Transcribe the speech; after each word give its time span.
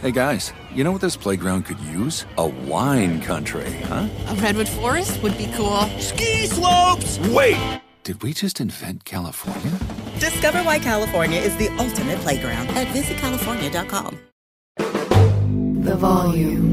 Hey 0.00 0.12
guys, 0.12 0.54
you 0.74 0.82
know 0.82 0.92
what 0.92 1.02
this 1.02 1.14
playground 1.14 1.66
could 1.66 1.78
use? 1.80 2.24
A 2.38 2.46
wine 2.46 3.20
country, 3.20 3.70
huh? 3.82 4.08
A 4.28 4.34
redwood 4.36 4.66
forest 4.66 5.22
would 5.22 5.36
be 5.36 5.46
cool. 5.54 5.82
Ski 5.98 6.46
slopes! 6.46 7.18
Wait! 7.28 7.82
Did 8.02 8.22
we 8.22 8.32
just 8.32 8.62
invent 8.62 9.04
California? 9.04 9.78
Discover 10.18 10.62
why 10.62 10.78
California 10.78 11.38
is 11.38 11.54
the 11.58 11.68
ultimate 11.76 12.18
playground 12.20 12.68
at 12.70 12.86
visitcalifornia.com. 12.86 14.18
The 15.84 15.96
volume. 15.96 16.70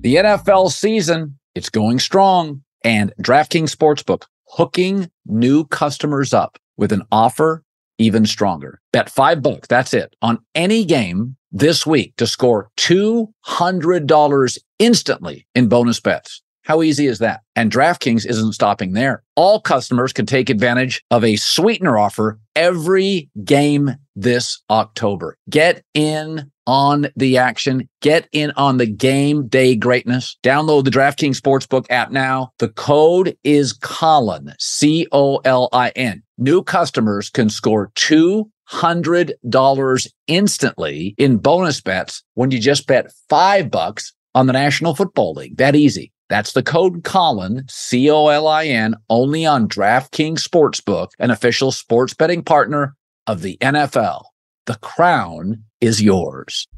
The 0.00 0.16
NFL 0.16 0.72
season, 0.72 1.38
it's 1.54 1.70
going 1.70 2.00
strong. 2.00 2.64
And 2.82 3.12
DraftKings 3.22 3.72
Sportsbook 3.72 4.24
hooking 4.48 5.08
new 5.24 5.66
customers 5.66 6.34
up 6.34 6.58
with 6.76 6.90
an 6.90 7.02
offer 7.12 7.62
even 7.98 8.26
stronger. 8.26 8.80
Bet 8.92 9.10
five 9.10 9.42
bucks, 9.42 9.68
that's 9.68 9.94
it, 9.94 10.14
on 10.22 10.38
any 10.54 10.84
game 10.84 11.36
this 11.50 11.86
week 11.86 12.14
to 12.16 12.26
score 12.26 12.70
$200 12.78 14.58
instantly 14.78 15.46
in 15.54 15.68
bonus 15.68 16.00
bets. 16.00 16.42
How 16.64 16.82
easy 16.82 17.06
is 17.06 17.18
that? 17.18 17.40
And 17.56 17.72
DraftKings 17.72 18.24
isn't 18.24 18.52
stopping 18.52 18.92
there. 18.92 19.24
All 19.34 19.60
customers 19.60 20.12
can 20.12 20.26
take 20.26 20.48
advantage 20.48 21.02
of 21.10 21.24
a 21.24 21.36
sweetener 21.36 21.98
offer 21.98 22.38
every 22.54 23.28
game 23.44 23.96
this 24.14 24.62
October. 24.70 25.36
Get 25.50 25.82
in 25.92 26.51
on 26.66 27.08
the 27.16 27.38
action. 27.38 27.88
Get 28.00 28.28
in 28.32 28.52
on 28.56 28.78
the 28.78 28.86
game 28.86 29.48
day 29.48 29.76
greatness. 29.76 30.36
Download 30.42 30.84
the 30.84 30.90
DraftKings 30.90 31.40
Sportsbook 31.40 31.86
app 31.90 32.10
now. 32.10 32.52
The 32.58 32.70
code 32.70 33.36
is 33.44 33.72
Colin, 33.72 34.52
C 34.58 35.06
O 35.12 35.36
L 35.38 35.68
I 35.72 35.90
N. 35.90 36.22
New 36.38 36.62
customers 36.62 37.30
can 37.30 37.48
score 37.48 37.90
$200 37.96 40.08
instantly 40.26 41.14
in 41.18 41.36
bonus 41.38 41.80
bets 41.80 42.22
when 42.34 42.50
you 42.50 42.58
just 42.58 42.86
bet 42.86 43.12
five 43.28 43.70
bucks 43.70 44.12
on 44.34 44.46
the 44.46 44.52
National 44.52 44.94
Football 44.94 45.34
League. 45.34 45.56
That 45.58 45.76
easy. 45.76 46.12
That's 46.28 46.54
the 46.54 46.62
code 46.62 47.04
Colin, 47.04 47.64
C 47.68 48.10
O 48.10 48.28
L 48.28 48.48
I 48.48 48.64
N, 48.64 48.94
only 49.10 49.44
on 49.44 49.68
DraftKings 49.68 50.40
Sportsbook, 50.40 51.08
an 51.18 51.30
official 51.30 51.70
sports 51.70 52.14
betting 52.14 52.42
partner 52.42 52.96
of 53.26 53.42
the 53.42 53.58
NFL. 53.58 54.24
The 54.64 54.76
crown 54.76 55.64
is 55.82 56.00
yours. 56.00 56.68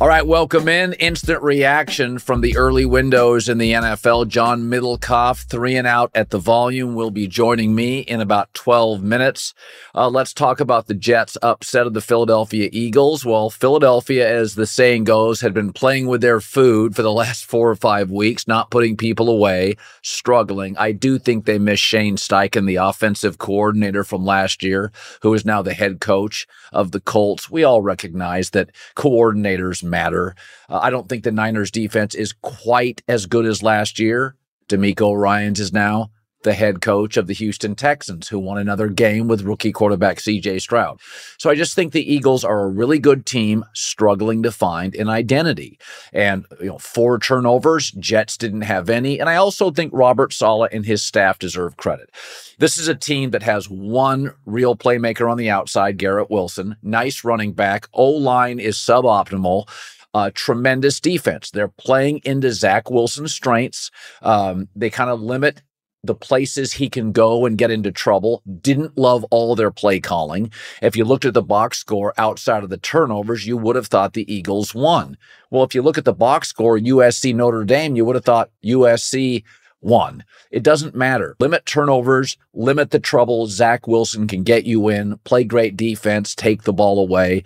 All 0.00 0.08
right, 0.08 0.26
welcome 0.26 0.66
in. 0.66 0.94
Instant 0.94 1.42
reaction 1.42 2.18
from 2.18 2.40
the 2.40 2.56
early 2.56 2.86
windows 2.86 3.50
in 3.50 3.58
the 3.58 3.72
NFL. 3.72 4.28
John 4.28 4.62
Middlekauff, 4.62 5.44
three 5.44 5.76
and 5.76 5.86
out 5.86 6.10
at 6.14 6.30
the 6.30 6.38
volume, 6.38 6.94
will 6.94 7.10
be 7.10 7.28
joining 7.28 7.74
me 7.74 7.98
in 7.98 8.22
about 8.22 8.54
12 8.54 9.02
minutes. 9.02 9.52
Uh, 9.94 10.08
let's 10.08 10.32
talk 10.32 10.58
about 10.58 10.86
the 10.86 10.94
Jets' 10.94 11.36
upset 11.42 11.86
of 11.86 11.92
the 11.92 12.00
Philadelphia 12.00 12.70
Eagles. 12.72 13.26
Well, 13.26 13.50
Philadelphia, 13.50 14.26
as 14.26 14.54
the 14.54 14.66
saying 14.66 15.04
goes, 15.04 15.42
had 15.42 15.52
been 15.52 15.70
playing 15.70 16.06
with 16.06 16.22
their 16.22 16.40
food 16.40 16.96
for 16.96 17.02
the 17.02 17.12
last 17.12 17.44
four 17.44 17.68
or 17.68 17.76
five 17.76 18.10
weeks, 18.10 18.48
not 18.48 18.70
putting 18.70 18.96
people 18.96 19.28
away, 19.28 19.76
struggling. 20.00 20.78
I 20.78 20.92
do 20.92 21.18
think 21.18 21.44
they 21.44 21.58
miss 21.58 21.78
Shane 21.78 22.16
Steichen, 22.16 22.66
the 22.66 22.76
offensive 22.76 23.36
coordinator 23.36 24.02
from 24.02 24.24
last 24.24 24.62
year, 24.62 24.92
who 25.20 25.34
is 25.34 25.44
now 25.44 25.60
the 25.60 25.74
head 25.74 26.00
coach 26.00 26.46
of 26.72 26.92
the 26.92 27.00
Colts. 27.00 27.50
We 27.50 27.64
all 27.64 27.82
recognize 27.82 28.50
that 28.50 28.70
coordinators 28.96 29.82
matter. 29.82 30.34
Uh, 30.68 30.80
I 30.82 30.90
don't 30.90 31.08
think 31.08 31.24
the 31.24 31.32
Niners 31.32 31.70
defense 31.70 32.14
is 32.14 32.32
quite 32.32 33.02
as 33.08 33.26
good 33.26 33.46
as 33.46 33.62
last 33.62 33.98
year. 33.98 34.36
DeMeco 34.68 35.18
Ryans 35.18 35.58
is 35.60 35.72
now 35.72 36.10
the 36.42 36.54
head 36.54 36.80
coach 36.80 37.16
of 37.16 37.26
the 37.26 37.34
Houston 37.34 37.74
Texans, 37.74 38.28
who 38.28 38.38
won 38.38 38.58
another 38.58 38.88
game 38.88 39.28
with 39.28 39.42
rookie 39.42 39.72
quarterback 39.72 40.18
CJ 40.18 40.60
Stroud. 40.60 41.00
So 41.38 41.50
I 41.50 41.54
just 41.54 41.74
think 41.74 41.92
the 41.92 42.12
Eagles 42.12 42.44
are 42.44 42.64
a 42.64 42.68
really 42.68 42.98
good 42.98 43.26
team 43.26 43.64
struggling 43.74 44.42
to 44.42 44.52
find 44.52 44.94
an 44.94 45.08
identity. 45.08 45.78
And, 46.12 46.46
you 46.60 46.66
know, 46.66 46.78
four 46.78 47.18
turnovers, 47.18 47.90
Jets 47.92 48.36
didn't 48.36 48.62
have 48.62 48.88
any. 48.88 49.20
And 49.20 49.28
I 49.28 49.36
also 49.36 49.70
think 49.70 49.92
Robert 49.92 50.32
Saleh 50.32 50.70
and 50.72 50.86
his 50.86 51.02
staff 51.02 51.38
deserve 51.38 51.76
credit. 51.76 52.10
This 52.58 52.78
is 52.78 52.88
a 52.88 52.94
team 52.94 53.30
that 53.30 53.42
has 53.42 53.68
one 53.68 54.34
real 54.46 54.76
playmaker 54.76 55.30
on 55.30 55.38
the 55.38 55.50
outside, 55.50 55.98
Garrett 55.98 56.30
Wilson, 56.30 56.76
nice 56.82 57.24
running 57.24 57.52
back. 57.52 57.88
O 57.92 58.10
line 58.10 58.58
is 58.58 58.76
suboptimal. 58.76 59.68
Uh, 60.12 60.30
tremendous 60.34 60.98
defense. 60.98 61.52
They're 61.52 61.68
playing 61.68 62.20
into 62.24 62.50
Zach 62.50 62.90
Wilson's 62.90 63.32
strengths. 63.32 63.92
Um, 64.22 64.68
they 64.74 64.90
kind 64.90 65.08
of 65.08 65.20
limit 65.20 65.62
the 66.02 66.14
places 66.14 66.72
he 66.72 66.88
can 66.88 67.12
go 67.12 67.44
and 67.46 67.58
get 67.58 67.70
into 67.70 67.92
trouble. 67.92 68.42
Didn't 68.60 68.96
love 68.96 69.24
all 69.30 69.54
their 69.54 69.70
play 69.70 70.00
calling. 70.00 70.50
If 70.82 70.96
you 70.96 71.04
looked 71.04 71.24
at 71.24 71.34
the 71.34 71.42
box 71.42 71.78
score 71.78 72.14
outside 72.16 72.64
of 72.64 72.70
the 72.70 72.78
turnovers, 72.78 73.46
you 73.46 73.56
would 73.56 73.76
have 73.76 73.88
thought 73.88 74.14
the 74.14 74.32
Eagles 74.32 74.74
won. 74.74 75.16
Well, 75.50 75.64
if 75.64 75.74
you 75.74 75.82
look 75.82 75.98
at 75.98 76.04
the 76.04 76.12
box 76.12 76.48
score, 76.48 76.78
USC 76.78 77.34
Notre 77.34 77.64
Dame, 77.64 77.96
you 77.96 78.04
would 78.04 78.16
have 78.16 78.24
thought 78.24 78.50
USC 78.64 79.44
won. 79.82 80.24
It 80.50 80.62
doesn't 80.62 80.94
matter. 80.94 81.36
Limit 81.40 81.66
turnovers, 81.66 82.36
limit 82.54 82.90
the 82.90 83.00
trouble. 83.00 83.46
Zach 83.46 83.86
Wilson 83.86 84.26
can 84.26 84.42
get 84.42 84.64
you 84.64 84.88
in, 84.88 85.18
play 85.24 85.44
great 85.44 85.76
defense, 85.76 86.34
take 86.34 86.62
the 86.62 86.72
ball 86.72 86.98
away. 86.98 87.44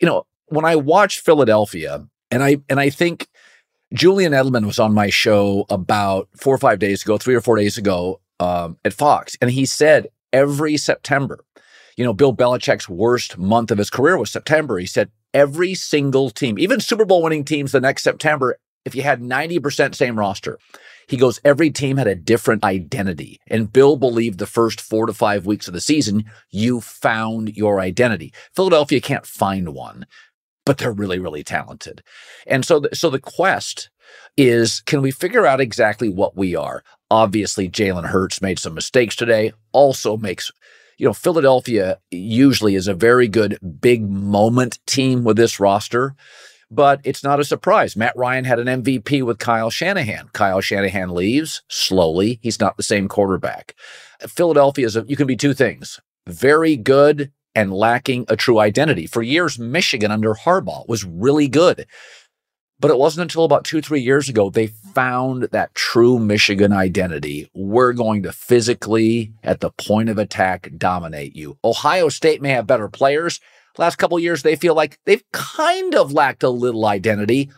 You 0.00 0.06
know, 0.06 0.26
when 0.46 0.64
I 0.64 0.76
watch 0.76 1.20
Philadelphia, 1.20 2.06
and 2.30 2.42
I 2.42 2.58
and 2.68 2.78
I 2.78 2.90
think 2.90 3.28
Julian 3.92 4.32
Edelman 4.32 4.66
was 4.66 4.78
on 4.78 4.92
my 4.92 5.08
show 5.08 5.64
about 5.70 6.28
four 6.36 6.54
or 6.54 6.58
five 6.58 6.78
days 6.78 7.02
ago, 7.02 7.16
three 7.16 7.34
or 7.34 7.40
four 7.40 7.56
days 7.56 7.78
ago 7.78 8.20
um, 8.38 8.76
at 8.84 8.92
Fox, 8.92 9.36
and 9.40 9.50
he 9.50 9.64
said 9.64 10.08
every 10.32 10.76
September, 10.76 11.44
you 11.96 12.04
know, 12.04 12.12
Bill 12.12 12.34
Belichick's 12.34 12.88
worst 12.88 13.38
month 13.38 13.70
of 13.70 13.78
his 13.78 13.90
career 13.90 14.18
was 14.18 14.30
September. 14.30 14.78
He 14.78 14.86
said 14.86 15.10
every 15.32 15.74
single 15.74 16.30
team, 16.30 16.58
even 16.58 16.80
Super 16.80 17.04
Bowl 17.04 17.22
winning 17.22 17.44
teams 17.44 17.72
the 17.72 17.80
next 17.80 18.04
September, 18.04 18.58
if 18.84 18.94
you 18.94 19.02
had 19.02 19.20
90% 19.20 19.94
same 19.94 20.18
roster, 20.18 20.58
he 21.08 21.16
goes, 21.16 21.40
every 21.44 21.70
team 21.70 21.96
had 21.96 22.06
a 22.06 22.14
different 22.14 22.64
identity. 22.64 23.40
And 23.46 23.72
Bill 23.72 23.96
believed 23.96 24.38
the 24.38 24.46
first 24.46 24.80
four 24.80 25.06
to 25.06 25.14
five 25.14 25.46
weeks 25.46 25.66
of 25.66 25.74
the 25.74 25.80
season, 25.80 26.24
you 26.50 26.80
found 26.80 27.56
your 27.56 27.80
identity. 27.80 28.32
Philadelphia 28.54 29.00
can't 29.00 29.26
find 29.26 29.70
one 29.74 30.06
but 30.68 30.76
they're 30.76 30.92
really, 30.92 31.18
really 31.18 31.42
talented. 31.42 32.02
And 32.46 32.62
so, 32.62 32.80
the, 32.80 32.94
so 32.94 33.08
the 33.08 33.18
quest 33.18 33.88
is 34.36 34.82
can 34.82 35.00
we 35.00 35.10
figure 35.10 35.46
out 35.46 35.62
exactly 35.62 36.10
what 36.10 36.36
we 36.36 36.54
are? 36.54 36.84
Obviously, 37.10 37.70
Jalen 37.70 38.04
Hurts 38.04 38.42
made 38.42 38.58
some 38.58 38.74
mistakes 38.74 39.16
today, 39.16 39.54
also 39.72 40.18
makes 40.18 40.50
you 40.98 41.06
know, 41.06 41.14
Philadelphia 41.14 42.00
usually 42.10 42.74
is 42.74 42.86
a 42.86 42.92
very 42.92 43.28
good 43.28 43.56
big 43.80 44.06
moment 44.06 44.78
team 44.86 45.24
with 45.24 45.38
this 45.38 45.58
roster, 45.58 46.14
but 46.70 47.00
it's 47.02 47.24
not 47.24 47.40
a 47.40 47.44
surprise. 47.44 47.96
Matt 47.96 48.14
Ryan 48.14 48.44
had 48.44 48.58
an 48.58 48.82
MVP 48.82 49.22
with 49.22 49.38
Kyle 49.38 49.70
Shanahan. 49.70 50.28
Kyle 50.34 50.60
Shanahan 50.60 51.14
leaves 51.14 51.62
slowly. 51.68 52.40
He's 52.42 52.60
not 52.60 52.76
the 52.76 52.82
same 52.82 53.08
quarterback. 53.08 53.74
Philadelphia 54.20 54.84
is 54.84 54.96
a, 54.96 55.04
you 55.08 55.16
can 55.16 55.26
be 55.26 55.36
two 55.36 55.54
things 55.54 55.98
very 56.26 56.76
good 56.76 57.32
and 57.54 57.72
lacking 57.72 58.24
a 58.28 58.36
true 58.36 58.58
identity. 58.58 59.06
For 59.06 59.22
years, 59.22 59.58
Michigan 59.58 60.10
under 60.10 60.34
Harbaugh 60.34 60.88
was 60.88 61.04
really 61.04 61.48
good. 61.48 61.86
But 62.80 62.92
it 62.92 62.98
wasn't 62.98 63.22
until 63.22 63.44
about 63.44 63.64
two, 63.64 63.82
three 63.82 64.00
years 64.00 64.28
ago 64.28 64.50
they 64.50 64.68
found 64.68 65.44
that 65.50 65.74
true 65.74 66.18
Michigan 66.18 66.72
identity. 66.72 67.50
We're 67.52 67.92
going 67.92 68.22
to 68.22 68.32
physically, 68.32 69.32
at 69.42 69.60
the 69.60 69.70
point 69.70 70.08
of 70.08 70.18
attack, 70.18 70.70
dominate 70.76 71.34
you. 71.34 71.58
Ohio 71.64 72.08
State 72.08 72.40
may 72.40 72.50
have 72.50 72.68
better 72.68 72.88
players. 72.88 73.40
Last 73.76 73.96
couple 73.96 74.18
years, 74.18 74.42
they 74.42 74.56
feel 74.56 74.74
like 74.74 74.98
they've 75.06 75.22
kind 75.32 75.94
of 75.94 76.12
lacked 76.12 76.42
a 76.42 76.50
little 76.50 76.86
identity 76.86 77.50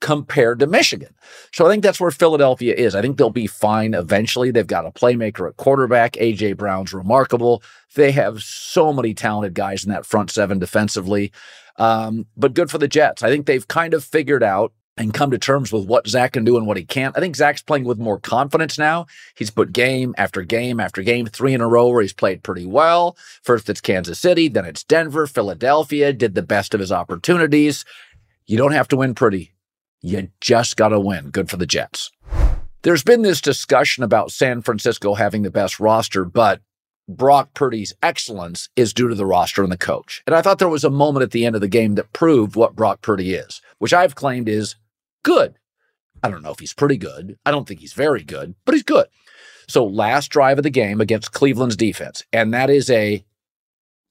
compared 0.00 0.58
to 0.58 0.66
Michigan. 0.66 1.14
So 1.52 1.66
I 1.66 1.70
think 1.70 1.82
that's 1.82 2.00
where 2.00 2.10
Philadelphia 2.10 2.74
is. 2.74 2.94
I 2.94 3.02
think 3.02 3.16
they'll 3.16 3.30
be 3.30 3.46
fine 3.46 3.94
eventually. 3.94 4.50
They've 4.50 4.66
got 4.66 4.86
a 4.86 4.90
playmaker 4.90 5.48
at 5.48 5.56
quarterback. 5.56 6.12
AJ 6.12 6.56
Brown's 6.56 6.92
remarkable. 6.92 7.62
They 7.94 8.12
have 8.12 8.42
so 8.42 8.92
many 8.92 9.14
talented 9.14 9.54
guys 9.54 9.84
in 9.84 9.90
that 9.90 10.06
front 10.06 10.30
seven 10.30 10.58
defensively. 10.58 11.32
Um, 11.76 12.26
but 12.36 12.54
good 12.54 12.70
for 12.70 12.78
the 12.78 12.88
Jets. 12.88 13.22
I 13.22 13.28
think 13.30 13.46
they've 13.46 13.66
kind 13.66 13.94
of 13.94 14.04
figured 14.04 14.42
out 14.42 14.72
and 14.96 15.14
come 15.14 15.30
to 15.30 15.38
terms 15.38 15.72
with 15.72 15.86
what 15.86 16.06
Zach 16.06 16.32
can 16.32 16.44
do 16.44 16.58
and 16.58 16.66
what 16.66 16.76
he 16.76 16.84
can't. 16.84 17.16
I 17.16 17.20
think 17.20 17.34
Zach's 17.36 17.62
playing 17.62 17.84
with 17.84 17.98
more 17.98 18.20
confidence 18.20 18.78
now. 18.78 19.06
He's 19.34 19.50
put 19.50 19.72
game 19.72 20.14
after 20.18 20.42
game 20.42 20.78
after 20.78 21.02
game, 21.02 21.26
three 21.26 21.54
in 21.54 21.62
a 21.62 21.68
row 21.68 21.88
where 21.88 22.02
he's 22.02 22.12
played 22.12 22.42
pretty 22.42 22.66
well. 22.66 23.16
First 23.42 23.70
it's 23.70 23.80
Kansas 23.80 24.18
City, 24.18 24.48
then 24.48 24.66
it's 24.66 24.84
Denver, 24.84 25.26
Philadelphia, 25.26 26.12
did 26.12 26.34
the 26.34 26.42
best 26.42 26.74
of 26.74 26.80
his 26.80 26.92
opportunities. 26.92 27.84
You 28.46 28.58
don't 28.58 28.72
have 28.72 28.88
to 28.88 28.96
win 28.96 29.14
pretty. 29.14 29.52
You 30.02 30.28
just 30.40 30.76
got 30.76 30.88
to 30.88 31.00
win. 31.00 31.30
Good 31.30 31.50
for 31.50 31.56
the 31.56 31.66
Jets. 31.66 32.10
There's 32.82 33.02
been 33.02 33.22
this 33.22 33.40
discussion 33.40 34.02
about 34.02 34.32
San 34.32 34.62
Francisco 34.62 35.14
having 35.14 35.42
the 35.42 35.50
best 35.50 35.78
roster, 35.78 36.24
but 36.24 36.62
Brock 37.06 37.52
Purdy's 37.54 37.92
excellence 38.02 38.68
is 38.76 38.94
due 38.94 39.08
to 39.08 39.14
the 39.14 39.26
roster 39.26 39.62
and 39.62 39.70
the 39.70 39.76
coach. 39.76 40.22
And 40.26 40.34
I 40.34 40.40
thought 40.40 40.58
there 40.58 40.68
was 40.68 40.84
a 40.84 40.90
moment 40.90 41.24
at 41.24 41.32
the 41.32 41.44
end 41.44 41.54
of 41.54 41.60
the 41.60 41.68
game 41.68 41.96
that 41.96 42.12
proved 42.12 42.56
what 42.56 42.76
Brock 42.76 43.02
Purdy 43.02 43.34
is, 43.34 43.60
which 43.78 43.92
I've 43.92 44.14
claimed 44.14 44.48
is 44.48 44.76
good. 45.22 45.56
I 46.22 46.30
don't 46.30 46.42
know 46.42 46.52
if 46.52 46.60
he's 46.60 46.72
pretty 46.72 46.96
good. 46.96 47.38
I 47.44 47.50
don't 47.50 47.66
think 47.66 47.80
he's 47.80 47.92
very 47.92 48.22
good, 48.22 48.54
but 48.64 48.74
he's 48.74 48.82
good. 48.84 49.06
So, 49.68 49.84
last 49.84 50.28
drive 50.28 50.58
of 50.58 50.64
the 50.64 50.70
game 50.70 51.00
against 51.00 51.32
Cleveland's 51.32 51.76
defense, 51.76 52.24
and 52.32 52.52
that 52.52 52.70
is 52.70 52.90
a 52.90 53.24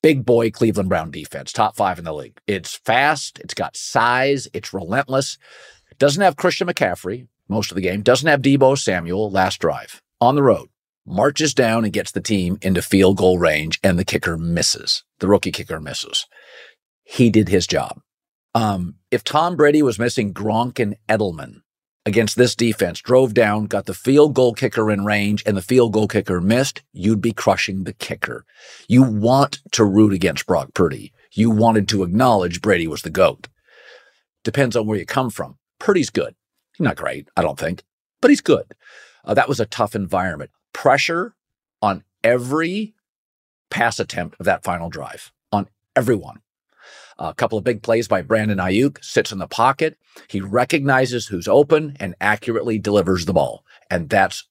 big 0.01 0.25
boy 0.25 0.51
Cleveland 0.51 0.89
Brown 0.89 1.11
defense, 1.11 1.51
top 1.51 1.75
five 1.75 1.99
in 1.99 2.05
the 2.05 2.13
league. 2.13 2.39
It's 2.47 2.75
fast, 2.75 3.39
it's 3.39 3.53
got 3.53 3.75
size, 3.75 4.47
it's 4.53 4.73
relentless. 4.73 5.37
Doesn't 5.99 6.23
have 6.23 6.37
Christian 6.37 6.67
McCaffrey 6.67 7.27
most 7.49 7.71
of 7.71 7.75
the 7.75 7.81
game, 7.81 8.01
doesn't 8.01 8.27
have 8.27 8.41
Deebo 8.41 8.77
Samuel 8.77 9.29
last 9.29 9.59
drive 9.59 10.01
on 10.21 10.35
the 10.35 10.43
road. 10.43 10.69
Marches 11.05 11.53
down 11.53 11.83
and 11.83 11.91
gets 11.91 12.11
the 12.11 12.21
team 12.21 12.57
into 12.61 12.81
field 12.81 13.17
goal 13.17 13.37
range, 13.37 13.79
and 13.83 13.99
the 13.99 14.05
kicker 14.05 14.37
misses. 14.37 15.03
The 15.19 15.27
rookie 15.27 15.51
kicker 15.51 15.79
misses. 15.79 16.25
He 17.03 17.29
did 17.29 17.49
his 17.49 17.67
job. 17.67 17.99
Um, 18.55 18.95
if 19.11 19.23
Tom 19.23 19.55
Brady 19.55 19.81
was 19.81 19.99
missing 19.99 20.33
Gronk 20.33 20.79
and 20.79 20.95
Edelman 21.09 21.61
against 22.05 22.37
this 22.37 22.55
defense, 22.55 23.01
drove 23.01 23.33
down, 23.33 23.65
got 23.65 23.85
the 23.85 23.93
field 23.93 24.35
goal 24.35 24.53
kicker 24.53 24.89
in 24.89 25.03
range, 25.03 25.43
and 25.45 25.57
the 25.57 25.61
field 25.61 25.93
goal 25.93 26.07
kicker 26.07 26.39
missed, 26.39 26.81
you'd 26.93 27.21
be 27.21 27.33
crushing 27.33 27.83
the 27.83 27.93
kicker. 27.93 28.45
You 28.87 29.03
want 29.03 29.59
to 29.71 29.83
root 29.83 30.13
against 30.13 30.45
Brock 30.45 30.73
Purdy. 30.73 31.11
You 31.33 31.49
wanted 31.49 31.89
to 31.89 32.03
acknowledge 32.03 32.61
Brady 32.61 32.87
was 32.87 33.01
the 33.01 33.09
GOAT. 33.09 33.47
Depends 34.43 34.75
on 34.75 34.87
where 34.87 34.97
you 34.97 35.05
come 35.05 35.29
from. 35.29 35.58
Purdy's 35.79 36.09
good. 36.09 36.35
He's 36.77 36.83
not 36.83 36.95
great, 36.95 37.27
I 37.35 37.41
don't 37.41 37.59
think, 37.59 37.83
but 38.21 38.29
he's 38.29 38.41
good. 38.41 38.73
Uh, 39.25 39.33
that 39.33 39.49
was 39.49 39.59
a 39.59 39.65
tough 39.65 39.95
environment. 39.95 40.51
Pressure 40.73 41.35
on 41.81 42.03
every 42.23 42.93
pass 43.69 43.99
attempt 43.99 44.39
of 44.39 44.45
that 44.45 44.63
final 44.63 44.89
drive, 44.89 45.31
on 45.51 45.67
everyone. 45.95 46.41
A 47.17 47.33
couple 47.33 47.57
of 47.57 47.65
big 47.65 47.81
plays 47.81 48.07
by 48.07 48.21
Brandon 48.21 48.59
Aiyuk, 48.59 49.03
sits 49.03 49.31
in 49.31 49.39
the 49.39 49.47
pocket. 49.47 49.97
He 50.29 50.39
recognizes 50.39 51.27
who's 51.27 51.47
open 51.47 51.97
and 51.99 52.15
accurately 52.21 52.79
delivers 52.79 53.25
the 53.25 53.33
ball. 53.33 53.65
And 53.89 54.09
that's 54.09 54.47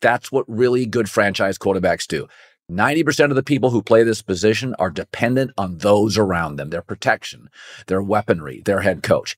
that's 0.00 0.30
what 0.32 0.44
really 0.48 0.86
good 0.86 1.10
franchise 1.10 1.58
quarterbacks 1.58 2.06
do. 2.06 2.28
90% 2.70 3.30
of 3.30 3.34
the 3.34 3.42
people 3.42 3.70
who 3.70 3.82
play 3.82 4.02
this 4.02 4.22
position 4.22 4.74
are 4.78 4.90
dependent 4.90 5.52
on 5.56 5.78
those 5.78 6.16
around 6.18 6.56
them, 6.56 6.70
their 6.70 6.82
protection, 6.82 7.48
their 7.86 8.02
weaponry, 8.02 8.62
their 8.64 8.82
head 8.82 9.02
coach. 9.02 9.36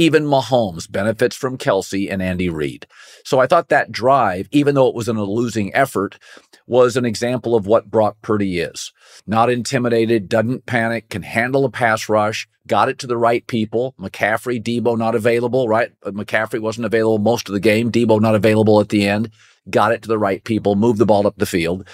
Even 0.00 0.22
Mahomes 0.22 0.88
benefits 0.90 1.34
from 1.34 1.58
Kelce 1.58 2.08
and 2.08 2.22
Andy 2.22 2.48
Reid. 2.48 2.86
So 3.24 3.40
I 3.40 3.48
thought 3.48 3.68
that 3.68 3.90
drive, 3.90 4.48
even 4.52 4.76
though 4.76 4.86
it 4.86 4.94
was 4.94 5.08
in 5.08 5.16
a 5.16 5.24
losing 5.24 5.74
effort, 5.74 6.20
was 6.68 6.96
an 6.96 7.04
example 7.04 7.56
of 7.56 7.66
what 7.66 7.90
Brock 7.90 8.16
Purdy 8.22 8.60
is. 8.60 8.92
Not 9.26 9.50
intimidated, 9.50 10.28
doesn't 10.28 10.66
panic, 10.66 11.08
can 11.08 11.22
handle 11.22 11.64
a 11.64 11.70
pass 11.70 12.08
rush, 12.08 12.46
got 12.68 12.88
it 12.88 13.00
to 13.00 13.08
the 13.08 13.16
right 13.16 13.44
people. 13.48 13.96
McCaffrey, 13.98 14.62
Deebo 14.62 14.96
not 14.96 15.16
available, 15.16 15.66
right? 15.66 15.90
But 16.00 16.14
McCaffrey 16.14 16.60
wasn't 16.60 16.86
available 16.86 17.18
most 17.18 17.48
of 17.48 17.54
the 17.54 17.60
game. 17.60 17.90
Deebo 17.90 18.20
not 18.20 18.36
available 18.36 18.78
at 18.80 18.90
the 18.90 19.08
end. 19.08 19.32
Got 19.68 19.90
it 19.90 20.02
to 20.02 20.08
the 20.08 20.18
right 20.18 20.44
people, 20.44 20.76
moved 20.76 21.00
the 21.00 21.06
ball 21.06 21.26
up 21.26 21.38
the 21.38 21.44
field, 21.44 21.88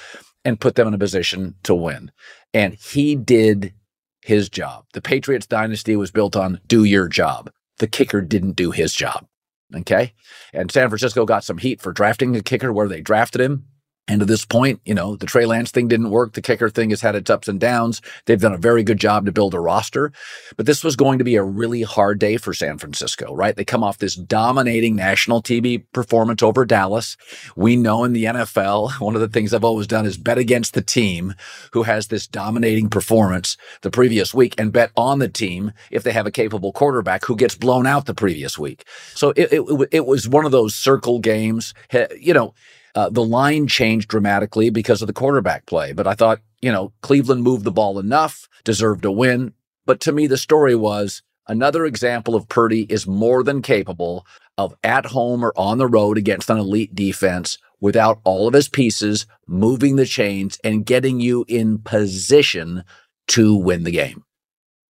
and 0.45 0.61
put 0.61 0.75
them 0.75 0.89
in 0.89 0.95
a 0.95 0.99
position 0.99 1.55
to 1.62 1.75
win. 1.75 2.12
And 2.53 2.75
he 2.75 3.17
did 3.17 3.73
his 4.21 4.51
job. 4.51 4.85
The 4.93 5.01
Patriots 5.01 5.47
dynasty 5.47 5.97
was 5.97 6.11
built 6.11 6.37
on 6.37 6.61
do 6.67 6.85
your 6.85 7.09
job 7.09 7.51
the 7.79 7.87
kicker 7.87 8.21
didn't 8.21 8.56
do 8.56 8.71
his 8.71 8.94
job. 8.94 9.26
Okay. 9.75 10.12
And 10.53 10.71
San 10.71 10.88
Francisco 10.88 11.25
got 11.25 11.44
some 11.44 11.59
heat 11.59 11.81
for 11.81 11.93
drafting 11.93 12.37
a 12.37 12.43
kicker 12.43 12.73
where 12.73 12.88
they 12.88 13.00
drafted 13.00 13.41
him. 13.41 13.67
And 14.06 14.21
to 14.21 14.27
this 14.27 14.45
point, 14.45 14.81
you 14.85 14.93
know, 14.93 15.17
the 15.17 15.25
Trey 15.25 15.47
Lance 15.47 15.71
thing 15.71 15.89
didn't 15.89 16.11
work. 16.11 16.35
The 16.35 16.43
kicker 16.43 16.69
thing 16.69 16.91
has 16.91 17.01
had 17.01 17.15
its 17.15 17.31
ups 17.31 17.49
and 17.49 17.59
downs. 17.59 18.03
They've 18.27 18.41
done 18.41 18.53
a 18.53 18.59
very 18.59 18.83
good 18.83 18.99
job 18.99 19.25
to 19.25 19.33
build 19.33 19.55
a 19.55 19.61
roster. 19.61 20.12
But 20.59 20.67
this 20.67 20.85
was 20.85 20.95
going 20.95 21.19
to 21.19 21.25
be 21.25 21.37
a 21.37 21.43
really 21.43 21.83
hard 21.83 22.19
day 22.19 22.37
for 22.37 22.53
San 22.53 22.77
Francisco, 22.77 23.35
right? 23.35 23.56
They 23.56 23.65
come 23.65 23.83
off 23.83 23.97
this 23.97 24.15
dominating 24.15 24.95
national 24.95 25.43
TV 25.43 25.85
performance 25.93 26.43
over 26.43 26.67
Dallas. 26.67 27.17
We 27.56 27.77
know 27.77 28.05
in 28.05 28.12
the 28.12 28.25
NFL, 28.25 28.93
one 29.01 29.15
of 29.15 29.23
the 29.23 29.29
things 29.29 29.55
I've 29.55 29.65
always 29.65 29.87
done 29.87 30.05
is 30.05 30.19
bet 30.19 30.37
against 30.37 30.75
the 30.75 30.83
team 30.83 31.35
who 31.73 31.85
has 31.85 32.09
this 32.09 32.27
dominating 32.27 32.91
performance 32.91 33.56
the 33.81 33.91
previous 33.91 34.35
week 34.35 34.55
and 34.59 34.71
bet 34.71 34.91
on 34.99 35.19
the 35.19 35.29
team 35.31 35.73
if 35.91 36.03
they 36.03 36.12
have 36.12 36.27
a 36.27 36.31
capable 36.31 36.73
quarterback 36.73 37.25
who 37.25 37.37
gets 37.37 37.55
blown 37.55 37.87
out 37.87 38.05
the 38.05 38.12
previous 38.12 38.59
week. 38.59 38.85
So 39.15 39.31
it, 39.31 39.51
it, 39.51 39.89
it 39.93 40.06
was 40.06 40.29
one 40.29 40.45
of 40.45 40.53
those 40.53 40.75
circle 40.75 41.21
games. 41.21 41.73
You 42.21 42.35
know, 42.35 42.55
uh, 42.94 43.11
the 43.11 43.25
line 43.25 43.67
changed 43.67 44.08
dramatically 44.08 44.70
because 44.70 45.02
of 45.02 45.06
the 45.06 45.12
quarterback 45.12 45.67
play, 45.67 45.93
but 45.93 46.06
I 46.06 46.14
thought, 46.14 46.41
you 46.62 46.70
know, 46.70 46.93
Cleveland 47.02 47.43
moved 47.43 47.64
the 47.64 47.73
ball 47.73 47.99
enough, 47.99 48.49
deserved 48.64 49.05
a 49.05 49.12
win. 49.12 49.52
But 49.87 50.00
to 50.00 50.12
me, 50.12 50.26
the 50.26 50.37
story 50.37 50.75
was 50.75 51.23
another 51.49 51.85
example 51.85 52.35
of 52.35 52.49
Purdy 52.49 52.82
is 52.82 53.06
more 53.06 53.43
than 53.43 53.62
capable 53.62 54.26
of 54.56 54.75
at 54.85 55.06
home 55.06 55.44
or 55.44 55.52
on 55.56 55.79
the 55.79 55.87
road 55.87 56.17
against 56.17 56.49
an 56.49 56.58
elite 56.58 56.94
defense 56.94 57.58
without 57.81 58.20
all 58.25 58.49
of 58.49 58.55
his 58.55 58.69
pieces 58.69 59.26
moving 59.46 59.96
the 59.96 60.06
chains 60.06 60.58
and 60.64 60.87
getting 60.87 61.20
you 61.20 61.44
in 61.49 61.79
position 61.79 62.85
to 63.26 63.55
win 63.55 63.85
the 63.85 63.91
game. 63.91 64.25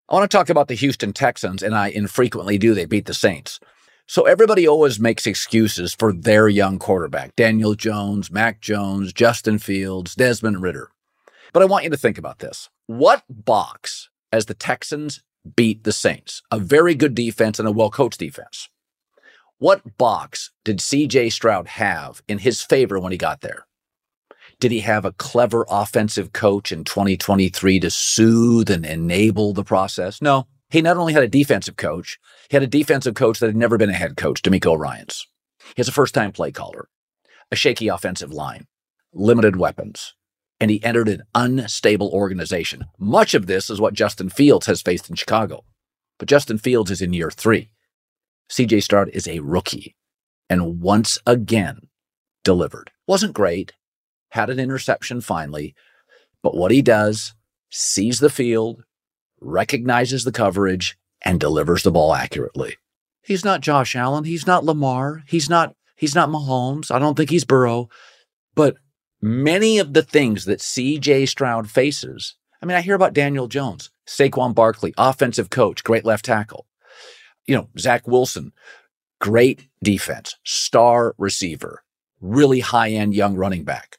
I 0.09 0.14
want 0.14 0.30
to 0.30 0.37
talk 0.37 0.50
about 0.50 0.68
the 0.68 0.75
Houston 0.75 1.12
Texans, 1.12 1.62
and 1.62 1.75
I 1.75 1.88
infrequently 1.88 2.59
do. 2.59 2.75
They 2.75 2.85
beat 2.85 3.06
the 3.06 3.14
Saints. 3.14 3.61
So 4.12 4.25
everybody 4.25 4.69
always 4.69 5.00
makes 5.00 5.26
excuses 5.26 5.95
for 5.95 6.12
their 6.12 6.47
young 6.47 6.78
quarterback 6.78 7.35
Daniel 7.35 7.75
Jones, 7.75 8.31
Mac 8.31 8.61
Jones, 8.61 9.11
Justin 9.11 9.59
Fields, 9.59 10.14
Desmond 10.14 10.61
Ridder. 10.61 10.90
But 11.54 11.62
I 11.62 11.64
want 11.64 11.85
you 11.85 11.88
to 11.88 11.97
think 11.97 12.19
about 12.19 12.40
this. 12.40 12.69
What 12.87 13.23
box, 13.31 14.11
as 14.31 14.45
the 14.45 14.52
Texans 14.52 15.23
beat 15.57 15.85
the 15.85 15.92
Saints, 15.95 16.42
a 16.50 16.59
very 16.59 16.95
good 16.95 17.14
defense 17.14 17.59
and 17.59 17.66
a 17.66 17.73
well 17.73 17.88
coached 17.88 18.19
defense, 18.19 18.69
what 19.57 19.97
box 19.97 20.50
did 20.62 20.81
CJ 20.81 21.33
Stroud 21.33 21.66
have 21.69 22.23
in 22.28 22.37
his 22.37 22.61
favor 22.61 23.00
when 23.00 23.12
he 23.12 23.16
got 23.16 23.40
there? 23.40 23.66
Did 24.61 24.73
he 24.73 24.81
have 24.81 25.07
a 25.07 25.12
clever 25.12 25.64
offensive 25.71 26.35
coach 26.35 26.71
in 26.71 26.85
2023 26.85 27.81
to 27.81 27.90
soothe 27.90 28.69
and 28.69 28.85
enable 28.85 29.54
the 29.54 29.64
process? 29.64 30.21
No. 30.21 30.49
He 30.73 30.81
not 30.81 30.97
only 30.97 31.12
had 31.12 31.23
a 31.23 31.29
defensive 31.29 31.76
coach, 31.76 32.19
he 32.49 32.57
had 32.57 32.62
a 32.62 32.67
defensive 32.67 33.14
coach 33.14 33.38
that 33.38 33.47
had 33.47 33.57
never 33.57 33.76
been 33.76 33.91
a 33.91 33.93
head 33.93 34.17
coach, 34.17 34.41
DeMeco 34.41 34.79
Ryans. 34.79 35.29
He 35.59 35.75
has 35.76 35.87
a 35.87 35.93
first 35.93 36.14
time 36.14 36.33
play 36.33 36.50
caller, 36.50 36.88
a 37.50 37.57
shaky 37.57 37.88
offensive 37.88 38.33
line, 38.33 38.67
limited 39.12 39.57
weapons, 39.57 40.14
and 40.59 40.71
he 40.71 40.83
entered 40.83 41.11
an 41.11 41.25
unstable 41.35 42.09
organization. 42.09 42.87
Much 42.99 43.35
of 43.35 43.47
this 43.47 43.69
is 43.69 43.83
what 43.83 43.93
Justin 43.93 44.31
Fields 44.31 44.64
has 44.64 44.81
faced 44.81 45.11
in 45.11 45.17
Chicago. 45.17 45.62
But 46.19 46.29
Justin 46.29 46.57
Fields 46.57 46.91
is 46.91 47.02
in 47.02 47.12
year 47.12 47.31
three. 47.31 47.69
CJ 48.50 48.83
Stroud 48.83 49.11
is 49.11 49.29
a 49.29 49.41
rookie 49.41 49.95
and 50.49 50.81
once 50.81 51.19
again 51.26 51.88
delivered. 52.45 52.91
Wasn't 53.07 53.35
great, 53.35 53.75
had 54.31 54.49
an 54.49 54.59
interception 54.59 55.21
finally, 55.21 55.75
but 56.43 56.57
what 56.57 56.71
he 56.71 56.81
does, 56.81 57.35
sees 57.69 58.21
the 58.21 58.31
field, 58.31 58.85
recognizes 59.42 60.25
the 60.25 60.32
coverage, 60.32 60.96
and 61.25 61.38
delivers 61.40 61.82
the 61.82 61.90
ball 61.90 62.14
accurately. 62.14 62.76
He's 63.22 63.44
not 63.44 63.61
Josh 63.61 63.94
Allen. 63.94 64.25
He's 64.25 64.46
not 64.46 64.64
Lamar. 64.64 65.22
He's 65.26 65.49
not 65.49 65.75
he's 65.96 66.14
not 66.14 66.28
Mahomes. 66.28 66.90
I 66.90 66.99
don't 66.99 67.16
think 67.16 67.30
he's 67.30 67.44
Burrow. 67.44 67.88
But 68.54 68.76
many 69.20 69.78
of 69.78 69.94
the 69.94 70.02
things 70.02 70.44
that 70.46 70.58
CJ 70.58 71.28
Stroud 71.28 71.70
faces, 71.70 72.37
I 72.61 72.66
mean, 72.66 72.76
I 72.76 72.80
hear 72.80 72.94
about 72.94 73.14
Daniel 73.14 73.46
Jones, 73.46 73.90
Saquon 74.06 74.54
Barkley, 74.54 74.92
offensive 74.99 75.50
coach, 75.50 75.84
great 75.84 76.04
left 76.04 76.25
tackle. 76.25 76.66
You 77.46 77.56
know, 77.56 77.68
Zach 77.78 78.06
Wilson, 78.06 78.52
great 79.20 79.68
defense, 79.82 80.37
star 80.44 81.14
receiver, 81.18 81.82
really 82.20 82.61
high 82.61 82.90
end 82.90 83.14
young 83.14 83.37
running 83.37 83.64
back. 83.64 83.99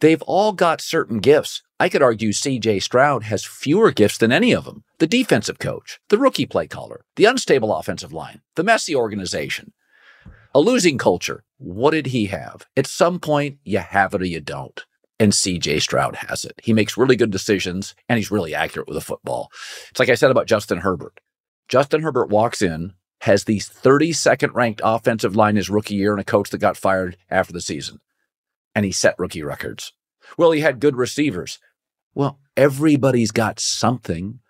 They've 0.00 0.22
all 0.22 0.52
got 0.52 0.80
certain 0.80 1.20
gifts. 1.20 1.62
I 1.78 1.90
could 1.90 2.00
argue 2.00 2.30
CJ 2.30 2.82
Stroud 2.82 3.24
has 3.24 3.44
fewer 3.44 3.90
gifts 3.90 4.16
than 4.16 4.32
any 4.32 4.52
of 4.52 4.64
them. 4.64 4.84
The 4.98 5.06
defensive 5.06 5.58
coach, 5.58 6.00
the 6.08 6.16
rookie 6.16 6.46
play 6.46 6.66
caller, 6.66 7.04
the 7.16 7.26
unstable 7.26 7.74
offensive 7.74 8.14
line, 8.14 8.40
the 8.54 8.64
messy 8.64 8.96
organization, 8.96 9.74
a 10.54 10.60
losing 10.60 10.96
culture. 10.96 11.44
What 11.58 11.90
did 11.90 12.06
he 12.06 12.26
have? 12.26 12.64
At 12.78 12.86
some 12.86 13.20
point, 13.20 13.58
you 13.62 13.78
have 13.78 14.14
it 14.14 14.22
or 14.22 14.26
you 14.26 14.40
don't. 14.40 14.86
And 15.20 15.32
CJ 15.32 15.82
Stroud 15.82 16.16
has 16.16 16.46
it. 16.46 16.58
He 16.62 16.72
makes 16.72 16.96
really 16.96 17.16
good 17.16 17.30
decisions 17.30 17.94
and 18.08 18.16
he's 18.16 18.30
really 18.30 18.54
accurate 18.54 18.88
with 18.88 18.94
the 18.94 19.02
football. 19.02 19.50
It's 19.90 20.00
like 20.00 20.08
I 20.08 20.14
said 20.14 20.30
about 20.30 20.46
Justin 20.46 20.78
Herbert. 20.78 21.20
Justin 21.68 22.00
Herbert 22.02 22.30
walks 22.30 22.62
in, 22.62 22.94
has 23.20 23.44
the 23.44 23.58
32nd 23.58 24.54
ranked 24.54 24.80
offensive 24.82 25.36
line 25.36 25.56
his 25.56 25.68
rookie 25.68 25.94
year 25.94 26.12
and 26.12 26.20
a 26.20 26.24
coach 26.24 26.48
that 26.50 26.58
got 26.58 26.76
fired 26.78 27.18
after 27.28 27.52
the 27.52 27.60
season. 27.60 28.00
And 28.74 28.86
he 28.86 28.92
set 28.92 29.18
rookie 29.18 29.42
records. 29.42 29.92
Well, 30.36 30.52
he 30.52 30.60
had 30.60 30.80
good 30.80 30.96
receivers. 30.96 31.58
Well, 32.14 32.40
everybody's 32.56 33.30
got 33.30 33.60
something. 33.60 34.40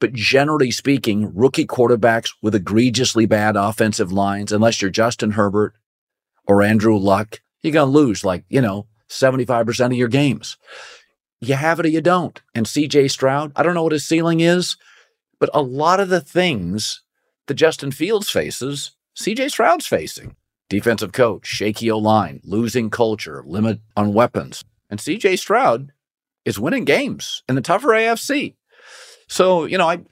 But 0.00 0.12
generally 0.12 0.70
speaking, 0.70 1.34
rookie 1.34 1.66
quarterbacks 1.66 2.30
with 2.42 2.54
egregiously 2.54 3.26
bad 3.26 3.56
offensive 3.56 4.12
lines, 4.12 4.52
unless 4.52 4.82
you're 4.82 4.90
Justin 4.90 5.32
Herbert 5.32 5.74
or 6.46 6.62
Andrew 6.62 6.96
Luck, 6.96 7.40
you're 7.62 7.72
going 7.72 7.90
to 7.90 7.98
lose 7.98 8.24
like, 8.24 8.44
you 8.48 8.60
know, 8.60 8.86
75% 9.08 9.86
of 9.86 9.92
your 9.92 10.08
games. 10.08 10.58
You 11.40 11.54
have 11.54 11.80
it 11.80 11.86
or 11.86 11.90
you 11.90 12.00
don't. 12.00 12.40
And 12.54 12.66
CJ 12.66 13.10
Stroud, 13.10 13.52
I 13.56 13.62
don't 13.62 13.74
know 13.74 13.82
what 13.82 13.92
his 13.92 14.06
ceiling 14.06 14.40
is, 14.40 14.76
but 15.38 15.50
a 15.54 15.62
lot 15.62 16.00
of 16.00 16.08
the 16.08 16.20
things 16.20 17.02
that 17.46 17.54
Justin 17.54 17.90
Fields 17.90 18.30
faces, 18.30 18.92
CJ 19.16 19.50
Stroud's 19.50 19.86
facing. 19.86 20.36
Defensive 20.68 21.12
coach, 21.12 21.46
shaky 21.46 21.90
O 21.90 21.98
line, 21.98 22.40
losing 22.44 22.90
culture, 22.90 23.42
limit 23.46 23.80
on 23.96 24.14
weapons. 24.14 24.64
And 24.94 25.00
CJ 25.00 25.40
Stroud 25.40 25.90
is 26.44 26.60
winning 26.60 26.84
games 26.84 27.42
in 27.48 27.56
the 27.56 27.60
tougher 27.60 27.88
AFC. 27.88 28.54
So, 29.26 29.64
you 29.64 29.76
know, 29.76 29.88
I, 29.88 30.02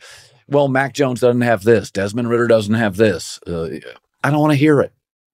well, 0.49 0.67
Mac 0.67 0.93
Jones 0.93 1.21
doesn't 1.21 1.43
have 1.43 1.63
this. 1.63 1.93
Desmond 1.93 2.29
Ridder 2.29 2.49
doesn't 2.49 2.75
have 2.75 2.97
this. 2.97 3.39
Uh, 3.47 3.79
I 4.25 4.31
don't 4.33 4.41
want 4.41 4.51
to 4.51 4.59
hear 4.59 4.81
it. 4.81 4.93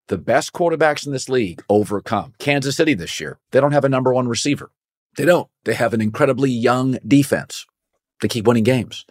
The 0.08 0.18
best 0.18 0.52
quarterbacks 0.52 1.06
in 1.06 1.12
this 1.12 1.30
league 1.30 1.64
overcome. 1.70 2.34
Kansas 2.38 2.76
City 2.76 2.92
this 2.92 3.20
year, 3.20 3.38
they 3.52 3.58
don't 3.58 3.72
have 3.72 3.86
a 3.86 3.88
number 3.88 4.12
one 4.12 4.28
receiver. 4.28 4.70
They 5.16 5.24
don't. 5.24 5.48
They 5.64 5.72
have 5.72 5.94
an 5.94 6.02
incredibly 6.02 6.50
young 6.50 6.98
defense. 7.08 7.64
They 8.20 8.28
keep 8.28 8.46
winning 8.46 8.64
games. 8.64 9.06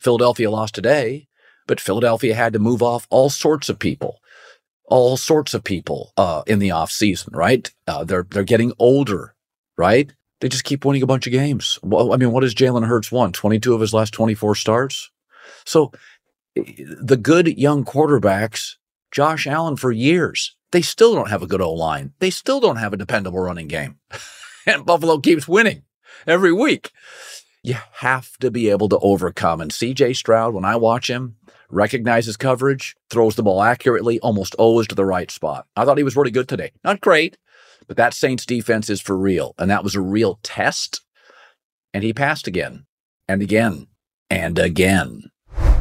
Philadelphia 0.00 0.50
lost 0.50 0.74
today, 0.74 1.28
but 1.66 1.82
Philadelphia 1.82 2.34
had 2.34 2.54
to 2.54 2.58
move 2.58 2.82
off 2.82 3.06
all 3.10 3.28
sorts 3.28 3.68
of 3.68 3.78
people, 3.78 4.20
all 4.86 5.18
sorts 5.18 5.52
of 5.52 5.64
people 5.64 6.14
uh, 6.16 6.44
in 6.46 6.60
the 6.60 6.70
offseason, 6.70 7.28
right? 7.36 7.70
Uh, 7.86 8.04
they're 8.04 8.26
they're 8.30 8.42
getting 8.42 8.72
older, 8.78 9.34
right? 9.76 10.12
They 10.40 10.48
just 10.48 10.64
keep 10.64 10.84
winning 10.84 11.02
a 11.02 11.06
bunch 11.06 11.26
of 11.26 11.32
games. 11.32 11.78
Well, 11.82 12.12
I 12.12 12.16
mean, 12.16 12.32
what 12.32 12.42
has 12.42 12.54
Jalen 12.54 12.86
Hurts 12.86 13.10
won? 13.10 13.32
22 13.32 13.74
of 13.74 13.80
his 13.80 13.94
last 13.94 14.12
24 14.12 14.54
starts. 14.54 15.10
So 15.64 15.92
the 16.54 17.18
good 17.20 17.58
young 17.58 17.84
quarterbacks, 17.84 18.74
Josh 19.10 19.46
Allen 19.46 19.76
for 19.76 19.92
years, 19.92 20.56
they 20.72 20.82
still 20.82 21.14
don't 21.14 21.30
have 21.30 21.42
a 21.42 21.46
good 21.46 21.60
O 21.60 21.72
line. 21.72 22.12
They 22.18 22.30
still 22.30 22.60
don't 22.60 22.76
have 22.76 22.92
a 22.92 22.98
dependable 22.98 23.40
running 23.40 23.68
game. 23.68 23.98
and 24.66 24.84
Buffalo 24.84 25.18
keeps 25.18 25.48
winning 25.48 25.82
every 26.26 26.52
week. 26.52 26.90
You 27.62 27.76
have 27.94 28.36
to 28.38 28.50
be 28.50 28.68
able 28.68 28.88
to 28.90 28.98
overcome. 28.98 29.60
And 29.60 29.70
CJ 29.70 30.16
Stroud, 30.16 30.54
when 30.54 30.64
I 30.64 30.76
watch 30.76 31.08
him, 31.08 31.36
recognizes 31.68 32.36
coverage, 32.36 32.94
throws 33.10 33.34
the 33.34 33.42
ball 33.42 33.62
accurately, 33.62 34.20
almost 34.20 34.54
always 34.56 34.86
to 34.88 34.94
the 34.94 35.04
right 35.04 35.30
spot. 35.30 35.66
I 35.76 35.84
thought 35.84 35.98
he 35.98 36.04
was 36.04 36.16
really 36.16 36.30
good 36.30 36.48
today. 36.48 36.72
Not 36.84 37.00
great, 37.00 37.36
but 37.86 37.96
that 37.96 38.14
Saints 38.14 38.46
defense 38.46 38.90
is 38.90 39.00
for 39.00 39.16
real. 39.16 39.54
And 39.58 39.70
that 39.70 39.84
was 39.84 39.94
a 39.94 40.00
real 40.00 40.38
test. 40.42 41.02
And 41.94 42.04
he 42.04 42.12
passed 42.12 42.46
again 42.46 42.86
and 43.28 43.42
again 43.42 43.86
and 44.30 44.58
again. 44.58 45.30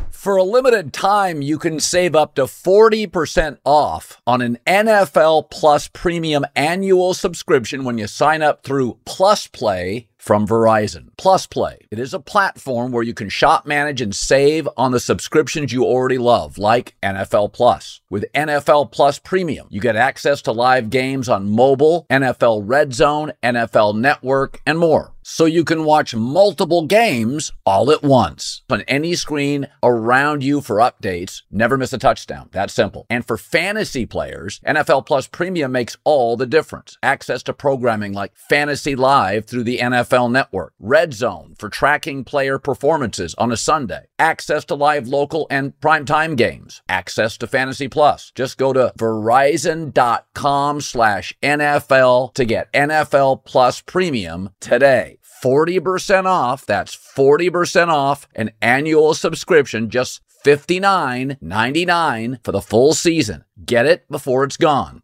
For 0.10 0.38
a 0.38 0.44
limited 0.44 0.92
time, 0.92 1.44
you 1.44 1.60
can 1.60 1.80
save 1.80 2.16
up 2.16 2.34
to 2.36 2.46
40% 2.46 3.60
off 3.64 4.20
on 4.26 4.42
an 4.42 4.58
NFL 4.66 5.52
Plus 5.52 5.88
premium 5.88 6.46
annual 6.56 7.14
subscription 7.14 7.84
when 7.84 8.00
you 8.00 8.08
sign 8.08 8.42
up 8.42 8.64
through 8.64 8.98
Plus 9.06 9.46
Play 9.46 10.08
from 10.26 10.48
Verizon. 10.48 11.10
Plus 11.18 11.46
Play. 11.46 11.78
It 11.92 12.00
is 12.00 12.12
a 12.12 12.20
platform 12.20 12.92
where 12.92 13.04
you 13.04 13.14
can 13.14 13.30
shop, 13.30 13.68
manage, 13.68 14.02
and 14.02 14.16
save 14.16 14.68
on 14.76 14.92
the 14.92 15.00
subscriptions 15.00 15.72
you 15.72 15.84
already 15.84 16.18
love, 16.18 16.58
like 16.58 16.96
NFL 17.04 17.54
Plus. 17.54 18.02
With 18.10 18.26
NFL 18.34 18.92
Plus 18.92 19.20
Premium, 19.20 19.68
you 19.70 19.80
get 19.80 19.96
access 19.96 20.42
to 20.42 20.52
live 20.52 20.90
games 20.90 21.30
on 21.30 21.52
mobile, 21.52 22.08
NFL 22.10 22.64
Red 22.66 22.96
Zone, 22.96 23.34
NFL 23.44 24.00
Network, 24.00 24.62
and 24.66 24.80
more. 24.80 25.15
So 25.28 25.46
you 25.46 25.64
can 25.64 25.86
watch 25.86 26.14
multiple 26.14 26.86
games 26.86 27.52
all 27.66 27.90
at 27.90 28.04
once 28.04 28.62
on 28.70 28.82
any 28.82 29.16
screen 29.16 29.68
around 29.82 30.44
you 30.44 30.62
for 30.62 30.76
updates. 30.76 31.42
Never 31.50 31.80
miss 31.80 31.92
a 31.94 31.98
touchdown. 31.98 32.50
That 32.52 32.70
simple. 32.70 33.08
And 33.10 33.26
for 33.26 33.36
fantasy 33.36 34.06
players, 34.06 34.60
NFL 34.68 35.08
Plus 35.08 35.26
Premium 35.26 35.72
makes 35.72 35.98
all 36.04 36.38
the 36.38 36.46
difference. 36.46 37.00
Access 37.02 37.42
to 37.44 37.54
programming 37.54 38.14
like 38.14 38.36
Fantasy 38.36 38.96
Live 38.96 39.48
through 39.48 39.64
the 39.64 39.80
NFL 39.80 40.32
Network, 40.32 40.74
Red 40.80 41.16
Zone 41.16 41.56
for 41.58 41.70
tracking 41.70 42.24
player 42.24 42.60
performances 42.60 43.34
on 43.40 43.52
a 43.52 43.58
Sunday, 43.58 44.06
access 44.20 44.64
to 44.66 44.76
live 44.76 45.08
local 45.08 45.48
and 45.50 45.74
primetime 45.80 46.38
games, 46.38 46.84
access 46.88 47.36
to 47.40 47.48
Fantasy 47.48 47.88
Plus. 47.88 48.32
Just 48.36 48.60
go 48.60 48.74
to 48.74 48.94
verizon.com 49.00 50.82
slash 50.82 51.36
NFL 51.42 52.36
to 52.36 52.46
get 52.46 52.72
NFL 52.74 53.44
Plus 53.44 53.82
Premium 53.82 54.52
today. 54.60 55.15
40% 55.46 56.26
off. 56.26 56.66
That's 56.66 56.96
40% 56.96 57.90
off 57.90 58.28
an 58.36 58.50
annual 58.64 59.14
subscription, 59.14 59.92
just 59.92 60.22
$59.99 60.44 62.44
for 62.44 62.52
the 62.52 62.62
full 62.62 62.96
season. 62.96 63.44
Get 63.64 63.86
it 63.86 64.10
before 64.10 64.44
it's 64.44 64.58
gone. 64.58 65.04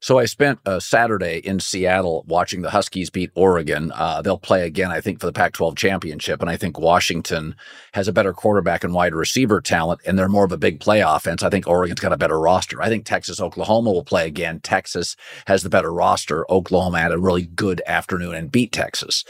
So 0.00 0.18
I 0.18 0.26
spent 0.26 0.60
a 0.64 0.80
Saturday 0.80 1.38
in 1.38 1.58
Seattle 1.58 2.24
watching 2.28 2.62
the 2.62 2.70
Huskies 2.70 3.10
beat 3.10 3.32
Oregon. 3.34 3.90
Uh, 3.94 4.22
they'll 4.22 4.38
play 4.38 4.64
again, 4.64 4.92
I 4.92 5.00
think, 5.00 5.18
for 5.18 5.26
the 5.26 5.32
Pac 5.32 5.52
12 5.54 5.74
championship. 5.76 6.40
And 6.40 6.48
I 6.48 6.56
think 6.56 6.78
Washington 6.78 7.56
has 7.94 8.06
a 8.06 8.12
better 8.12 8.32
quarterback 8.32 8.84
and 8.84 8.94
wide 8.94 9.14
receiver 9.14 9.60
talent, 9.60 10.00
and 10.06 10.16
they're 10.16 10.28
more 10.28 10.44
of 10.44 10.52
a 10.52 10.56
big 10.56 10.78
play 10.78 11.00
offense. 11.00 11.42
I 11.42 11.50
think 11.50 11.66
Oregon's 11.66 12.00
got 12.00 12.12
a 12.12 12.16
better 12.16 12.38
roster. 12.38 12.80
I 12.80 12.88
think 12.88 13.06
Texas, 13.06 13.40
Oklahoma 13.40 13.90
will 13.90 14.04
play 14.04 14.26
again. 14.26 14.60
Texas 14.60 15.16
has 15.48 15.64
the 15.64 15.70
better 15.70 15.92
roster. 15.92 16.48
Oklahoma 16.50 17.00
had 17.00 17.12
a 17.12 17.18
really 17.18 17.46
good 17.46 17.82
afternoon 17.86 18.36
and 18.36 18.52
beat 18.52 18.70
Texas. 18.70 19.24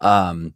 Um, 0.00 0.54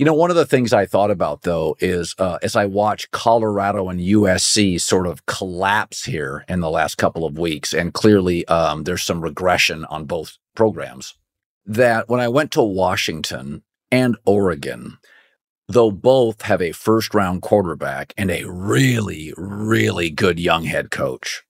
you 0.00 0.06
know, 0.06 0.14
one 0.14 0.30
of 0.30 0.36
the 0.36 0.46
things 0.46 0.72
I 0.72 0.86
thought 0.86 1.10
about 1.10 1.42
though 1.42 1.76
is 1.78 2.14
uh, 2.18 2.38
as 2.40 2.56
I 2.56 2.64
watch 2.64 3.10
Colorado 3.10 3.90
and 3.90 4.00
USC 4.00 4.80
sort 4.80 5.06
of 5.06 5.26
collapse 5.26 6.06
here 6.06 6.46
in 6.48 6.60
the 6.60 6.70
last 6.70 6.94
couple 6.94 7.26
of 7.26 7.38
weeks, 7.38 7.74
and 7.74 7.92
clearly 7.92 8.48
um, 8.48 8.84
there's 8.84 9.02
some 9.02 9.20
regression 9.20 9.84
on 9.90 10.06
both 10.06 10.38
programs, 10.56 11.18
that 11.66 12.08
when 12.08 12.18
I 12.18 12.28
went 12.28 12.50
to 12.52 12.62
Washington 12.62 13.62
and 13.90 14.16
Oregon, 14.24 14.96
though 15.68 15.90
both 15.90 16.40
have 16.42 16.62
a 16.62 16.72
first 16.72 17.12
round 17.12 17.42
quarterback 17.42 18.14
and 18.16 18.30
a 18.30 18.44
really, 18.44 19.34
really 19.36 20.08
good 20.08 20.40
young 20.40 20.64
head 20.64 20.90
coach, 20.90 21.42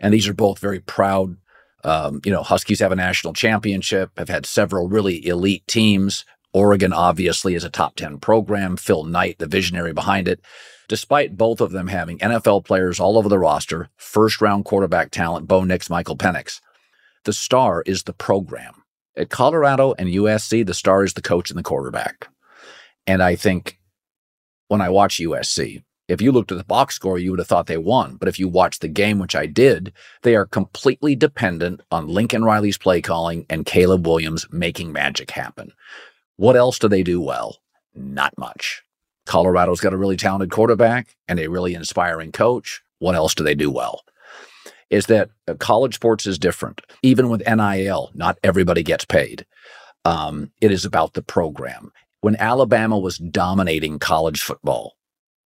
and 0.00 0.14
these 0.14 0.26
are 0.26 0.32
both 0.32 0.58
very 0.58 0.80
proud 0.80 1.36
um, 1.84 2.20
you 2.24 2.30
know, 2.30 2.44
Huskies 2.44 2.78
have 2.78 2.92
a 2.92 2.96
national 2.96 3.32
championship, 3.32 4.12
have 4.16 4.28
had 4.28 4.46
several 4.46 4.88
really 4.88 5.26
elite 5.26 5.66
teams. 5.66 6.24
Oregon 6.52 6.92
obviously 6.92 7.54
is 7.54 7.64
a 7.64 7.70
top 7.70 7.96
10 7.96 8.18
program. 8.18 8.76
Phil 8.76 9.04
Knight, 9.04 9.38
the 9.38 9.46
visionary 9.46 9.92
behind 9.92 10.28
it. 10.28 10.40
Despite 10.88 11.38
both 11.38 11.60
of 11.60 11.72
them 11.72 11.88
having 11.88 12.18
NFL 12.18 12.64
players 12.64 13.00
all 13.00 13.16
over 13.16 13.28
the 13.28 13.38
roster, 13.38 13.88
first 13.96 14.40
round 14.40 14.64
quarterback 14.64 15.10
talent, 15.10 15.48
Bo 15.48 15.64
Nix, 15.64 15.88
Michael 15.88 16.16
Penix, 16.16 16.60
the 17.24 17.32
star 17.32 17.82
is 17.86 18.02
the 18.02 18.12
program. 18.12 18.82
At 19.16 19.30
Colorado 19.30 19.94
and 19.98 20.08
USC, 20.08 20.66
the 20.66 20.74
star 20.74 21.04
is 21.04 21.14
the 21.14 21.22
coach 21.22 21.50
and 21.50 21.58
the 21.58 21.62
quarterback. 21.62 22.28
And 23.06 23.22
I 23.22 23.36
think 23.36 23.78
when 24.68 24.80
I 24.80 24.88
watch 24.88 25.18
USC, 25.18 25.82
if 26.08 26.20
you 26.20 26.32
looked 26.32 26.52
at 26.52 26.58
the 26.58 26.64
box 26.64 26.94
score, 26.94 27.18
you 27.18 27.30
would 27.30 27.38
have 27.38 27.48
thought 27.48 27.66
they 27.66 27.78
won. 27.78 28.16
But 28.16 28.28
if 28.28 28.38
you 28.38 28.48
watch 28.48 28.80
the 28.80 28.88
game, 28.88 29.18
which 29.18 29.36
I 29.36 29.46
did, 29.46 29.92
they 30.22 30.34
are 30.34 30.46
completely 30.46 31.14
dependent 31.14 31.80
on 31.90 32.08
Lincoln 32.08 32.44
Riley's 32.44 32.76
play 32.78 33.00
calling 33.00 33.46
and 33.48 33.64
Caleb 33.64 34.06
Williams 34.06 34.46
making 34.50 34.92
magic 34.92 35.30
happen. 35.30 35.72
What 36.36 36.56
else 36.56 36.78
do 36.78 36.88
they 36.88 37.02
do 37.02 37.20
well? 37.20 37.58
Not 37.94 38.36
much. 38.38 38.82
Colorado's 39.26 39.80
got 39.80 39.92
a 39.92 39.96
really 39.96 40.16
talented 40.16 40.50
quarterback 40.50 41.14
and 41.28 41.38
a 41.38 41.48
really 41.48 41.74
inspiring 41.74 42.32
coach. 42.32 42.82
What 42.98 43.14
else 43.14 43.34
do 43.34 43.44
they 43.44 43.54
do 43.54 43.70
well? 43.70 44.02
Is 44.90 45.06
that 45.06 45.30
uh, 45.48 45.54
college 45.54 45.94
sports 45.94 46.26
is 46.26 46.38
different. 46.38 46.80
Even 47.02 47.28
with 47.28 47.42
NIL, 47.46 48.10
not 48.14 48.38
everybody 48.42 48.82
gets 48.82 49.04
paid. 49.04 49.46
Um, 50.04 50.50
it 50.60 50.70
is 50.72 50.84
about 50.84 51.14
the 51.14 51.22
program. 51.22 51.92
When 52.20 52.36
Alabama 52.36 52.98
was 52.98 53.18
dominating 53.18 53.98
college 53.98 54.42
football, 54.42 54.94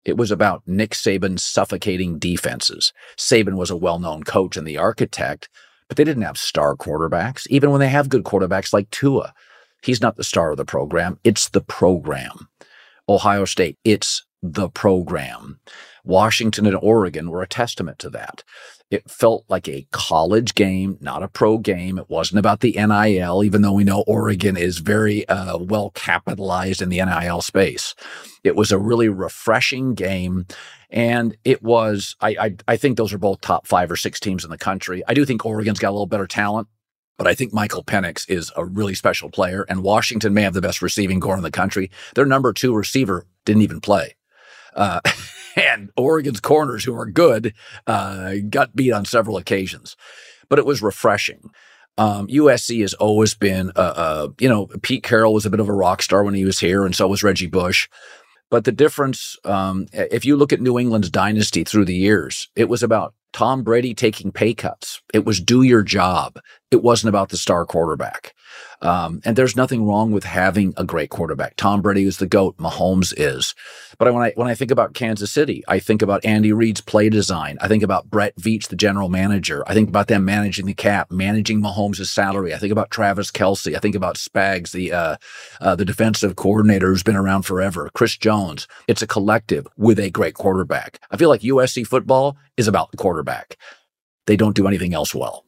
It 0.04 0.16
was 0.16 0.30
about 0.32 0.62
Nick 0.66 0.90
Saban's 0.92 1.44
suffocating 1.44 2.18
defenses. 2.18 2.92
Saban 3.16 3.54
was 3.56 3.70
a 3.70 3.76
well 3.76 3.98
known 4.00 4.24
coach 4.24 4.56
and 4.56 4.66
the 4.66 4.78
architect, 4.78 5.48
but 5.88 5.96
they 5.96 6.04
didn't 6.04 6.24
have 6.24 6.36
star 6.38 6.74
quarterbacks, 6.76 7.46
even 7.48 7.70
when 7.70 7.80
they 7.80 7.88
have 7.88 8.08
good 8.08 8.24
quarterbacks 8.24 8.72
like 8.72 8.90
Tua. 8.90 9.32
He's 9.82 10.00
not 10.00 10.16
the 10.16 10.24
star 10.24 10.52
of 10.52 10.56
the 10.56 10.64
program, 10.64 11.18
it's 11.24 11.48
the 11.48 11.60
program. 11.60 12.48
Ohio 13.08 13.44
State, 13.44 13.78
it's 13.84 14.24
the 14.42 14.68
program. 14.68 15.60
Washington 16.04 16.66
and 16.66 16.76
Oregon 16.76 17.30
were 17.30 17.42
a 17.42 17.48
testament 17.48 17.98
to 18.00 18.10
that. 18.10 18.42
It 18.90 19.10
felt 19.10 19.44
like 19.48 19.68
a 19.68 19.86
college 19.90 20.54
game, 20.54 20.98
not 21.00 21.22
a 21.22 21.28
pro 21.28 21.56
game. 21.56 21.98
It 21.98 22.10
wasn't 22.10 22.40
about 22.40 22.60
the 22.60 22.72
NIL, 22.72 23.42
even 23.42 23.62
though 23.62 23.72
we 23.72 23.84
know 23.84 24.04
Oregon 24.06 24.56
is 24.56 24.78
very 24.78 25.26
uh, 25.28 25.56
well 25.56 25.90
capitalized 25.90 26.82
in 26.82 26.90
the 26.90 27.02
NIL 27.02 27.40
space. 27.40 27.94
It 28.44 28.54
was 28.54 28.70
a 28.70 28.78
really 28.78 29.08
refreshing 29.08 29.94
game. 29.94 30.46
And 30.90 31.38
it 31.42 31.62
was, 31.62 32.16
I, 32.20 32.36
I, 32.38 32.56
I 32.68 32.76
think 32.76 32.98
those 32.98 33.14
are 33.14 33.18
both 33.18 33.40
top 33.40 33.66
five 33.66 33.90
or 33.90 33.96
six 33.96 34.20
teams 34.20 34.44
in 34.44 34.50
the 34.50 34.58
country. 34.58 35.02
I 35.08 35.14
do 35.14 35.24
think 35.24 35.46
Oregon's 35.46 35.78
got 35.78 35.88
a 35.88 35.92
little 35.92 36.06
better 36.06 36.26
talent. 36.26 36.68
But 37.22 37.30
I 37.30 37.36
think 37.36 37.52
Michael 37.52 37.84
Penix 37.84 38.28
is 38.28 38.50
a 38.56 38.64
really 38.64 38.94
special 38.94 39.30
player, 39.30 39.64
and 39.68 39.84
Washington 39.84 40.34
may 40.34 40.42
have 40.42 40.54
the 40.54 40.60
best 40.60 40.82
receiving 40.82 41.20
corps 41.20 41.36
in 41.36 41.44
the 41.44 41.52
country. 41.52 41.88
Their 42.16 42.26
number 42.26 42.52
two 42.52 42.74
receiver 42.74 43.28
didn't 43.44 43.62
even 43.62 43.80
play. 43.80 44.16
Uh, 44.74 45.00
and 45.56 45.92
Oregon's 45.96 46.40
corners, 46.40 46.82
who 46.82 46.98
are 46.98 47.06
good, 47.06 47.54
uh, 47.86 48.34
got 48.50 48.74
beat 48.74 48.90
on 48.90 49.04
several 49.04 49.36
occasions. 49.36 49.96
But 50.48 50.58
it 50.58 50.66
was 50.66 50.82
refreshing. 50.82 51.50
Um, 51.96 52.26
USC 52.26 52.80
has 52.80 52.94
always 52.94 53.34
been, 53.34 53.70
uh, 53.76 53.94
uh, 53.96 54.28
you 54.40 54.48
know, 54.48 54.66
Pete 54.82 55.04
Carroll 55.04 55.32
was 55.32 55.46
a 55.46 55.50
bit 55.50 55.60
of 55.60 55.68
a 55.68 55.72
rock 55.72 56.02
star 56.02 56.24
when 56.24 56.34
he 56.34 56.44
was 56.44 56.58
here, 56.58 56.84
and 56.84 56.92
so 56.92 57.06
was 57.06 57.22
Reggie 57.22 57.46
Bush. 57.46 57.88
But 58.50 58.64
the 58.64 58.72
difference, 58.72 59.36
um, 59.44 59.86
if 59.92 60.24
you 60.24 60.34
look 60.34 60.52
at 60.52 60.60
New 60.60 60.76
England's 60.76 61.08
dynasty 61.08 61.62
through 61.62 61.84
the 61.84 61.94
years, 61.94 62.48
it 62.56 62.68
was 62.68 62.82
about 62.82 63.14
Tom 63.32 63.62
Brady 63.62 63.94
taking 63.94 64.30
pay 64.30 64.54
cuts. 64.54 65.00
It 65.12 65.24
was 65.24 65.40
do 65.40 65.62
your 65.62 65.82
job. 65.82 66.38
It 66.70 66.82
wasn't 66.82 67.08
about 67.08 67.30
the 67.30 67.36
star 67.36 67.64
quarterback. 67.64 68.34
Um, 68.82 69.22
and 69.24 69.36
there's 69.36 69.56
nothing 69.56 69.86
wrong 69.86 70.10
with 70.10 70.24
having 70.24 70.74
a 70.76 70.84
great 70.84 71.08
quarterback. 71.08 71.54
Tom 71.56 71.80
Brady 71.80 72.04
is 72.04 72.18
the 72.18 72.26
goat. 72.26 72.56
Mahomes 72.58 73.14
is. 73.16 73.54
But 73.98 74.12
when 74.12 74.22
I 74.22 74.32
when 74.34 74.48
I 74.48 74.54
think 74.54 74.70
about 74.70 74.94
Kansas 74.94 75.30
City, 75.30 75.62
I 75.68 75.78
think 75.78 76.02
about 76.02 76.24
Andy 76.24 76.52
Reid's 76.52 76.80
play 76.80 77.08
design. 77.08 77.56
I 77.60 77.68
think 77.68 77.82
about 77.82 78.10
Brett 78.10 78.34
Veach, 78.36 78.68
the 78.68 78.76
general 78.76 79.08
manager. 79.08 79.62
I 79.68 79.74
think 79.74 79.88
about 79.88 80.08
them 80.08 80.24
managing 80.24 80.66
the 80.66 80.74
cap, 80.74 81.10
managing 81.10 81.62
Mahomes' 81.62 82.06
salary. 82.06 82.52
I 82.52 82.58
think 82.58 82.72
about 82.72 82.90
Travis 82.90 83.30
Kelce. 83.30 83.76
I 83.76 83.78
think 83.78 83.94
about 83.94 84.16
Spags, 84.16 84.72
the 84.72 84.92
uh, 84.92 85.16
uh, 85.60 85.76
the 85.76 85.84
defensive 85.84 86.34
coordinator 86.34 86.88
who's 86.88 87.04
been 87.04 87.16
around 87.16 87.42
forever. 87.42 87.88
Chris 87.94 88.16
Jones. 88.16 88.66
It's 88.88 89.02
a 89.02 89.06
collective 89.06 89.66
with 89.76 90.00
a 90.00 90.10
great 90.10 90.34
quarterback. 90.34 90.98
I 91.10 91.16
feel 91.16 91.28
like 91.28 91.42
USC 91.42 91.86
football 91.86 92.36
is 92.56 92.66
about 92.66 92.90
the 92.90 92.96
quarterback. 92.96 93.56
They 94.26 94.36
don't 94.36 94.56
do 94.56 94.66
anything 94.66 94.94
else 94.94 95.14
well. 95.14 95.44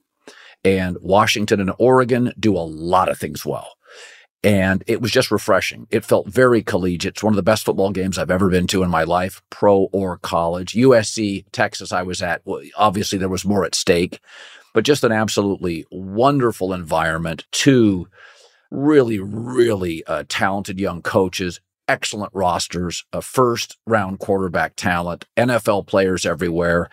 And 0.65 0.97
Washington 1.01 1.61
and 1.61 1.73
Oregon 1.79 2.33
do 2.39 2.57
a 2.57 2.59
lot 2.59 3.09
of 3.09 3.19
things 3.19 3.45
well. 3.45 3.77
And 4.43 4.85
it 4.87 5.01
was 5.01 5.11
just 5.11 5.31
refreshing. 5.31 5.87
It 5.91 6.05
felt 6.05 6.29
very 6.29 6.63
collegiate. 6.63 7.15
It's 7.15 7.23
one 7.23 7.33
of 7.33 7.37
the 7.37 7.43
best 7.43 7.65
football 7.65 7.91
games 7.91 8.19
I've 8.19 8.31
ever 8.31 8.51
been 8.51 8.67
to 8.69 8.83
in 8.83 8.91
my 8.91 9.05
life, 9.05 9.43
pro 9.49 9.89
or 9.93 10.19
college. 10.19 10.75
USC, 10.75 11.47
Texas, 11.51 11.93
I 11.93 12.03
was 12.03 12.21
at. 12.21 12.43
Obviously, 12.77 13.19
there 13.19 13.31
was 13.31 13.47
more 13.47 13.65
at 13.65 13.75
stake, 13.75 14.21
but 14.75 14.85
just 14.85 15.03
an 15.03 15.13
absolutely 15.13 15.87
wonderful 15.91 16.75
environment. 16.75 17.47
Two 17.53 18.07
really, 18.71 19.19
really 19.19 20.05
uh, 20.07 20.25
talented 20.29 20.79
young 20.79 21.01
coaches, 21.01 21.61
excellent 21.89 22.33
rosters, 22.35 23.05
a 23.13 23.23
first 23.23 23.79
round 23.87 24.19
quarterback 24.19 24.77
talent, 24.77 25.25
NFL 25.37 25.87
players 25.87 26.27
everywhere. 26.27 26.91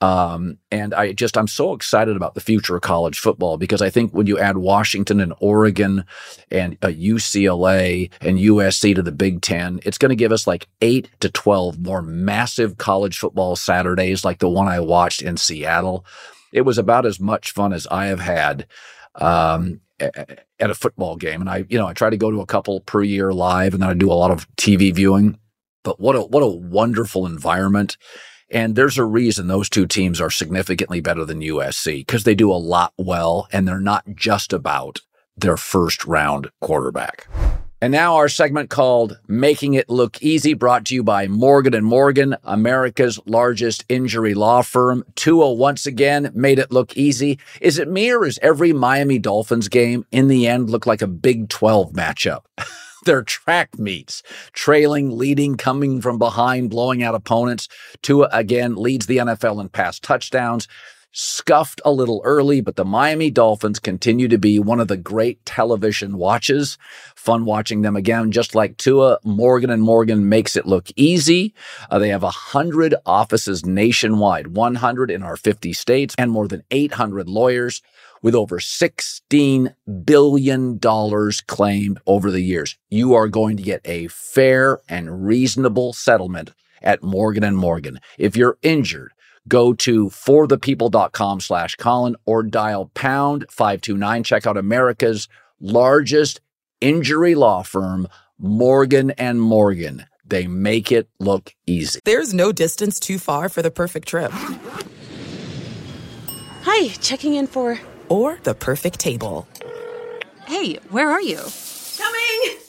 Um, 0.00 0.58
and 0.70 0.92
I 0.92 1.12
just, 1.12 1.38
I'm 1.38 1.48
so 1.48 1.72
excited 1.72 2.16
about 2.16 2.34
the 2.34 2.40
future 2.40 2.76
of 2.76 2.82
college 2.82 3.18
football 3.18 3.56
because 3.56 3.80
I 3.80 3.88
think 3.88 4.12
when 4.12 4.26
you 4.26 4.38
add 4.38 4.58
Washington 4.58 5.20
and 5.20 5.32
Oregon 5.40 6.04
and 6.50 6.76
uh, 6.82 6.88
UCLA 6.88 8.10
and 8.20 8.38
USC 8.38 8.94
to 8.94 9.02
the 9.02 9.12
Big 9.12 9.40
Ten, 9.40 9.80
it's 9.84 9.98
going 9.98 10.10
to 10.10 10.16
give 10.16 10.32
us 10.32 10.46
like 10.46 10.68
eight 10.82 11.08
to 11.20 11.30
12 11.30 11.78
more 11.80 12.02
massive 12.02 12.76
college 12.76 13.18
football 13.18 13.56
Saturdays 13.56 14.24
like 14.24 14.38
the 14.38 14.50
one 14.50 14.68
I 14.68 14.80
watched 14.80 15.22
in 15.22 15.38
Seattle. 15.38 16.04
It 16.52 16.62
was 16.62 16.76
about 16.76 17.06
as 17.06 17.18
much 17.18 17.52
fun 17.52 17.72
as 17.72 17.86
I 17.86 18.06
have 18.06 18.20
had. 18.20 18.66
Um, 19.14 19.80
at 19.98 20.70
a 20.70 20.74
football 20.74 21.16
game. 21.16 21.40
And 21.40 21.48
I, 21.48 21.64
you 21.70 21.78
know, 21.78 21.86
I 21.86 21.94
try 21.94 22.10
to 22.10 22.18
go 22.18 22.30
to 22.30 22.42
a 22.42 22.46
couple 22.46 22.80
per 22.80 23.02
year 23.02 23.32
live 23.32 23.72
and 23.72 23.82
then 23.82 23.88
I 23.88 23.94
do 23.94 24.12
a 24.12 24.14
lot 24.14 24.30
of 24.30 24.46
TV 24.56 24.94
viewing. 24.94 25.38
But 25.84 25.98
what 26.00 26.16
a 26.16 26.20
what 26.20 26.42
a 26.42 26.46
wonderful 26.46 27.26
environment. 27.26 27.96
And 28.50 28.76
there's 28.76 28.98
a 28.98 29.04
reason 29.04 29.48
those 29.48 29.68
two 29.68 29.86
teams 29.86 30.20
are 30.20 30.30
significantly 30.30 31.00
better 31.00 31.24
than 31.24 31.40
USC 31.40 32.06
because 32.06 32.24
they 32.24 32.34
do 32.34 32.50
a 32.50 32.54
lot 32.54 32.92
well 32.96 33.48
and 33.52 33.66
they're 33.66 33.80
not 33.80 34.04
just 34.14 34.52
about 34.52 35.00
their 35.36 35.56
first 35.56 36.04
round 36.04 36.50
quarterback. 36.60 37.26
And 37.82 37.92
now 37.92 38.16
our 38.16 38.28
segment 38.28 38.70
called 38.70 39.18
Making 39.28 39.74
It 39.74 39.90
Look 39.90 40.22
Easy 40.22 40.54
brought 40.54 40.86
to 40.86 40.94
you 40.94 41.02
by 41.02 41.26
Morgan 41.28 41.74
and 41.74 41.84
Morgan, 41.84 42.34
America's 42.42 43.20
largest 43.26 43.84
injury 43.90 44.32
law 44.32 44.62
firm. 44.62 45.04
Tua 45.14 45.52
once 45.52 45.84
again 45.84 46.30
made 46.34 46.58
it 46.58 46.72
look 46.72 46.96
easy. 46.96 47.38
Is 47.60 47.78
it 47.78 47.88
me 47.88 48.10
or 48.10 48.24
is 48.24 48.38
every 48.40 48.72
Miami 48.72 49.18
Dolphins 49.18 49.68
game 49.68 50.06
in 50.10 50.28
the 50.28 50.46
end 50.46 50.70
look 50.70 50.86
like 50.86 51.02
a 51.02 51.06
Big 51.06 51.50
12 51.50 51.92
matchup? 51.92 52.44
their 53.06 53.22
track 53.22 53.78
meets, 53.78 54.22
trailing, 54.52 55.16
leading, 55.16 55.56
coming 55.56 56.00
from 56.00 56.18
behind, 56.18 56.70
blowing 56.70 57.02
out 57.02 57.14
opponents. 57.14 57.68
Tua 58.02 58.28
again 58.32 58.76
leads 58.76 59.06
the 59.06 59.16
NFL 59.16 59.60
in 59.60 59.70
pass 59.70 59.98
touchdowns. 59.98 60.68
Scuffed 61.18 61.80
a 61.82 61.90
little 61.90 62.20
early, 62.26 62.60
but 62.60 62.76
the 62.76 62.84
Miami 62.84 63.30
Dolphins 63.30 63.78
continue 63.78 64.28
to 64.28 64.36
be 64.36 64.58
one 64.58 64.80
of 64.80 64.88
the 64.88 64.98
great 64.98 65.42
television 65.46 66.18
watches. 66.18 66.76
Fun 67.14 67.46
watching 67.46 67.80
them 67.80 67.96
again, 67.96 68.30
just 68.30 68.54
like 68.54 68.76
Tua. 68.76 69.18
Morgan 69.24 69.70
and 69.70 69.82
Morgan 69.82 70.28
makes 70.28 70.56
it 70.56 70.66
look 70.66 70.88
easy. 70.94 71.54
Uh, 71.90 71.98
they 71.98 72.10
have 72.10 72.22
a 72.22 72.28
hundred 72.28 72.94
offices 73.06 73.64
nationwide, 73.64 74.48
100 74.48 75.10
in 75.10 75.22
our 75.22 75.38
50 75.38 75.72
states, 75.72 76.14
and 76.18 76.30
more 76.30 76.48
than 76.48 76.64
800 76.70 77.30
lawyers 77.30 77.80
with 78.20 78.34
over 78.34 78.58
$16 78.58 79.74
billion 80.04 80.78
claimed 81.46 81.98
over 82.06 82.30
the 82.30 82.42
years. 82.42 82.76
You 82.90 83.14
are 83.14 83.28
going 83.28 83.56
to 83.56 83.62
get 83.62 83.80
a 83.86 84.08
fair 84.08 84.80
and 84.86 85.26
reasonable 85.26 85.94
settlement 85.94 86.52
at 86.82 87.02
Morgan 87.02 87.42
and 87.42 87.56
Morgan. 87.56 88.00
If 88.18 88.36
you're 88.36 88.58
injured, 88.60 89.12
go 89.48 89.72
to 89.74 90.06
forthepeople.com 90.06 91.40
slash 91.40 91.76
Colin 91.76 92.16
or 92.24 92.42
dial 92.42 92.90
pound 92.94 93.46
529. 93.50 94.24
Check 94.24 94.46
out 94.46 94.56
America's 94.56 95.28
largest 95.60 96.40
injury 96.80 97.34
law 97.34 97.62
firm, 97.62 98.08
Morgan 98.38 99.10
and 99.12 99.40
Morgan. 99.40 100.06
They 100.24 100.46
make 100.46 100.90
it 100.90 101.08
look 101.20 101.54
easy. 101.66 102.00
There's 102.04 102.34
no 102.34 102.52
distance 102.52 102.98
too 102.98 103.18
far 103.18 103.48
for 103.48 103.62
the 103.62 103.70
perfect 103.70 104.08
trip. 104.08 104.32
Hi, 106.62 106.88
checking 107.00 107.34
in 107.34 107.46
for 107.46 107.78
or 108.08 108.38
the 108.42 108.54
perfect 108.54 108.98
table. 108.98 109.46
Hey, 110.46 110.74
where 110.90 111.10
are 111.10 111.22
you? 111.22 111.40
Coming! 111.96 112.65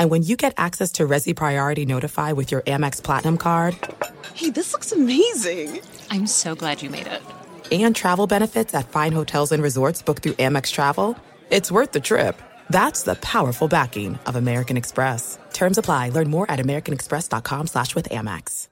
And 0.00 0.10
when 0.10 0.22
you 0.22 0.34
get 0.34 0.54
access 0.56 0.92
to 0.92 1.06
Resy 1.06 1.36
Priority 1.36 1.84
Notify 1.84 2.32
with 2.32 2.50
your 2.50 2.62
Amex 2.62 3.02
Platinum 3.02 3.36
card, 3.36 3.76
hey, 4.32 4.48
this 4.48 4.72
looks 4.72 4.92
amazing! 4.92 5.78
I'm 6.10 6.26
so 6.26 6.54
glad 6.54 6.80
you 6.80 6.88
made 6.88 7.06
it. 7.06 7.20
And 7.70 7.94
travel 7.94 8.26
benefits 8.26 8.72
at 8.72 8.88
fine 8.88 9.12
hotels 9.12 9.52
and 9.52 9.62
resorts 9.62 10.00
booked 10.00 10.22
through 10.22 10.38
Amex 10.46 10.72
Travel, 10.72 11.18
it's 11.50 11.70
worth 11.70 11.92
the 11.92 12.00
trip. 12.00 12.40
That's 12.70 13.02
the 13.02 13.16
powerful 13.16 13.68
backing 13.68 14.18
of 14.24 14.36
American 14.36 14.78
Express. 14.78 15.38
Terms 15.52 15.76
apply. 15.76 16.08
Learn 16.08 16.30
more 16.30 16.50
at 16.50 16.60
americanexpress.com 16.60 17.66
slash 17.66 17.94
with 17.94 18.08
Amex. 18.08 18.68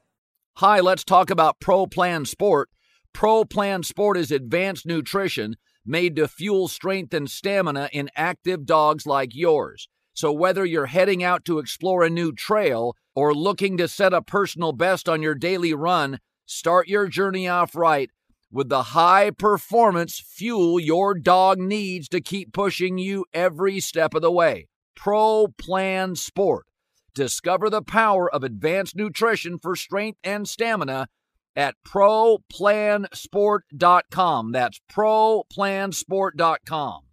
Hi, 0.57 0.81
let's 0.81 1.05
talk 1.05 1.29
about 1.29 1.61
Pro 1.61 1.87
Plan 1.87 2.25
Sport. 2.25 2.71
Pro 3.13 3.45
Plan 3.45 3.83
Sport 3.83 4.17
is 4.17 4.31
advanced 4.31 4.87
nutrition 4.87 5.57
made 5.85 6.17
to 6.17 6.27
fuel 6.27 6.69
strength 6.69 7.13
and 7.13 7.31
stamina 7.31 7.91
in 7.93 8.09
active 8.17 8.65
dogs 8.65 9.05
like 9.05 9.35
yours. 9.35 9.91
So, 10.19 10.33
whether 10.33 10.67
you're 10.67 10.87
heading 10.87 11.23
out 11.23 11.45
to 11.45 11.61
explore 11.61 12.03
a 12.03 12.11
new 12.11 12.33
trail 12.33 12.97
or 13.15 13.33
looking 13.33 13.77
to 13.77 13.87
set 13.87 14.13
a 14.13 14.21
personal 14.21 14.73
best 14.73 15.09
on 15.09 15.23
your 15.23 15.37
daily 15.37 15.73
run, 15.73 16.19
start 16.45 16.89
your 16.89 17.07
journey 17.07 17.47
off 17.47 17.77
right 17.77 18.11
with 18.51 18.69
the 18.69 18.83
high 18.83 19.31
performance 19.31 20.19
fuel 20.19 20.81
your 20.81 21.15
dog 21.15 21.61
needs 21.61 22.09
to 22.09 22.21
keep 22.21 22.53
pushing 22.53 22.99
you 22.99 23.27
every 23.33 23.79
step 23.79 24.13
of 24.13 24.23
the 24.23 24.33
way. 24.33 24.67
Pro 24.97 25.55
Plan 25.57 26.17
Sport. 26.17 26.67
Discover 27.15 27.71
the 27.71 27.83
power 27.83 28.29
of 28.29 28.43
advanced 28.43 28.97
nutrition 28.97 29.57
for 29.57 29.77
strength 29.77 30.19
and 30.25 30.49
stamina 30.49 31.07
at 31.55 31.77
ProPlansport.com. 31.87 34.51
That's 34.51 34.81
ProPlansport.com. 34.91 37.08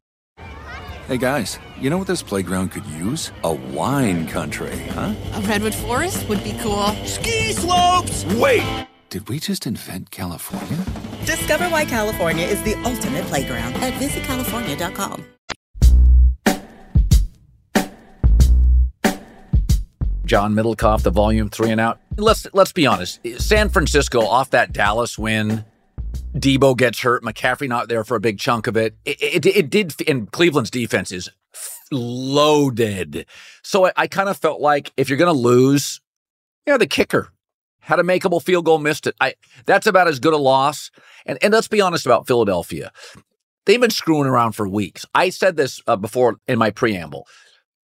Hey 1.08 1.18
guys, 1.18 1.60
you 1.80 1.92
know 1.92 2.00
what 2.00 2.08
this 2.08 2.24
playground 2.24 2.72
could 2.72 2.86
use? 2.88 3.32
A 3.44 3.54
wine 3.54 4.28
country, 4.28 4.76
huh? 4.90 5.14
A 5.36 5.42
redwood 5.42 5.76
forest 5.76 6.28
would 6.28 6.44
be 6.44 6.54
cool. 6.60 6.88
Ski 7.06 7.54
slopes! 7.54 8.26
Wait! 8.26 8.88
Did 9.12 9.30
we 9.30 9.40
just 9.40 9.68
invent 9.68 10.10
California? 10.10 10.84
Discover 11.24 11.66
why 11.66 11.86
California 11.86 12.48
is 12.48 12.60
the 12.64 12.74
ultimate 12.84 13.24
playground 13.26 13.76
at 13.76 13.94
visitcalifornia.com. 14.02 15.24
John 20.26 20.56
Middlekauff, 20.56 21.04
the 21.04 21.12
volume 21.12 21.52
three 21.52 21.70
and 21.70 21.80
out. 21.80 22.00
Let's 22.18 22.48
let's 22.54 22.72
be 22.72 22.88
honest. 22.88 23.20
San 23.38 23.70
Francisco 23.70 24.22
off 24.26 24.50
that 24.50 24.74
Dallas 24.74 25.20
win. 25.20 25.66
Deebo 26.36 26.78
gets 26.78 27.00
hurt. 27.02 27.24
McCaffrey 27.24 27.68
not 27.68 27.88
there 27.88 28.04
for 28.04 28.16
a 28.16 28.20
big 28.20 28.40
chunk 28.40 28.68
of 28.68 28.76
it. 28.76 28.96
It, 29.06 29.22
it, 29.22 29.46
it 29.46 29.70
did. 29.70 29.94
And 30.08 30.32
Cleveland's 30.32 30.70
defense 30.70 31.12
is 31.12 31.30
loaded. 31.92 33.26
So 33.64 33.88
I, 33.88 33.94
I 33.96 34.08
kind 34.08 34.30
of 34.30 34.38
felt 34.38 34.60
like 34.60 34.92
if 34.98 35.10
you're 35.10 35.18
going 35.18 35.34
to 35.34 35.40
lose, 35.40 36.02
you 36.66 36.74
know, 36.74 36.78
the 36.78 36.88
kicker 36.88 37.30
had 37.80 38.00
a 38.00 38.04
makeable 38.04 38.42
field 38.42 38.66
goal, 38.66 38.80
missed 38.80 39.08
it. 39.08 39.16
I 39.22 39.36
that's 39.66 39.88
about 39.88 40.08
as 40.08 40.20
good 40.20 40.34
a 40.34 40.38
loss. 40.38 40.92
And 41.26 41.38
and 41.42 41.54
let's 41.54 41.68
be 41.68 41.82
honest 41.82 42.06
about 42.06 42.28
Philadelphia. 42.28 42.92
They've 43.66 43.82
been 43.82 43.90
screwing 43.90 44.28
around 44.28 44.54
for 44.54 44.68
weeks. 44.68 45.06
I 45.16 45.30
said 45.30 45.56
this 45.56 45.82
uh, 45.88 45.96
before 45.96 46.38
in 46.48 46.60
my 46.60 46.70
preamble. 46.70 47.28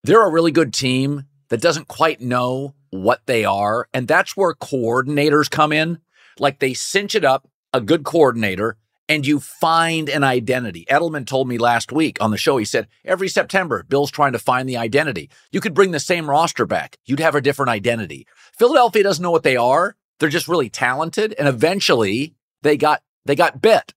They're 0.03 0.25
a 0.25 0.31
really 0.31 0.51
good 0.51 0.73
team 0.73 1.25
that 1.49 1.61
doesn't 1.61 1.87
quite 1.87 2.21
know 2.21 2.75
what 2.91 3.21
they 3.25 3.45
are. 3.45 3.87
And 3.93 4.07
that's 4.07 4.37
where 4.37 4.53
coordinators 4.53 5.49
come 5.49 5.71
in. 5.71 5.99
Like 6.39 6.59
they 6.59 6.73
cinch 6.73 7.13
it 7.13 7.25
up, 7.25 7.47
a 7.73 7.81
good 7.81 8.03
coordinator, 8.03 8.77
and 9.07 9.27
you 9.27 9.39
find 9.39 10.09
an 10.09 10.23
identity. 10.23 10.85
Edelman 10.89 11.25
told 11.25 11.47
me 11.47 11.57
last 11.57 11.91
week 11.91 12.17
on 12.21 12.31
the 12.31 12.37
show, 12.37 12.57
he 12.57 12.65
said, 12.65 12.87
every 13.03 13.27
September, 13.27 13.83
Bill's 13.83 14.11
trying 14.11 14.31
to 14.31 14.39
find 14.39 14.69
the 14.69 14.77
identity. 14.77 15.29
You 15.51 15.59
could 15.59 15.73
bring 15.73 15.91
the 15.91 15.99
same 15.99 16.29
roster 16.29 16.65
back, 16.65 16.97
you'd 17.05 17.19
have 17.19 17.35
a 17.35 17.41
different 17.41 17.69
identity. 17.69 18.25
Philadelphia 18.57 19.03
doesn't 19.03 19.21
know 19.21 19.31
what 19.31 19.43
they 19.43 19.57
are. 19.57 19.95
They're 20.19 20.29
just 20.29 20.47
really 20.47 20.69
talented. 20.69 21.33
And 21.37 21.47
eventually 21.47 22.35
they 22.61 22.77
got 22.77 23.01
they 23.25 23.35
got 23.35 23.61
bit. 23.61 23.93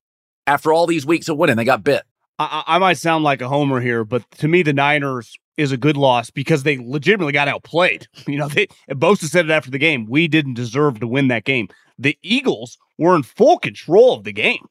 After 0.47 0.73
all 0.73 0.87
these 0.87 1.05
weeks 1.05 1.29
of 1.29 1.37
winning, 1.37 1.55
they 1.55 1.65
got 1.65 1.83
bit. 1.83 2.03
I, 2.37 2.63
I 2.67 2.79
might 2.79 2.97
sound 2.97 3.23
like 3.23 3.41
a 3.41 3.47
homer 3.47 3.79
here, 3.79 4.03
but 4.03 4.29
to 4.39 4.47
me, 4.47 4.63
the 4.63 4.73
Niners 4.73 5.37
is 5.57 5.71
a 5.71 5.77
good 5.77 5.97
loss 5.97 6.29
because 6.29 6.63
they 6.63 6.77
legitimately 6.77 7.33
got 7.33 7.47
outplayed. 7.47 8.07
You 8.27 8.39
know, 8.39 8.47
they 8.47 8.67
Bosa 8.89 9.25
said 9.25 9.45
it 9.45 9.51
after 9.51 9.69
the 9.69 9.77
game. 9.77 10.07
We 10.07 10.27
didn't 10.27 10.55
deserve 10.55 10.99
to 10.99 11.07
win 11.07 11.27
that 11.27 11.45
game. 11.45 11.69
The 11.97 12.17
Eagles 12.23 12.77
were 12.97 13.15
in 13.15 13.23
full 13.23 13.59
control 13.59 14.13
of 14.13 14.23
the 14.23 14.33
game. 14.33 14.65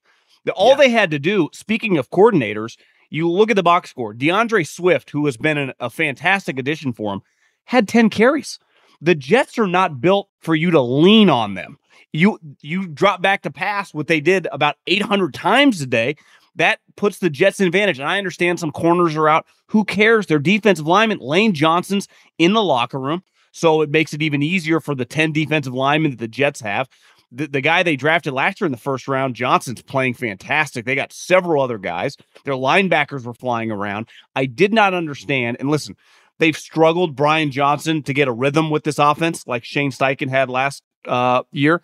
All 0.55 0.70
yeah. 0.70 0.77
they 0.77 0.88
had 0.90 1.11
to 1.12 1.18
do, 1.18 1.49
speaking 1.53 1.97
of 1.97 2.11
coordinators, 2.11 2.77
you 3.11 3.31
look 3.31 3.49
at 3.49 3.57
the 3.57 3.62
box 3.62 3.90
score. 3.90 4.12
D'Andre 4.12 4.64
Swift, 4.64 5.11
who 5.11 5.25
has 5.27 5.37
been 5.37 5.57
an, 5.57 5.73
a 5.79 5.88
fantastic 5.88 6.59
addition 6.59 6.92
for 6.92 7.14
him, 7.14 7.23
had 7.64 7.88
10 7.88 8.11
carries. 8.11 8.59
The 9.01 9.14
Jets 9.14 9.59
are 9.59 9.66
not 9.66 10.01
built 10.01 10.29
for 10.40 10.55
you 10.55 10.70
to 10.73 10.81
lean 10.81 11.31
on 11.31 11.55
them. 11.55 11.79
You 12.12 12.38
you 12.61 12.87
drop 12.87 13.23
back 13.23 13.42
to 13.42 13.51
pass 13.51 13.92
what 13.92 14.07
they 14.07 14.20
did 14.20 14.47
about 14.53 14.77
800 14.87 15.35
times 15.35 15.81
a 15.81 15.87
day 15.87 16.16
that 16.56 16.80
puts 16.96 17.18
the 17.18 17.30
Jets 17.30 17.60
in 17.60 17.66
advantage. 17.66 17.98
And 17.98 18.08
I 18.08 18.18
understand 18.18 18.60
some 18.60 18.72
corners 18.72 19.16
are 19.16 19.28
out. 19.28 19.46
Who 19.68 19.84
cares? 19.84 20.26
Their 20.26 20.38
defensive 20.38 20.86
lineman, 20.86 21.18
Lane 21.18 21.52
Johnson's 21.52 22.08
in 22.38 22.52
the 22.52 22.62
locker 22.62 23.00
room. 23.00 23.22
So 23.52 23.82
it 23.82 23.90
makes 23.90 24.12
it 24.12 24.22
even 24.22 24.42
easier 24.42 24.80
for 24.80 24.94
the 24.94 25.04
10 25.04 25.32
defensive 25.32 25.74
linemen 25.74 26.12
that 26.12 26.18
the 26.18 26.28
Jets 26.28 26.60
have. 26.60 26.88
The, 27.30 27.46
the 27.46 27.60
guy 27.60 27.82
they 27.82 27.96
drafted 27.96 28.32
last 28.32 28.60
year 28.60 28.66
in 28.66 28.72
the 28.72 28.78
first 28.78 29.08
round, 29.08 29.34
Johnson's 29.34 29.82
playing 29.82 30.14
fantastic. 30.14 30.84
They 30.84 30.94
got 30.94 31.12
several 31.12 31.62
other 31.62 31.78
guys. 31.78 32.16
Their 32.44 32.54
linebackers 32.54 33.24
were 33.24 33.34
flying 33.34 33.70
around. 33.70 34.08
I 34.36 34.46
did 34.46 34.72
not 34.72 34.94
understand. 34.94 35.56
And 35.60 35.70
listen, 35.70 35.96
they've 36.38 36.56
struggled, 36.56 37.16
Brian 37.16 37.50
Johnson, 37.50 38.02
to 38.04 38.12
get 38.12 38.28
a 38.28 38.32
rhythm 38.32 38.70
with 38.70 38.84
this 38.84 38.98
offense 38.98 39.46
like 39.46 39.64
Shane 39.64 39.90
Steichen 39.90 40.28
had 40.28 40.50
last 40.50 40.82
uh, 41.06 41.42
year. 41.52 41.82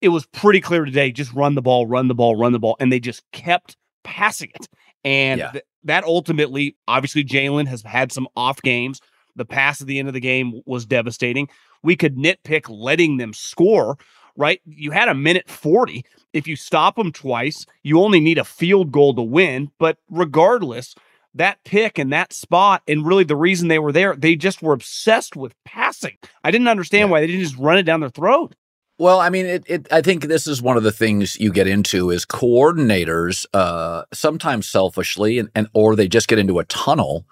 It 0.00 0.08
was 0.10 0.26
pretty 0.26 0.60
clear 0.60 0.84
today 0.84 1.12
just 1.12 1.32
run 1.32 1.54
the 1.54 1.62
ball, 1.62 1.86
run 1.86 2.08
the 2.08 2.14
ball, 2.14 2.36
run 2.36 2.52
the 2.52 2.58
ball. 2.58 2.76
And 2.78 2.92
they 2.92 3.00
just 3.00 3.22
kept 3.32 3.76
passing 4.06 4.50
it. 4.54 4.68
And 5.04 5.40
yeah. 5.40 5.50
th- 5.50 5.64
that 5.84 6.04
ultimately, 6.04 6.76
obviously, 6.88 7.24
Jalen 7.24 7.66
has 7.66 7.82
had 7.82 8.12
some 8.12 8.28
off 8.36 8.62
games. 8.62 9.00
The 9.34 9.44
pass 9.44 9.80
at 9.80 9.86
the 9.86 9.98
end 9.98 10.08
of 10.08 10.14
the 10.14 10.20
game 10.20 10.62
was 10.64 10.86
devastating. 10.86 11.48
We 11.82 11.96
could 11.96 12.16
nitpick 12.16 12.66
letting 12.68 13.18
them 13.18 13.34
score, 13.34 13.98
right? 14.36 14.60
You 14.64 14.92
had 14.92 15.08
a 15.08 15.14
minute 15.14 15.48
40. 15.48 16.04
If 16.32 16.46
you 16.46 16.56
stop 16.56 16.96
them 16.96 17.12
twice, 17.12 17.66
you 17.82 18.00
only 18.00 18.20
need 18.20 18.38
a 18.38 18.44
field 18.44 18.92
goal 18.92 19.14
to 19.14 19.22
win. 19.22 19.70
But 19.78 19.98
regardless, 20.10 20.94
that 21.34 21.62
pick 21.64 21.98
and 21.98 22.12
that 22.12 22.32
spot, 22.32 22.82
and 22.88 23.06
really 23.06 23.24
the 23.24 23.36
reason 23.36 23.68
they 23.68 23.78
were 23.78 23.92
there, 23.92 24.16
they 24.16 24.36
just 24.36 24.62
were 24.62 24.72
obsessed 24.72 25.36
with 25.36 25.54
passing. 25.64 26.16
I 26.42 26.50
didn't 26.50 26.68
understand 26.68 27.08
yeah. 27.08 27.12
why 27.12 27.20
they 27.20 27.26
didn't 27.26 27.42
just 27.42 27.58
run 27.58 27.78
it 27.78 27.82
down 27.82 28.00
their 28.00 28.08
throat. 28.08 28.54
Well, 28.98 29.20
I 29.20 29.28
mean, 29.28 29.44
it, 29.44 29.64
it, 29.66 29.92
I 29.92 30.00
think 30.00 30.24
this 30.24 30.46
is 30.46 30.62
one 30.62 30.78
of 30.78 30.82
the 30.82 30.92
things 30.92 31.38
you 31.38 31.52
get 31.52 31.66
into 31.66 32.10
is 32.10 32.24
coordinators, 32.24 33.44
uh, 33.52 34.04
sometimes 34.12 34.66
selfishly, 34.68 35.38
and, 35.38 35.50
and 35.54 35.68
or 35.74 35.94
they 35.94 36.08
just 36.08 36.28
get 36.28 36.38
into 36.38 36.58
a 36.58 36.64
tunnel. 36.64 37.26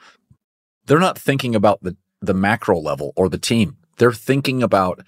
They're 0.85 1.00
not 1.00 1.18
thinking 1.18 1.55
about 1.55 1.83
the 1.83 1.96
the 2.20 2.35
macro 2.35 2.79
level 2.79 3.12
or 3.16 3.29
the 3.29 3.38
team. 3.38 3.77
They're 3.98 4.12
thinking 4.12 4.62
about, 4.62 5.05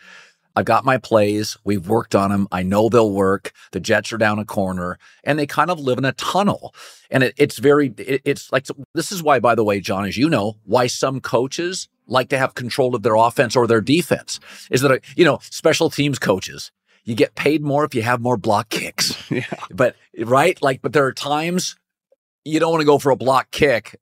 I've 0.55 0.64
got 0.64 0.85
my 0.85 0.99
plays. 0.99 1.57
We've 1.64 1.88
worked 1.88 2.14
on 2.14 2.31
them. 2.31 2.49
I 2.53 2.62
know 2.62 2.88
they'll 2.88 3.12
work. 3.12 3.53
The 3.73 3.81
Jets 3.81 4.12
are 4.12 4.19
down 4.19 4.38
a 4.38 4.45
corner, 4.45 4.99
and 5.25 5.38
they 5.38 5.47
kind 5.47 5.71
of 5.71 5.81
live 5.81 5.99
in 5.99 6.05
a 6.05 6.12
tunnel. 6.12 6.75
And 7.11 7.23
it, 7.23 7.35
it's 7.37 7.59
very, 7.59 7.92
it, 7.99 8.23
it's 8.25 8.53
like 8.53 8.66
this 8.95 9.12
is 9.12 9.23
why, 9.23 9.40
by 9.40 9.55
the 9.55 9.64
way, 9.64 9.81
John, 9.81 10.07
as 10.07 10.16
you 10.16 10.29
know, 10.29 10.57
why 10.64 10.87
some 10.87 11.21
coaches 11.21 11.88
like 12.07 12.29
to 12.31 12.38
have 12.38 12.55
control 12.55 12.95
of 12.95 13.03
their 13.03 13.14
offense 13.14 13.57
or 13.57 13.66
their 13.66 13.81
defense. 13.81 14.40
Is 14.71 14.83
that, 14.83 14.90
a, 14.90 15.01
you 15.16 15.25
know, 15.25 15.38
special 15.42 15.90
teams 15.90 16.19
coaches, 16.19 16.71
you 17.05 17.14
get 17.14 17.35
paid 17.35 17.62
more 17.62 17.85
if 17.85 17.95
you 17.95 18.03
have 18.03 18.21
more 18.21 18.37
block 18.37 18.69
kicks. 18.69 19.16
yeah. 19.31 19.45
But, 19.71 19.97
right? 20.19 20.61
Like, 20.62 20.83
but 20.83 20.92
there 20.92 21.07
are 21.07 21.12
times 21.12 21.77
you 22.45 22.61
don't 22.61 22.71
want 22.71 22.81
to 22.81 22.87
go 22.87 22.99
for 22.99 23.11
a 23.11 23.16
block 23.16 23.51
kick 23.51 23.97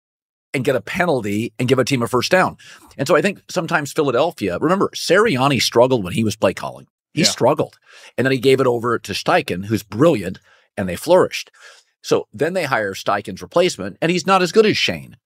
and 0.53 0.65
get 0.65 0.77
a 0.77 0.81
penalty 0.81 1.53
and 1.59 1.69
give 1.69 1.79
a 1.79 1.85
team 1.85 2.03
a 2.03 2.09
first 2.09 2.31
down. 2.31 2.57
And 2.97 3.09
so 3.09 3.17
I 3.17 3.23
think 3.23 3.43
sometimes 3.49 3.93
Philadelphia, 3.93 4.59
remember, 4.59 4.91
Sirianni 4.95 5.61
struggled 5.61 6.05
when 6.05 6.13
he 6.13 6.25
was 6.25 6.37
play 6.37 6.55
calling. 6.55 6.87
He 7.13 7.23
yeah. 7.23 7.29
struggled. 7.29 7.79
And 8.17 8.25
then 8.25 8.33
he 8.33 8.39
gave 8.39 8.61
it 8.61 8.67
over 8.67 8.99
to 8.99 9.13
Steichen, 9.13 9.67
who's 9.67 9.83
brilliant, 9.83 10.39
and 10.77 10.89
they 10.89 10.97
flourished. 10.97 11.51
So 12.03 12.29
then 12.33 12.53
they 12.53 12.65
hire 12.65 12.95
Steichen's 12.95 13.43
replacement, 13.43 13.97
and 14.01 14.11
he's 14.11 14.27
not 14.27 14.43
as 14.43 14.53
good 14.53 14.67
as 14.67 14.77
Shane 14.77 15.17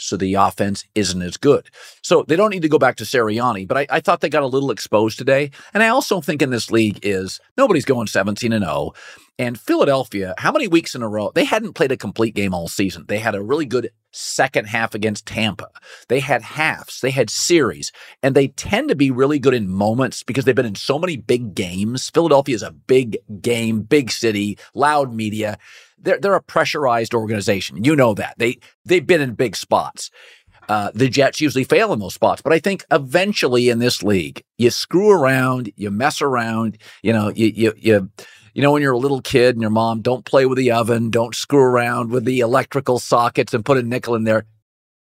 so 0.00 0.16
the 0.16 0.34
offense 0.34 0.84
isn't 0.94 1.22
as 1.22 1.36
good. 1.36 1.70
So 2.02 2.24
they 2.26 2.36
don't 2.36 2.50
need 2.50 2.62
to 2.62 2.68
go 2.68 2.78
back 2.78 2.96
to 2.96 3.04
Sirianni, 3.04 3.68
but 3.68 3.76
I, 3.76 3.86
I, 3.90 4.00
thought 4.00 4.20
they 4.20 4.30
got 4.30 4.42
a 4.42 4.46
little 4.46 4.70
exposed 4.70 5.18
today. 5.18 5.50
And 5.74 5.82
I 5.82 5.88
also 5.88 6.20
think 6.20 6.40
in 6.40 6.50
this 6.50 6.70
league 6.70 6.98
is 7.02 7.40
nobody's 7.56 7.84
going 7.84 8.06
17 8.06 8.52
and 8.52 8.64
0. 8.64 8.94
And 9.40 9.58
Philadelphia, 9.58 10.34
how 10.36 10.52
many 10.52 10.68
weeks 10.68 10.94
in 10.94 11.00
a 11.00 11.08
row? 11.08 11.32
They 11.34 11.44
hadn't 11.44 11.72
played 11.72 11.92
a 11.92 11.96
complete 11.96 12.34
game 12.34 12.52
all 12.52 12.68
season. 12.68 13.06
They 13.08 13.18
had 13.18 13.34
a 13.34 13.42
really 13.42 13.64
good 13.64 13.88
second 14.12 14.66
half 14.66 14.94
against 14.94 15.24
Tampa. 15.24 15.70
They 16.08 16.20
had 16.20 16.42
halves, 16.42 17.00
they 17.00 17.10
had 17.10 17.30
series, 17.30 17.90
and 18.22 18.34
they 18.34 18.48
tend 18.48 18.90
to 18.90 18.94
be 18.94 19.10
really 19.10 19.38
good 19.38 19.54
in 19.54 19.70
moments 19.70 20.22
because 20.22 20.44
they've 20.44 20.54
been 20.54 20.66
in 20.66 20.74
so 20.74 20.98
many 20.98 21.16
big 21.16 21.54
games. 21.54 22.10
Philadelphia 22.10 22.54
is 22.54 22.62
a 22.62 22.70
big 22.70 23.16
game, 23.40 23.80
big 23.80 24.10
city, 24.10 24.58
loud 24.74 25.14
media 25.14 25.56
they're 26.02 26.18
they're 26.18 26.34
a 26.34 26.42
pressurized 26.42 27.14
organization. 27.14 27.84
You 27.84 27.94
know 27.96 28.14
that 28.14 28.34
they 28.38 28.58
they've 28.84 29.06
been 29.06 29.20
in 29.20 29.34
big 29.34 29.56
spots. 29.56 30.10
Uh, 30.68 30.90
the 30.94 31.08
Jets 31.08 31.40
usually 31.40 31.64
fail 31.64 31.92
in 31.92 31.98
those 31.98 32.14
spots, 32.14 32.42
but 32.42 32.52
I 32.52 32.60
think 32.60 32.84
eventually 32.92 33.70
in 33.70 33.80
this 33.80 34.02
league, 34.04 34.44
you 34.56 34.70
screw 34.70 35.10
around, 35.10 35.72
you 35.76 35.90
mess 35.90 36.22
around. 36.22 36.78
You 37.02 37.12
know, 37.12 37.32
you 37.34 37.46
you 37.48 37.72
you. 37.76 38.10
You 38.54 38.62
know, 38.62 38.72
when 38.72 38.82
you're 38.82 38.92
a 38.92 38.98
little 38.98 39.20
kid 39.20 39.54
and 39.54 39.62
your 39.62 39.70
mom, 39.70 40.00
don't 40.00 40.24
play 40.24 40.46
with 40.46 40.58
the 40.58 40.70
oven, 40.70 41.10
don't 41.10 41.34
screw 41.34 41.60
around 41.60 42.10
with 42.10 42.24
the 42.24 42.40
electrical 42.40 42.98
sockets 42.98 43.54
and 43.54 43.64
put 43.64 43.78
a 43.78 43.82
nickel 43.82 44.14
in 44.14 44.24
there. 44.24 44.46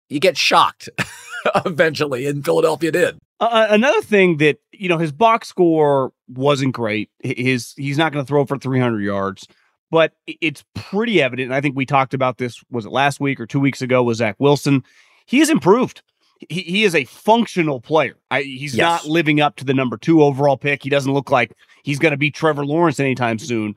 You 0.10 0.19
get 0.19 0.38
shocked 0.38 0.89
eventually, 1.65 2.27
and 2.27 2.43
Philadelphia 2.43 2.91
did. 2.91 3.17
Uh, 3.39 3.67
another 3.69 4.01
thing 4.01 4.38
that 4.38 4.60
you 4.71 4.88
know, 4.89 4.97
his 4.97 5.12
box 5.12 5.47
score 5.47 6.13
wasn't 6.27 6.73
great. 6.73 7.10
His 7.19 7.73
he's 7.77 7.97
not 7.97 8.13
going 8.13 8.23
to 8.23 8.27
throw 8.27 8.45
for 8.45 8.58
300 8.58 9.01
yards 9.01 9.47
but 9.91 10.13
it's 10.27 10.63
pretty 10.73 11.21
evident. 11.21 11.47
And 11.47 11.55
I 11.55 11.62
think 11.62 11.75
we 11.75 11.86
talked 11.86 12.13
about 12.13 12.38
this, 12.38 12.62
was 12.69 12.86
it 12.86 12.91
last 12.91 13.19
week 13.19 13.39
or 13.39 13.45
two 13.45 13.60
weeks 13.60 13.81
ago, 13.81 14.03
was 14.03 14.17
Zach 14.17 14.36
Wilson. 14.39 14.84
He 15.25 15.39
has 15.39 15.49
improved. 15.49 16.01
He, 16.49 16.62
he 16.62 16.84
is 16.84 16.95
a 16.95 17.05
functional 17.05 17.81
player. 17.81 18.15
I, 18.31 18.41
he's 18.41 18.75
yes. 18.75 18.84
not 18.84 19.05
living 19.05 19.41
up 19.41 19.55
to 19.58 19.65
the 19.65 19.73
number 19.73 19.97
two 19.97 20.23
overall 20.23 20.58
pick. 20.58 20.84
He 20.84 20.89
doesn't 20.89 21.13
look 21.13 21.31
like 21.31 21.53
he's 21.84 21.99
going 21.99 22.12
to 22.12 22.17
be 22.17 22.31
Trevor 22.31 22.65
Lawrence 22.65 22.99
anytime 22.99 23.39
soon, 23.39 23.75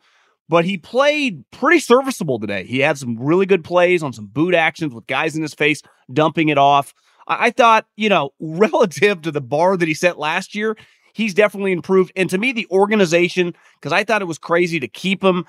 but 0.48 0.64
he 0.64 0.78
played 0.78 1.44
pretty 1.50 1.78
serviceable 1.78 2.38
today. 2.38 2.64
He 2.64 2.78
had 2.78 2.98
some 2.98 3.16
really 3.18 3.46
good 3.46 3.64
plays 3.64 4.02
on 4.02 4.12
some 4.12 4.26
boot 4.26 4.54
actions 4.54 4.94
with 4.94 5.06
guys 5.06 5.36
in 5.36 5.42
his 5.42 5.54
face, 5.54 5.82
dumping 6.12 6.48
it 6.48 6.58
off. 6.58 6.94
I, 7.26 7.46
I 7.46 7.50
thought, 7.50 7.86
you 7.96 8.08
know, 8.08 8.30
relative 8.40 9.22
to 9.22 9.30
the 9.30 9.40
bar 9.40 9.76
that 9.76 9.88
he 9.88 9.94
set 9.94 10.18
last 10.18 10.54
year, 10.54 10.76
he's 11.12 11.34
definitely 11.34 11.72
improved. 11.72 12.12
And 12.16 12.30
to 12.30 12.38
me, 12.38 12.52
the 12.52 12.66
organization, 12.70 13.54
because 13.80 13.92
I 13.92 14.04
thought 14.04 14.22
it 14.22 14.26
was 14.26 14.38
crazy 14.38 14.80
to 14.80 14.88
keep 14.88 15.22
him 15.22 15.44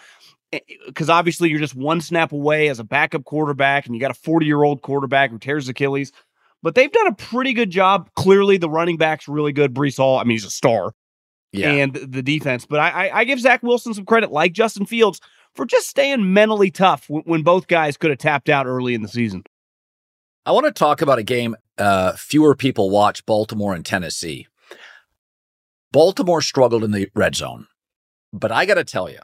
eh, 0.51 0.60
eh, 0.69 0.73
because 0.88 1.10
obviously 1.10 1.49
you're 1.49 1.60
just 1.60 1.75
one 1.75 2.01
snap 2.01 2.32
away 2.32 2.67
as 2.67 2.79
a 2.79 2.84
backup 2.84 3.23
quarterback, 3.23 3.86
and 3.86 3.95
you 3.95 4.01
got 4.01 4.12
a 4.12 4.15
40 4.15 4.45
year 4.45 4.63
old 4.63 4.82
quarterback 4.82 5.32
who 5.32 5.39
tears 5.39 5.69
Achilles. 5.69 6.12
But 6.62 6.76
they've 6.76 6.91
done 6.91 7.08
a 7.08 7.13
pretty 7.13 7.54
good 7.54 7.69
job. 7.69 8.10
Clearly, 8.15 8.58
the 8.58 8.69
running 8.69 8.98
back's 8.98 9.28
really 9.28 9.54
good. 9.54 9.74
Breece 9.74 9.98
Hall, 9.98 10.17
I 10.17 10.24
mean, 10.24 10.32
he's 10.32 10.45
a 10.45 10.50
star. 10.50 10.93
Yeah. 11.52 11.72
And 11.72 11.93
the 11.93 12.22
defense. 12.22 12.65
But 12.65 12.80
I, 12.80 13.08
I, 13.08 13.19
I 13.19 13.24
give 13.24 13.39
Zach 13.39 13.63
Wilson 13.63 13.93
some 13.93 14.06
credit, 14.06 14.32
like 14.32 14.54
Justin 14.54 14.86
Fields, 14.86 15.19
for 15.56 15.65
just 15.65 15.88
staying 15.88 16.34
mentally 16.34 16.69
tough 16.69 17.10
when, 17.10 17.24
when 17.24 17.43
both 17.43 17.67
guys 17.67 17.98
could 17.98 18.10
have 18.12 18.19
tapped 18.19 18.50
out 18.50 18.67
early 18.67 18.93
in 18.93 19.02
the 19.02 19.08
season. 19.08 19.43
I 20.45 20.52
want 20.52 20.65
to 20.65 20.72
talk 20.72 21.02
about 21.02 21.19
a 21.19 21.24
game 21.24 21.56
uh, 21.78 22.13
fewer 22.13 22.56
people 22.56 22.89
watch 22.89 23.26
Baltimore 23.26 23.74
and 23.74 23.86
Tennessee. 23.86 24.48
Baltimore 25.91 26.41
struggled 26.41 26.84
in 26.84 26.91
the 26.91 27.10
red 27.15 27.36
zone, 27.36 27.67
but 28.32 28.52
I 28.52 28.65
got 28.65 28.76
to 28.76 28.84
tell 28.84 29.10
you, 29.10 29.19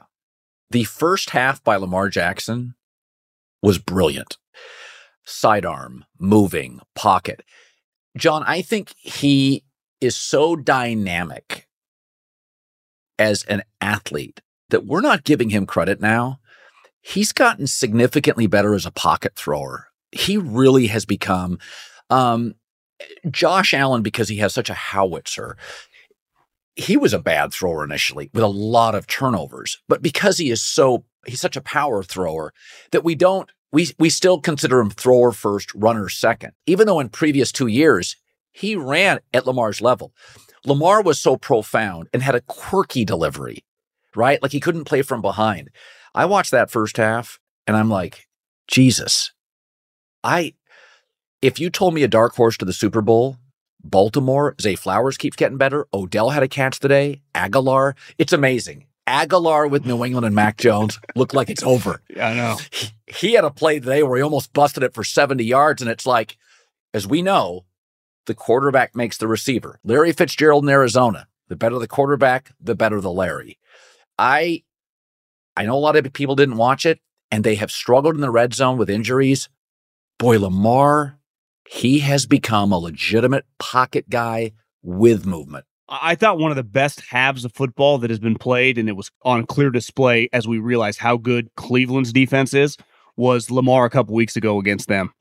the 0.70 0.84
first 0.84 1.30
half 1.30 1.62
by 1.62 1.76
Lamar 1.76 2.08
Jackson 2.08 2.74
was 3.62 3.78
brilliant. 3.78 4.36
Sidearm, 5.26 6.04
moving, 6.18 6.80
pocket. 6.94 7.42
John, 8.16 8.44
I 8.46 8.62
think 8.62 8.94
he 8.96 9.64
is 10.00 10.16
so 10.16 10.56
dynamic 10.56 11.66
as 13.18 13.44
an 13.44 13.62
athlete 13.80 14.40
that 14.70 14.86
we're 14.86 15.00
not 15.00 15.24
giving 15.24 15.50
him 15.50 15.66
credit 15.66 16.00
now. 16.00 16.38
He's 17.00 17.32
gotten 17.32 17.66
significantly 17.66 18.46
better 18.46 18.74
as 18.74 18.86
a 18.86 18.90
pocket 18.90 19.34
thrower. 19.36 19.88
He 20.12 20.36
really 20.36 20.88
has 20.88 21.04
become 21.04 21.58
um, 22.10 22.54
Josh 23.30 23.74
Allen 23.74 24.02
because 24.02 24.28
he 24.28 24.38
has 24.38 24.54
such 24.54 24.70
a 24.70 24.74
howitzer. 24.74 25.56
He 26.74 26.96
was 26.96 27.12
a 27.12 27.18
bad 27.18 27.52
thrower 27.52 27.84
initially 27.84 28.30
with 28.34 28.42
a 28.42 28.48
lot 28.48 28.94
of 28.94 29.06
turnovers, 29.06 29.78
but 29.88 30.02
because 30.02 30.38
he 30.38 30.50
is 30.50 30.62
so 30.62 31.04
he's 31.26 31.40
such 31.40 31.56
a 31.56 31.62
power 31.62 32.02
thrower 32.02 32.52
that 32.92 33.04
we 33.04 33.14
don't 33.14 33.50
we 33.72 33.88
we 33.98 34.10
still 34.10 34.40
consider 34.40 34.80
him 34.80 34.90
thrower 34.90 35.32
first, 35.32 35.74
runner 35.74 36.08
second. 36.08 36.52
Even 36.66 36.86
though 36.86 37.00
in 37.00 37.08
previous 37.08 37.52
2 37.52 37.66
years 37.66 38.16
he 38.52 38.74
ran 38.74 39.20
at 39.34 39.46
Lamar's 39.46 39.82
level. 39.82 40.12
Lamar 40.64 41.02
was 41.02 41.20
so 41.20 41.36
profound 41.36 42.08
and 42.12 42.22
had 42.22 42.34
a 42.34 42.40
quirky 42.40 43.04
delivery, 43.04 43.64
right? 44.14 44.42
Like 44.42 44.52
he 44.52 44.60
couldn't 44.60 44.84
play 44.84 45.02
from 45.02 45.20
behind. 45.20 45.68
I 46.14 46.24
watched 46.24 46.52
that 46.52 46.70
first 46.70 46.96
half 46.96 47.38
and 47.66 47.76
I'm 47.76 47.90
like, 47.90 48.26
Jesus. 48.66 49.32
I 50.24 50.54
if 51.42 51.60
you 51.60 51.70
told 51.70 51.94
me 51.94 52.02
a 52.02 52.08
dark 52.08 52.34
horse 52.34 52.56
to 52.58 52.64
the 52.64 52.72
Super 52.72 53.02
Bowl, 53.02 53.36
Baltimore, 53.84 54.54
Zay 54.60 54.74
Flowers 54.74 55.16
keeps 55.16 55.36
getting 55.36 55.58
better. 55.58 55.86
Odell 55.92 56.30
had 56.30 56.42
a 56.42 56.48
catch 56.48 56.80
today. 56.80 57.22
Agholor. 57.34 57.94
it's 58.18 58.32
amazing. 58.32 58.86
Agholor 59.06 59.70
with 59.70 59.86
New 59.86 60.04
England 60.04 60.26
and 60.26 60.34
Mac 60.34 60.56
Jones 60.56 60.98
looked 61.14 61.34
like 61.34 61.50
it's 61.50 61.62
over. 61.62 62.02
Yeah, 62.14 62.28
I 62.28 62.34
know. 62.34 62.58
He, 62.70 62.88
he 63.06 63.32
had 63.34 63.44
a 63.44 63.50
play 63.50 63.78
today 63.78 64.02
where 64.02 64.16
he 64.16 64.22
almost 64.22 64.52
busted 64.52 64.82
it 64.82 64.94
for 64.94 65.04
70 65.04 65.44
yards. 65.44 65.82
And 65.82 65.90
it's 65.90 66.06
like, 66.06 66.38
as 66.94 67.06
we 67.06 67.22
know, 67.22 67.66
the 68.26 68.34
quarterback 68.34 68.96
makes 68.96 69.18
the 69.18 69.28
receiver. 69.28 69.78
Larry 69.84 70.12
Fitzgerald 70.12 70.64
in 70.64 70.70
Arizona. 70.70 71.28
The 71.48 71.56
better 71.56 71.78
the 71.78 71.86
quarterback, 71.86 72.52
the 72.60 72.74
better 72.74 73.00
the 73.00 73.12
Larry. 73.12 73.58
I 74.18 74.64
I 75.56 75.64
know 75.64 75.76
a 75.76 75.78
lot 75.78 75.96
of 75.96 76.12
people 76.12 76.34
didn't 76.34 76.56
watch 76.56 76.84
it 76.84 77.00
and 77.30 77.44
they 77.44 77.54
have 77.56 77.70
struggled 77.70 78.14
in 78.14 78.20
the 78.20 78.30
red 78.30 78.54
zone 78.54 78.78
with 78.78 78.90
injuries. 78.90 79.48
Boy, 80.18 80.38
Lamar, 80.38 81.18
he 81.68 82.00
has 82.00 82.26
become 82.26 82.72
a 82.72 82.78
legitimate 82.78 83.44
pocket 83.58 84.08
guy 84.08 84.52
with 84.82 85.26
movement. 85.26 85.64
I 85.88 86.16
thought 86.16 86.38
one 86.38 86.50
of 86.50 86.56
the 86.56 86.64
best 86.64 87.00
halves 87.02 87.44
of 87.44 87.52
football 87.52 87.98
that 87.98 88.10
has 88.10 88.18
been 88.18 88.36
played, 88.36 88.76
and 88.76 88.88
it 88.88 88.96
was 88.96 89.10
on 89.22 89.46
clear 89.46 89.70
display 89.70 90.28
as 90.32 90.48
we 90.48 90.58
realized 90.58 90.98
how 90.98 91.16
good 91.16 91.54
Cleveland's 91.54 92.12
defense 92.12 92.54
is, 92.54 92.76
was 93.16 93.50
Lamar 93.50 93.84
a 93.84 93.90
couple 93.90 94.14
weeks 94.14 94.36
ago 94.36 94.58
against 94.58 94.88
them. 94.88 95.12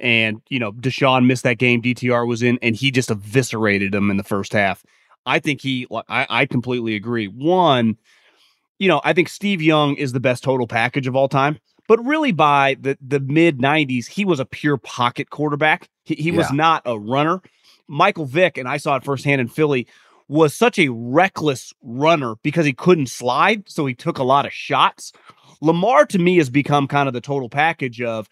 And, 0.00 0.42
you 0.48 0.58
know, 0.58 0.72
Deshaun 0.72 1.26
missed 1.26 1.44
that 1.44 1.58
game. 1.58 1.80
DTR 1.80 2.26
was 2.26 2.42
in, 2.42 2.58
and 2.60 2.74
he 2.74 2.90
just 2.90 3.10
eviscerated 3.10 3.92
them 3.92 4.10
in 4.10 4.16
the 4.16 4.24
first 4.24 4.52
half. 4.52 4.84
I 5.26 5.38
think 5.38 5.60
he, 5.60 5.86
I, 6.08 6.26
I 6.28 6.46
completely 6.46 6.96
agree. 6.96 7.28
One, 7.28 7.96
you 8.78 8.88
know, 8.88 9.00
I 9.04 9.12
think 9.12 9.28
Steve 9.28 9.62
Young 9.62 9.94
is 9.96 10.12
the 10.12 10.20
best 10.20 10.42
total 10.42 10.66
package 10.66 11.06
of 11.06 11.14
all 11.14 11.28
time. 11.28 11.58
But 11.86 12.04
really, 12.04 12.32
by 12.32 12.76
the, 12.80 12.96
the 13.00 13.20
mid 13.20 13.58
90s, 13.58 14.06
he 14.06 14.24
was 14.24 14.40
a 14.40 14.44
pure 14.44 14.76
pocket 14.76 15.30
quarterback. 15.30 15.88
He, 16.04 16.14
he 16.14 16.30
was 16.30 16.50
not 16.52 16.82
a 16.86 16.98
runner. 16.98 17.42
Michael 17.90 18.24
Vick, 18.24 18.56
and 18.56 18.68
I 18.68 18.76
saw 18.76 18.96
it 18.96 19.04
firsthand 19.04 19.40
in 19.40 19.48
Philly, 19.48 19.86
was 20.28 20.54
such 20.54 20.78
a 20.78 20.88
reckless 20.88 21.74
runner 21.82 22.36
because 22.42 22.64
he 22.64 22.72
couldn't 22.72 23.08
slide. 23.08 23.68
So 23.68 23.84
he 23.84 23.94
took 23.94 24.18
a 24.18 24.22
lot 24.22 24.46
of 24.46 24.52
shots. 24.52 25.12
Lamar, 25.60 26.06
to 26.06 26.18
me, 26.18 26.38
has 26.38 26.48
become 26.48 26.86
kind 26.86 27.08
of 27.08 27.14
the 27.14 27.20
total 27.20 27.48
package 27.48 28.00
of 28.00 28.28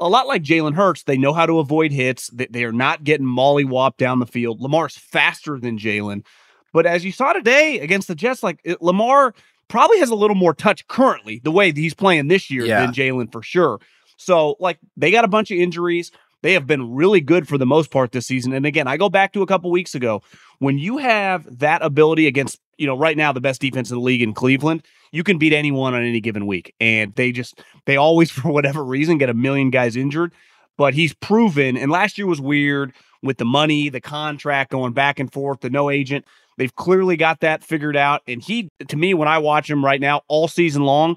a 0.00 0.08
lot 0.08 0.28
like 0.28 0.42
Jalen 0.42 0.74
Hurts. 0.74 1.02
They 1.02 1.18
know 1.18 1.32
how 1.32 1.44
to 1.44 1.58
avoid 1.58 1.90
hits, 1.90 2.28
they, 2.28 2.46
they 2.46 2.64
are 2.64 2.72
not 2.72 3.02
getting 3.04 3.26
mollywopped 3.26 3.96
down 3.96 4.20
the 4.20 4.26
field. 4.26 4.60
Lamar's 4.60 4.96
faster 4.96 5.58
than 5.58 5.76
Jalen. 5.76 6.24
But 6.72 6.86
as 6.86 7.04
you 7.04 7.10
saw 7.12 7.32
today 7.32 7.80
against 7.80 8.06
the 8.08 8.14
Jets, 8.14 8.42
like 8.42 8.60
it, 8.62 8.80
Lamar 8.80 9.34
probably 9.66 9.98
has 9.98 10.10
a 10.10 10.14
little 10.14 10.36
more 10.36 10.54
touch 10.54 10.86
currently, 10.86 11.40
the 11.42 11.50
way 11.50 11.72
he's 11.72 11.94
playing 11.94 12.28
this 12.28 12.50
year 12.50 12.64
Yeah. 12.64 12.80
than 12.80 12.94
Jalen 12.94 13.32
for 13.32 13.42
sure. 13.42 13.80
So, 14.16 14.56
like, 14.60 14.78
they 14.96 15.10
got 15.10 15.24
a 15.24 15.28
bunch 15.28 15.50
of 15.50 15.58
injuries. 15.58 16.10
They 16.42 16.52
have 16.52 16.66
been 16.66 16.94
really 16.94 17.20
good 17.20 17.48
for 17.48 17.58
the 17.58 17.66
most 17.66 17.90
part 17.90 18.12
this 18.12 18.26
season. 18.26 18.52
And 18.52 18.64
again, 18.64 18.86
I 18.86 18.96
go 18.96 19.08
back 19.08 19.32
to 19.32 19.42
a 19.42 19.46
couple 19.46 19.70
weeks 19.70 19.94
ago 19.94 20.22
when 20.58 20.78
you 20.78 20.98
have 20.98 21.58
that 21.58 21.82
ability 21.82 22.26
against, 22.26 22.60
you 22.76 22.86
know, 22.86 22.96
right 22.96 23.16
now 23.16 23.32
the 23.32 23.40
best 23.40 23.60
defense 23.60 23.90
in 23.90 23.96
the 23.96 24.02
league 24.02 24.22
in 24.22 24.34
Cleveland, 24.34 24.84
you 25.10 25.24
can 25.24 25.38
beat 25.38 25.52
anyone 25.52 25.94
on 25.94 26.02
any 26.02 26.20
given 26.20 26.46
week. 26.46 26.74
And 26.80 27.14
they 27.14 27.32
just, 27.32 27.60
they 27.86 27.96
always, 27.96 28.30
for 28.32 28.52
whatever 28.52 28.84
reason, 28.84 29.18
get 29.18 29.30
a 29.30 29.34
million 29.34 29.70
guys 29.70 29.96
injured. 29.96 30.32
But 30.76 30.94
he's 30.94 31.12
proven, 31.12 31.76
and 31.76 31.90
last 31.90 32.18
year 32.18 32.26
was 32.28 32.40
weird 32.40 32.92
with 33.20 33.38
the 33.38 33.44
money, 33.44 33.88
the 33.88 34.00
contract 34.00 34.70
going 34.70 34.92
back 34.92 35.18
and 35.18 35.32
forth, 35.32 35.60
the 35.60 35.70
no 35.70 35.90
agent. 35.90 36.24
They've 36.56 36.74
clearly 36.74 37.16
got 37.16 37.40
that 37.40 37.64
figured 37.64 37.96
out. 37.96 38.22
And 38.28 38.40
he, 38.40 38.70
to 38.86 38.96
me, 38.96 39.12
when 39.12 39.26
I 39.26 39.38
watch 39.38 39.68
him 39.68 39.84
right 39.84 40.00
now, 40.00 40.22
all 40.28 40.46
season 40.46 40.84
long, 40.84 41.16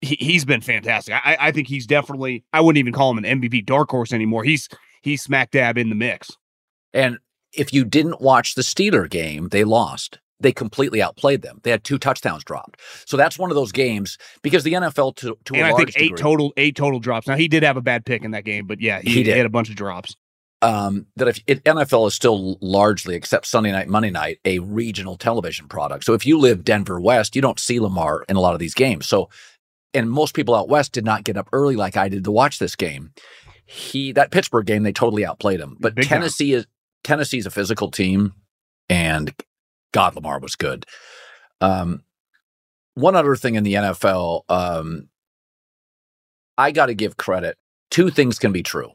he, 0.00 0.16
he's 0.20 0.44
been 0.44 0.60
fantastic. 0.60 1.14
I, 1.14 1.36
I 1.40 1.52
think 1.52 1.68
he's 1.68 1.86
definitely, 1.86 2.44
I 2.52 2.60
wouldn't 2.60 2.78
even 2.78 2.92
call 2.92 3.10
him 3.10 3.24
an 3.24 3.40
MVP 3.40 3.66
dark 3.66 3.90
horse 3.90 4.12
anymore. 4.12 4.44
He's, 4.44 4.68
he's 5.02 5.22
smack 5.22 5.50
dab 5.50 5.78
in 5.78 5.88
the 5.88 5.94
mix. 5.94 6.30
And 6.92 7.18
if 7.52 7.72
you 7.72 7.84
didn't 7.84 8.20
watch 8.20 8.54
the 8.54 8.62
Steeler 8.62 9.08
game, 9.08 9.48
they 9.50 9.64
lost. 9.64 10.18
They 10.38 10.52
completely 10.52 11.00
outplayed 11.00 11.40
them. 11.40 11.60
They 11.62 11.70
had 11.70 11.82
two 11.82 11.96
touchdowns 11.98 12.44
dropped. 12.44 12.80
So 13.06 13.16
that's 13.16 13.38
one 13.38 13.50
of 13.50 13.54
those 13.54 13.72
games 13.72 14.18
because 14.42 14.64
the 14.64 14.74
NFL 14.74 15.16
to, 15.16 15.38
to 15.46 15.54
and 15.54 15.64
I 15.64 15.70
large 15.70 15.94
think 15.94 15.96
eight 15.96 16.08
degree, 16.10 16.22
total, 16.22 16.52
eight 16.58 16.76
total 16.76 17.00
drops. 17.00 17.26
Now 17.26 17.36
he 17.36 17.48
did 17.48 17.62
have 17.62 17.78
a 17.78 17.82
bad 17.82 18.04
pick 18.04 18.22
in 18.22 18.32
that 18.32 18.44
game, 18.44 18.66
but 18.66 18.78
yeah, 18.80 19.00
he, 19.00 19.10
He 19.10 19.22
did. 19.22 19.36
had 19.36 19.46
a 19.46 19.50
bunch 19.50 19.70
of 19.70 19.76
drops. 19.76 20.14
um, 20.60 21.06
that 21.16 21.28
if 21.28 21.40
it, 21.46 21.64
NFL 21.64 22.06
is 22.08 22.14
still 22.14 22.58
largely, 22.60 23.14
except 23.14 23.46
Sunday 23.46 23.72
night, 23.72 23.88
Monday 23.88 24.10
night, 24.10 24.38
a 24.44 24.58
regional 24.58 25.16
television 25.16 25.68
product. 25.68 26.04
So 26.04 26.12
if 26.12 26.26
you 26.26 26.38
live 26.38 26.64
Denver 26.64 27.00
West, 27.00 27.34
you 27.34 27.40
don't 27.42 27.58
see 27.60 27.80
Lamar 27.80 28.24
in 28.28 28.36
a 28.36 28.40
lot 28.40 28.52
of 28.54 28.60
these 28.60 28.74
games. 28.74 29.06
So, 29.06 29.30
and 29.96 30.10
most 30.10 30.34
people 30.34 30.54
out 30.54 30.68
west 30.68 30.92
did 30.92 31.04
not 31.04 31.24
get 31.24 31.36
up 31.36 31.48
early 31.52 31.76
like 31.76 31.96
I 31.96 32.08
did 32.08 32.24
to 32.24 32.30
watch 32.30 32.58
this 32.58 32.76
game. 32.76 33.12
He 33.64 34.12
that 34.12 34.30
Pittsburgh 34.30 34.66
game, 34.66 34.82
they 34.82 34.92
totally 34.92 35.26
outplayed 35.26 35.60
him. 35.60 35.76
But 35.80 35.94
Big 35.94 36.06
time. 36.06 36.20
Tennessee 36.20 36.52
is 36.52 36.66
Tennessee's 37.02 37.46
a 37.46 37.50
physical 37.50 37.90
team, 37.90 38.34
and 38.88 39.34
God, 39.92 40.14
Lamar 40.14 40.38
was 40.38 40.56
good. 40.56 40.86
Um, 41.60 42.02
one 42.94 43.16
other 43.16 43.36
thing 43.36 43.54
in 43.54 43.64
the 43.64 43.74
NFL, 43.74 44.42
um, 44.48 45.08
I 46.56 46.70
got 46.72 46.86
to 46.86 46.94
give 46.94 47.16
credit. 47.16 47.56
Two 47.90 48.10
things 48.10 48.38
can 48.38 48.52
be 48.52 48.62
true 48.62 48.92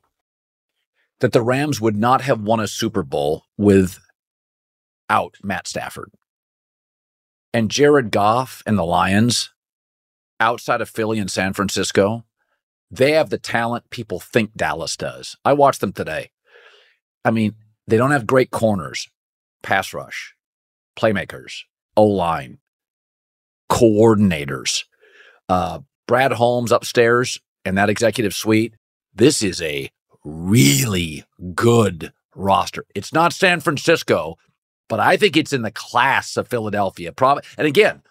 that 1.22 1.32
the 1.32 1.42
Rams 1.42 1.80
would 1.80 1.96
not 1.96 2.22
have 2.22 2.42
won 2.42 2.60
a 2.60 2.68
Super 2.68 3.04
Bowl 3.04 3.44
without 3.58 4.00
Matt 5.44 5.68
Stafford. 5.68 6.12
And 7.54 7.70
Jared 7.72 8.12
Goff 8.12 8.64
and 8.66 8.78
the 8.78 8.84
Lions, 8.84 9.52
outside 10.42 10.82
of 10.82 10.90
Philly 10.90 11.20
and 11.20 11.32
San 11.32 11.54
Francisco, 11.54 12.26
they 12.90 13.12
have 13.12 13.30
the 13.30 13.38
talent 13.38 13.90
people 13.90 14.20
think 14.20 14.54
Dallas 14.56 14.98
does. 14.98 15.38
I 15.46 15.54
watched 15.54 15.80
them 15.80 15.94
today. 15.94 16.32
I 17.24 17.32
mean, 17.32 17.56
they 17.88 17.96
don't 17.96 18.12
have 18.12 18.28
great 18.28 18.52
corners, 18.52 19.08
pass 19.62 19.94
rush, 19.94 20.36
playmakers, 20.98 21.62
O 21.96 22.06
line, 22.06 22.58
coordinators. 23.70 24.84
Uh, 25.48 25.80
Brad 26.08 26.34
Holmes 26.34 26.72
upstairs 26.72 27.40
and 27.64 27.78
that 27.78 27.90
executive 27.90 28.34
suite. 28.34 28.74
This 29.14 29.42
is 29.42 29.62
a 29.62 29.90
really 30.26 31.24
good 31.54 32.12
roster. 32.36 32.86
It's 32.96 33.14
not 33.14 33.34
San 33.34 33.60
Francisco, 33.60 34.38
but 34.90 35.00
I 35.00 35.18
think 35.18 35.38
it's 35.38 35.54
in 35.54 35.62
the 35.62 35.72
class 35.72 36.36
of 36.36 36.48
Philadelphia. 36.48 37.12
Prob- 37.12 37.44
and 37.58 37.68
again, 37.68 38.02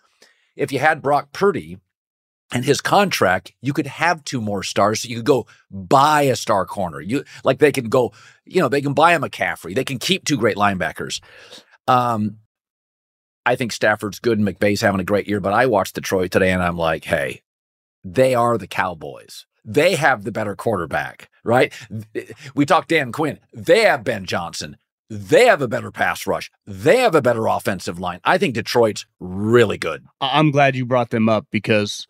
if 0.57 0.73
you 0.73 0.79
had 0.79 1.03
Brock 1.03 1.33
Purdy 1.33 1.79
and 2.53 2.65
his 2.65 2.81
contract, 2.81 3.53
you 3.61 3.73
could 3.73 3.87
have 3.87 4.25
two 4.25 4.41
more 4.41 4.63
stars. 4.63 5.01
So 5.01 5.09
you 5.09 5.17
could 5.17 5.27
go 5.27 5.47
buy 5.71 6.23
a 6.23 6.37
star 6.37 6.67
corner. 6.67 7.01
You 7.01 7.25
like 7.45 7.59
they 7.59 7.73
can 7.73 7.89
go, 7.89 8.13
you 8.45 8.61
know, 8.61 8.69
they 8.69 8.83
can 8.83 8.95
buy 8.95 9.13
a 9.13 9.21
McCaffrey. 9.21 9.75
They 9.75 9.85
can 9.85 9.99
keep 9.99 10.25
two 10.25 10.37
great 10.37 10.57
linebackers. 10.57 11.21
Um, 11.87 12.39
I 13.47 13.57
think 13.57 13.73
Stafford's 13.73 14.19
good 14.19 14.39
and 14.39 14.47
McVay's 14.47 14.81
having 14.81 15.01
a 15.01 15.05
great 15.05 15.27
year, 15.27 15.41
but 15.41 15.53
I 15.53 15.67
watched 15.67 15.95
Detroit 15.95 16.31
today 16.31 16.51
and 16.51 16.63
I'm 16.63 16.77
like, 16.77 17.05
hey, 17.05 17.43
they 18.05 18.35
are 18.35 18.59
the 18.59 18.67
Cowboys. 18.67 19.47
They 19.65 19.95
have 19.95 20.25
the 20.25 20.33
better 20.33 20.57
quarterback, 20.57 21.31
right? 21.45 21.73
We 22.55 22.67
talked 22.67 22.89
Dan 22.89 23.13
Quinn. 23.13 23.39
They 23.53 23.83
have 23.83 24.05
Ben 24.05 24.25
Johnson. 24.25 24.77
They 25.09 25.47
have 25.47 25.61
a 25.61 25.69
better 25.69 25.91
pass 25.91 26.27
rush. 26.27 26.51
They 26.67 26.99
have 26.99 27.15
a 27.15 27.23
better 27.23 27.47
offensive 27.47 27.99
line. 27.99 28.21
I 28.25 28.39
think 28.39 28.55
Detroit's 28.55 29.07
really 29.19 29.77
good. 29.77 30.05
I'm 30.21 30.51
glad 30.51 30.77
you 30.77 30.87
brought 30.87 31.11
them 31.11 31.29
up 31.29 31.47
because 31.51 32.07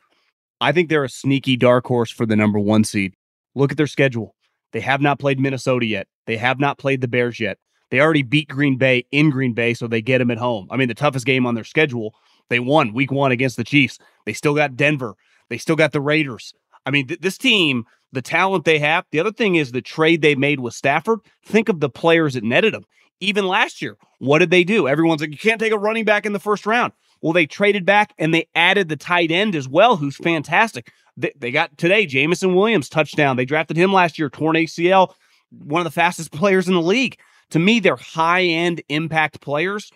I 0.61 0.73
think 0.73 0.89
they're 0.89 1.05
a 1.05 1.09
sneaky 1.09 1.57
dark 1.57 1.87
horse 1.87 2.11
for 2.11 2.27
the 2.27 2.37
number 2.37 2.59
one 2.59 2.85
seed. 2.85 3.15
Look 3.55 3.71
at 3.71 3.77
their 3.77 3.87
schedule. 3.87 4.35
They 4.73 4.81
have 4.81 5.01
not 5.01 5.19
played 5.19 5.41
Minnesota 5.41 5.87
yet. 5.87 6.07
They 6.27 6.37
have 6.37 6.61
not 6.61 6.79
played 6.79 7.01
the 7.01 7.09
Bears 7.09 7.41
yet. 7.41 7.59
They 7.91 8.01
already 8.01 8.23
beat 8.23 8.49
Green 8.49 8.77
Bay 8.77 9.05
in 9.11 9.31
Green 9.31 9.53
Bay, 9.53 9.75
so 9.75 9.89
they 9.89 10.01
get 10.01 10.19
them 10.19 10.31
at 10.31 10.39
home. 10.39 10.69
I 10.71 10.77
mean, 10.77 10.89
the 10.89 10.95
toughest 10.95 11.27
game 11.27 11.45
on 11.47 11.55
their 11.55 11.65
schedule, 11.65 12.15
they 12.49 12.61
won 12.61 12.93
week 12.93 13.11
one 13.11 13.33
against 13.33 13.57
the 13.57 13.65
Chiefs. 13.65 13.99
They 14.27 14.33
still 14.33 14.55
got 14.55 14.77
Denver. 14.77 15.15
They 15.49 15.59
still 15.59 15.77
got 15.77 15.93
the 15.93 16.01
Raiders. 16.01 16.55
I 16.87 16.91
mean, 16.91 17.09
th- 17.09 17.21
this 17.21 17.37
team, 17.37 17.85
the 18.13 18.23
talent 18.23 18.65
they 18.65 18.79
have. 18.79 19.05
The 19.11 19.19
other 19.19 19.33
thing 19.33 19.57
is 19.57 19.73
the 19.73 19.83
trade 19.83 20.23
they 20.23 20.37
made 20.37 20.61
with 20.61 20.75
Stafford. 20.75 21.21
Think 21.45 21.69
of 21.69 21.81
the 21.81 21.91
players 21.91 22.35
that 22.35 22.45
netted 22.45 22.75
them. 22.75 22.85
Even 23.19 23.47
last 23.47 23.83
year, 23.83 23.97
what 24.19 24.39
did 24.39 24.51
they 24.51 24.65
do? 24.65 24.87
Everyone's 24.87 25.21
like, 25.21 25.31
you 25.31 25.37
can't 25.37 25.61
take 25.61 25.73
a 25.73 25.79
running 25.79 26.05
back 26.05 26.25
in 26.25 26.33
the 26.33 26.39
first 26.39 26.67
round. 26.67 26.93
Well, 27.23 27.33
they 27.33 27.47
traded 27.47 27.85
back 27.85 28.15
and 28.19 28.33
they 28.33 28.49
added 28.55 28.89
the 28.89 28.97
tight 28.97 29.31
end 29.31 29.55
as 29.55 29.69
well, 29.69 29.97
who's 29.97 30.17
fantastic. 30.17 30.93
They, 31.17 31.33
they 31.39 31.51
got 31.51 31.77
today 31.77 32.07
Jameson 32.07 32.55
Williams 32.55 32.89
touchdown. 32.89 33.37
They 33.37 33.45
drafted 33.45 33.77
him 33.77 33.93
last 33.93 34.19
year, 34.19 34.31
torn 34.31 34.57
ACL, 34.57 35.13
one 35.51 35.81
of 35.81 35.85
the 35.85 35.91
fastest 35.91 36.33
players 36.33 36.69
in 36.69 36.75
the 36.75 36.83
league. 36.83 37.19
To 37.51 37.59
me, 37.59 37.81
they're 37.81 37.97
high 37.97 38.43
end 38.43 38.83
impact 38.89 39.41
players. 39.41 39.91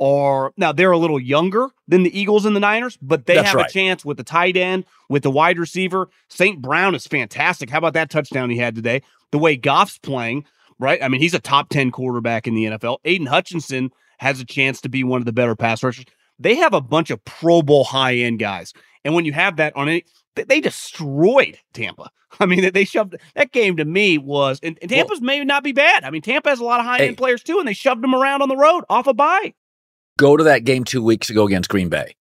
Or 0.00 0.52
now 0.56 0.70
they're 0.70 0.92
a 0.92 0.98
little 0.98 1.18
younger 1.18 1.70
than 1.88 2.04
the 2.04 2.18
Eagles 2.18 2.44
and 2.44 2.54
the 2.54 2.60
Niners, 2.60 2.96
but 3.02 3.26
they 3.26 3.34
That's 3.34 3.48
have 3.48 3.56
right. 3.56 3.68
a 3.68 3.72
chance 3.72 4.04
with 4.04 4.16
the 4.16 4.22
tight 4.22 4.56
end, 4.56 4.84
with 5.08 5.24
the 5.24 5.30
wide 5.30 5.58
receiver. 5.58 6.08
St. 6.28 6.62
Brown 6.62 6.94
is 6.94 7.04
fantastic. 7.04 7.68
How 7.68 7.78
about 7.78 7.94
that 7.94 8.08
touchdown 8.08 8.48
he 8.48 8.58
had 8.58 8.76
today? 8.76 9.02
The 9.32 9.38
way 9.38 9.56
Goff's 9.56 9.98
playing, 9.98 10.44
right? 10.78 11.02
I 11.02 11.08
mean, 11.08 11.20
he's 11.20 11.34
a 11.34 11.40
top 11.40 11.68
10 11.70 11.90
quarterback 11.90 12.46
in 12.46 12.54
the 12.54 12.66
NFL. 12.66 12.98
Aidan 13.04 13.26
Hutchinson 13.26 13.90
has 14.18 14.40
a 14.40 14.44
chance 14.44 14.80
to 14.82 14.88
be 14.88 15.02
one 15.02 15.20
of 15.20 15.26
the 15.26 15.32
better 15.32 15.56
pass 15.56 15.82
rushers. 15.82 16.04
They 16.38 16.56
have 16.56 16.74
a 16.74 16.80
bunch 16.80 17.10
of 17.10 17.24
Pro 17.24 17.62
Bowl 17.62 17.84
high 17.84 18.14
end 18.16 18.38
guys. 18.38 18.72
And 19.04 19.14
when 19.14 19.24
you 19.24 19.32
have 19.32 19.56
that 19.56 19.74
on 19.76 19.88
any, 19.88 20.04
they- 20.36 20.44
they 20.44 20.60
destroyed 20.60 21.58
Tampa. 21.72 22.10
I 22.40 22.46
mean, 22.46 22.60
they- 22.62 22.70
they 22.70 22.84
shoved 22.84 23.16
that 23.34 23.52
game 23.52 23.76
to 23.78 23.84
me 23.84 24.18
was, 24.18 24.60
and, 24.62 24.78
and 24.82 24.90
Tampa's 24.90 25.20
may 25.20 25.42
not 25.44 25.64
be 25.64 25.72
bad. 25.72 26.04
I 26.04 26.10
mean, 26.10 26.22
Tampa 26.22 26.48
has 26.50 26.60
a 26.60 26.64
lot 26.64 26.80
of 26.80 26.86
high 26.86 26.98
end 27.00 27.10
Hey. 27.10 27.14
players 27.16 27.42
too, 27.42 27.58
and 27.58 27.66
they 27.66 27.72
shoved 27.72 28.02
them 28.02 28.14
around 28.14 28.42
on 28.42 28.48
the 28.48 28.56
road 28.56 28.84
off 28.88 29.06
a 29.06 29.14
bye. 29.14 29.54
Go 30.18 30.36
to 30.36 30.44
that 30.44 30.64
game 30.64 30.84
two 30.84 31.02
weeks 31.02 31.30
ago 31.30 31.46
against 31.46 31.68
Green 31.70 31.88
Bay. 31.88 32.14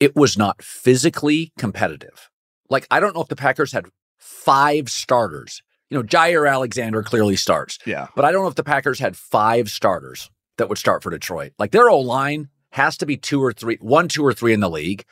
It 0.00 0.14
was 0.16 0.36
not 0.36 0.62
physically 0.62 1.52
competitive. 1.58 2.30
Like, 2.68 2.86
I 2.90 3.00
don't 3.00 3.14
know 3.14 3.22
if 3.22 3.28
the 3.28 3.36
Packers 3.36 3.72
had 3.72 3.86
five 4.18 4.88
starters. 4.90 5.62
You 5.88 5.96
know, 5.96 6.02
Jaire 6.02 6.50
Alexander 6.50 7.02
clearly 7.02 7.36
starts. 7.36 7.78
Yeah. 7.86 8.08
But 8.16 8.24
I 8.24 8.32
don't 8.32 8.42
know 8.42 8.48
if 8.48 8.56
the 8.56 8.64
Packers 8.64 8.98
had 8.98 9.16
five 9.16 9.70
starters 9.70 10.30
that 10.58 10.68
would 10.68 10.78
start 10.78 11.02
for 11.04 11.10
Detroit. 11.10 11.52
Like 11.58 11.70
their 11.70 11.88
O 11.88 12.00
line 12.00 12.48
has 12.76 12.98
to 12.98 13.06
be 13.06 13.16
two 13.16 13.42
or 13.42 13.52
three, 13.52 13.78
one, 13.80 14.06
two 14.06 14.24
or 14.24 14.34
three 14.34 14.52
in 14.52 14.60
the 14.60 14.70
league. 14.70 15.04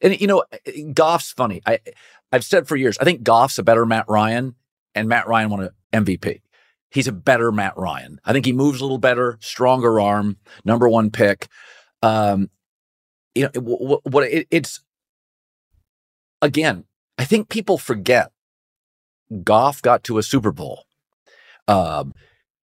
And 0.00 0.18
you 0.18 0.26
know, 0.26 0.42
Goff's 0.94 1.32
funny. 1.32 1.60
I 1.66 1.78
I've 2.32 2.44
said 2.44 2.66
for 2.66 2.76
years, 2.76 2.96
I 2.98 3.04
think 3.04 3.22
Goff's 3.22 3.58
a 3.58 3.62
better 3.62 3.84
Matt 3.84 4.06
Ryan, 4.08 4.54
and 4.94 5.08
Matt 5.08 5.28
Ryan 5.28 5.50
won 5.50 5.70
an 5.92 6.04
MVP. 6.04 6.40
He's 6.90 7.06
a 7.06 7.12
better 7.12 7.52
Matt 7.52 7.76
Ryan. 7.76 8.20
I 8.24 8.32
think 8.32 8.46
he 8.46 8.52
moves 8.52 8.80
a 8.80 8.84
little 8.84 8.98
better, 8.98 9.38
stronger 9.40 10.00
arm, 10.00 10.38
number 10.64 10.88
one 10.88 11.10
pick. 11.10 11.48
Um, 12.02 12.50
you 13.34 13.42
know, 13.42 13.60
what, 13.60 14.04
what 14.04 14.24
it, 14.24 14.48
it's 14.50 14.80
again, 16.40 16.84
I 17.18 17.24
think 17.26 17.50
people 17.50 17.76
forget 17.76 18.32
Goff 19.44 19.82
got 19.82 20.02
to 20.04 20.16
a 20.16 20.22
Super 20.22 20.52
Bowl. 20.52 20.86
Um, 21.68 22.14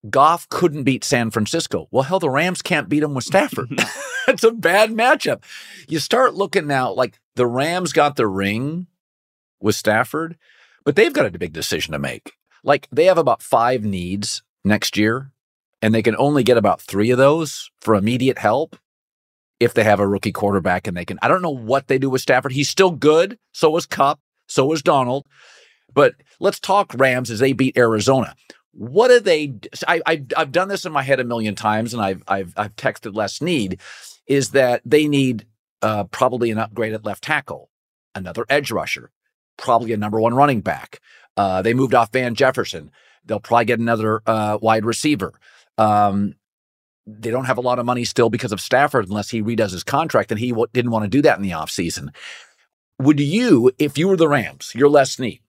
Goff 0.10 0.50
couldn't 0.50 0.84
beat 0.84 1.04
San 1.04 1.30
Francisco. 1.30 1.88
Well, 1.91 2.04
hell, 2.04 2.20
the 2.20 2.30
Rams 2.30 2.63
can't 2.63 2.89
beat 2.89 3.04
him 3.04 3.13
with 3.13 3.24
Stafford. 3.24 3.70
it's 4.28 4.44
a 4.44 4.52
bad 4.52 4.92
matchup. 4.92 5.44
You 5.88 6.00
start 6.00 6.36
looking 6.36 6.68
now, 6.68 6.92
like 6.92 7.20
the 7.36 7.48
Rams 7.48 7.94
got 7.94 8.16
the 8.16 8.28
ring 8.28 8.88
with 9.60 9.76
Stafford, 9.76 10.38
but 10.84 10.96
they've 10.96 11.13
got 11.13 11.26
a 11.26 11.38
big 11.38 11.54
decision 11.54 11.94
to 11.94 12.00
make. 12.00 12.34
Like 12.63 12.88
they 12.92 13.06
have 13.06 13.18
about 13.18 13.42
five 13.42 13.84
needs 13.84 14.44
next 14.63 14.98
year, 14.98 15.32
and 15.82 15.94
they 15.94 16.02
can 16.02 16.16
only 16.18 16.44
get 16.44 16.58
about 16.58 16.82
three 16.82 17.12
of 17.12 17.18
those 17.18 17.70
for 17.82 17.96
immediate 17.96 18.40
help 18.40 18.76
if 19.60 19.74
they 19.74 19.84
have 19.84 20.00
a 20.00 20.08
rookie 20.08 20.32
quarterback 20.32 20.88
and 20.88 20.96
they 20.96 21.06
can. 21.06 21.18
I 21.22 21.28
don't 21.28 21.42
know 21.42 21.50
what 21.50 21.88
they 21.88 21.98
do 21.98 22.10
with 22.10 22.22
Stafford. 22.22 22.52
He's 22.52 22.70
still 22.70 22.92
good. 22.92 23.40
So 23.54 23.70
was 23.72 23.86
Kupp. 23.86 24.20
So 24.48 24.66
was 24.66 24.82
Donald. 24.82 25.26
But 25.94 26.16
let's 26.40 26.60
talk 26.60 26.94
Rams 26.96 27.32
as 27.32 27.40
they 27.40 27.54
beat 27.54 27.78
Arizona. 27.78 28.36
What 28.72 29.08
do 29.08 29.20
they? 29.20 29.56
I, 29.88 30.02
I 30.06 30.24
I've 30.36 30.52
done 30.52 30.68
this 30.68 30.86
in 30.86 30.92
my 30.92 31.02
head 31.02 31.20
a 31.20 31.24
million 31.24 31.56
times, 31.56 31.94
and 31.94 32.02
I've 32.02 32.24
I've 32.28 32.54
I've 32.56 32.76
texted 32.76 33.16
Les 33.16 33.36
Snead. 33.36 33.80
Is 34.28 34.52
that 34.52 34.82
they 34.86 35.08
need 35.08 35.46
uh, 35.82 36.06
probably 36.06 36.52
an 36.52 36.58
upgrade 36.58 36.94
at 36.94 37.06
left 37.06 37.24
tackle, 37.24 37.70
another 38.13 38.46
edge 38.50 38.72
rusher, 38.72 39.12
probably 39.58 39.94
a 39.94 39.98
number 39.98 40.20
one 40.20 40.34
running 40.34 40.62
back. 40.62 41.00
Uh, 41.36 41.62
they 41.62 41.74
moved 41.74 41.94
off 41.94 42.12
Van 42.12 42.36
Jefferson. 42.36 42.92
They'll 43.26 43.40
probably 43.40 43.66
get 43.66 43.80
another 43.80 44.22
uh, 44.26 44.58
wide 44.62 44.86
receiver. 44.86 45.34
Um, 45.78 46.36
they 47.06 47.32
don't 47.32 47.46
have 47.46 47.58
a 47.58 47.62
lot 47.62 47.80
of 47.80 47.86
money 47.86 48.04
still 48.04 48.30
because 48.30 48.52
of 48.52 48.60
Stafford 48.60 49.08
unless 49.08 49.30
he 49.30 49.42
redoes 49.42 49.72
his 49.72 49.84
contract, 49.84 50.32
and 50.32 50.40
he 50.40 50.50
w- 50.50 50.68
didn't 50.74 50.92
want 50.92 51.04
to 51.04 51.10
do 51.10 51.22
that 51.22 51.38
in 51.38 51.44
the 51.44 51.52
offseason. 51.52 52.10
Would 53.00 53.20
you, 53.20 53.72
if 53.78 53.98
you 53.98 54.08
were 54.08 54.18
the 54.18 54.28
Rams, 54.28 54.74
you're 54.76 54.90
Les 54.90 55.12
Snead, 55.12 55.40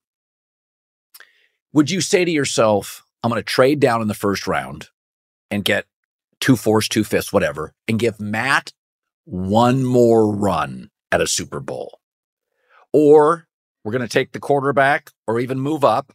would 1.73 1.91
you 1.91 2.01
say 2.01 2.23
to 2.23 2.31
yourself, 2.31 3.03
I'm 3.23 3.29
going 3.29 3.41
to 3.41 3.45
trade 3.45 3.79
down 3.79 4.01
in 4.01 4.07
the 4.07 4.13
first 4.13 4.47
round 4.47 4.87
and 5.51 5.65
get 5.65 5.85
two 6.39 6.55
fours, 6.55 6.87
two 6.87 7.03
fifths, 7.03 7.33
whatever, 7.33 7.73
and 7.87 7.99
give 7.99 8.19
Matt 8.19 8.71
one 9.25 9.83
more 9.83 10.33
run 10.33 10.89
at 11.11 11.21
a 11.21 11.27
Super 11.27 11.59
Bowl? 11.59 11.99
Or 12.93 13.47
we're 13.83 13.91
going 13.91 14.01
to 14.01 14.07
take 14.07 14.31
the 14.31 14.39
quarterback 14.39 15.11
or 15.27 15.39
even 15.39 15.59
move 15.59 15.83
up. 15.83 16.13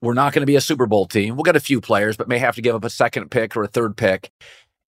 We're 0.00 0.14
not 0.14 0.32
going 0.32 0.42
to 0.42 0.46
be 0.46 0.56
a 0.56 0.60
Super 0.60 0.86
Bowl 0.86 1.06
team. 1.06 1.36
We'll 1.36 1.44
get 1.44 1.56
a 1.56 1.60
few 1.60 1.80
players, 1.80 2.16
but 2.16 2.28
may 2.28 2.38
have 2.38 2.56
to 2.56 2.62
give 2.62 2.74
up 2.74 2.84
a 2.84 2.90
second 2.90 3.30
pick 3.30 3.56
or 3.56 3.64
a 3.64 3.68
third 3.68 3.96
pick. 3.96 4.30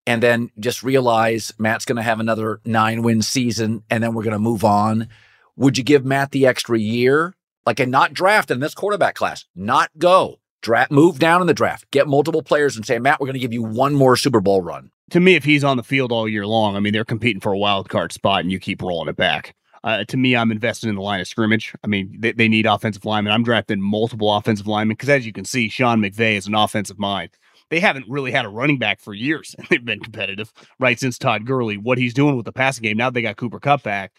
And 0.07 0.21
then 0.21 0.51
just 0.59 0.83
realize 0.83 1.53
Matt's 1.57 1.85
going 1.85 1.95
to 1.95 2.03
have 2.03 2.19
another 2.19 2.61
nine 2.65 3.01
win 3.01 3.21
season 3.21 3.83
and 3.89 4.03
then 4.03 4.13
we're 4.13 4.23
going 4.23 4.33
to 4.33 4.39
move 4.39 4.63
on. 4.63 5.07
Would 5.55 5.77
you 5.77 5.83
give 5.83 6.05
Matt 6.05 6.31
the 6.31 6.45
extra 6.45 6.77
year? 6.77 7.33
Like, 7.65 7.79
and 7.79 7.91
not 7.91 8.13
draft 8.13 8.51
in 8.51 8.59
this 8.59 8.75
quarterback 8.75 9.15
class, 9.15 9.45
not 9.55 9.89
go 9.97 10.39
draft, 10.65 10.91
move 10.91 11.19
down 11.19 11.39
in 11.39 11.47
the 11.47 11.53
draft, 11.53 11.89
get 11.91 12.07
multiple 12.07 12.41
players 12.41 12.75
and 12.75 12.85
say, 12.85 12.99
Matt, 12.99 13.21
we're 13.21 13.27
going 13.27 13.35
to 13.35 13.39
give 13.39 13.53
you 13.53 13.63
one 13.63 13.93
more 13.93 14.17
Super 14.17 14.41
Bowl 14.41 14.61
run. 14.61 14.91
To 15.11 15.19
me, 15.19 15.35
if 15.35 15.45
he's 15.45 15.63
on 15.63 15.77
the 15.77 15.83
field 15.83 16.11
all 16.11 16.27
year 16.27 16.47
long, 16.47 16.75
I 16.75 16.79
mean, 16.79 16.91
they're 16.91 17.05
competing 17.05 17.39
for 17.39 17.53
a 17.53 17.57
wild 17.57 17.87
card 17.87 18.11
spot, 18.11 18.41
and 18.41 18.51
you 18.51 18.59
keep 18.59 18.81
rolling 18.81 19.07
it 19.07 19.15
back. 19.15 19.55
Uh, 19.83 20.03
to 20.05 20.17
me, 20.17 20.35
I'm 20.35 20.51
invested 20.51 20.89
in 20.89 20.95
the 20.95 21.01
line 21.01 21.21
of 21.21 21.27
scrimmage. 21.27 21.75
I 21.83 21.87
mean, 21.87 22.17
they, 22.19 22.31
they 22.31 22.47
need 22.47 22.65
offensive 22.65 23.05
linemen. 23.05 23.31
I'm 23.31 23.43
drafting 23.43 23.79
multiple 23.79 24.33
offensive 24.35 24.65
linemen 24.65 24.95
because, 24.95 25.09
as 25.09 25.27
you 25.27 25.31
can 25.31 25.45
see, 25.45 25.69
Sean 25.69 26.01
McVay 26.01 26.35
is 26.35 26.47
an 26.47 26.55
offensive 26.55 26.97
mind. 26.97 27.29
They 27.69 27.79
haven't 27.79 28.09
really 28.09 28.31
had 28.31 28.45
a 28.45 28.49
running 28.49 28.79
back 28.79 28.99
for 28.99 29.13
years, 29.13 29.55
and 29.59 29.67
they've 29.69 29.85
been 29.85 29.99
competitive 29.99 30.51
right 30.79 30.99
since 30.99 31.19
Todd 31.19 31.45
Gurley. 31.45 31.77
What 31.77 31.99
he's 31.99 32.15
doing 32.15 32.35
with 32.35 32.45
the 32.45 32.51
passing 32.51 32.81
game 32.81 32.97
now, 32.97 33.11
they 33.11 33.21
got 33.21 33.37
Cooper 33.37 33.59
Kupp 33.59 33.83
back. 33.83 34.11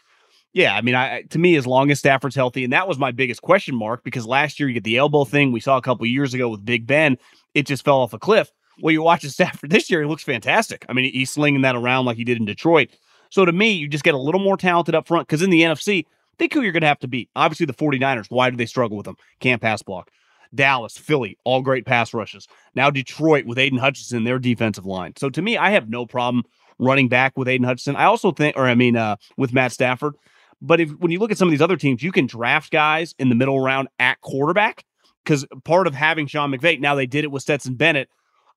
Yeah, 0.56 0.74
I 0.74 0.80
mean, 0.80 0.94
I 0.94 1.20
to 1.20 1.38
me, 1.38 1.56
as 1.56 1.66
long 1.66 1.90
as 1.90 1.98
Stafford's 1.98 2.34
healthy, 2.34 2.64
and 2.64 2.72
that 2.72 2.88
was 2.88 2.98
my 2.98 3.10
biggest 3.10 3.42
question 3.42 3.76
mark 3.76 4.02
because 4.04 4.24
last 4.24 4.58
year 4.58 4.70
you 4.70 4.72
get 4.72 4.84
the 4.84 4.96
elbow 4.96 5.26
thing 5.26 5.52
we 5.52 5.60
saw 5.60 5.76
a 5.76 5.82
couple 5.82 6.06
years 6.06 6.32
ago 6.32 6.48
with 6.48 6.64
Big 6.64 6.86
Ben, 6.86 7.18
it 7.52 7.66
just 7.66 7.84
fell 7.84 7.98
off 7.98 8.14
a 8.14 8.18
cliff. 8.18 8.50
Well, 8.80 8.90
you're 8.90 9.02
watching 9.02 9.28
Stafford 9.38 9.68
this 9.68 9.90
year; 9.90 10.00
he 10.00 10.08
looks 10.08 10.22
fantastic. 10.22 10.86
I 10.88 10.94
mean, 10.94 11.12
he's 11.12 11.30
slinging 11.30 11.60
that 11.60 11.76
around 11.76 12.06
like 12.06 12.16
he 12.16 12.24
did 12.24 12.38
in 12.38 12.46
Detroit. 12.46 12.88
So 13.28 13.44
to 13.44 13.52
me, 13.52 13.72
you 13.72 13.86
just 13.86 14.02
get 14.02 14.14
a 14.14 14.18
little 14.18 14.40
more 14.40 14.56
talented 14.56 14.94
up 14.94 15.06
front 15.06 15.28
because 15.28 15.42
in 15.42 15.50
the 15.50 15.60
NFC, 15.60 16.06
think 16.38 16.54
who 16.54 16.62
you're 16.62 16.72
going 16.72 16.80
to 16.80 16.86
have 16.86 17.00
to 17.00 17.08
beat. 17.08 17.28
Obviously, 17.36 17.66
the 17.66 17.74
49ers. 17.74 18.30
Why 18.30 18.48
do 18.48 18.56
they 18.56 18.64
struggle 18.64 18.96
with 18.96 19.04
them? 19.04 19.16
Can't 19.40 19.60
pass 19.60 19.82
block. 19.82 20.10
Dallas, 20.54 20.96
Philly, 20.96 21.36
all 21.44 21.60
great 21.60 21.84
pass 21.84 22.14
rushes. 22.14 22.48
Now 22.74 22.88
Detroit 22.88 23.44
with 23.44 23.58
Aidan 23.58 23.78
Hutchinson, 23.78 24.24
their 24.24 24.38
defensive 24.38 24.86
line. 24.86 25.12
So 25.18 25.28
to 25.28 25.42
me, 25.42 25.58
I 25.58 25.68
have 25.72 25.90
no 25.90 26.06
problem 26.06 26.44
running 26.78 27.08
back 27.08 27.36
with 27.36 27.46
Aidan 27.46 27.66
Hutchinson. 27.66 27.96
I 27.96 28.04
also 28.04 28.32
think, 28.32 28.56
or 28.56 28.66
I 28.66 28.74
mean, 28.74 28.96
uh, 28.96 29.16
with 29.36 29.52
Matt 29.52 29.72
Stafford. 29.72 30.14
But 30.60 30.80
if 30.80 30.90
when 30.92 31.10
you 31.10 31.18
look 31.18 31.30
at 31.30 31.38
some 31.38 31.48
of 31.48 31.52
these 31.52 31.62
other 31.62 31.76
teams, 31.76 32.02
you 32.02 32.12
can 32.12 32.26
draft 32.26 32.70
guys 32.70 33.14
in 33.18 33.28
the 33.28 33.34
middle 33.34 33.60
round 33.60 33.88
at 33.98 34.20
quarterback 34.20 34.84
because 35.24 35.44
part 35.64 35.86
of 35.86 35.94
having 35.94 36.26
Sean 36.26 36.50
McVay. 36.50 36.80
Now 36.80 36.94
they 36.94 37.06
did 37.06 37.24
it 37.24 37.30
with 37.30 37.42
Stetson 37.42 37.74
Bennett. 37.74 38.08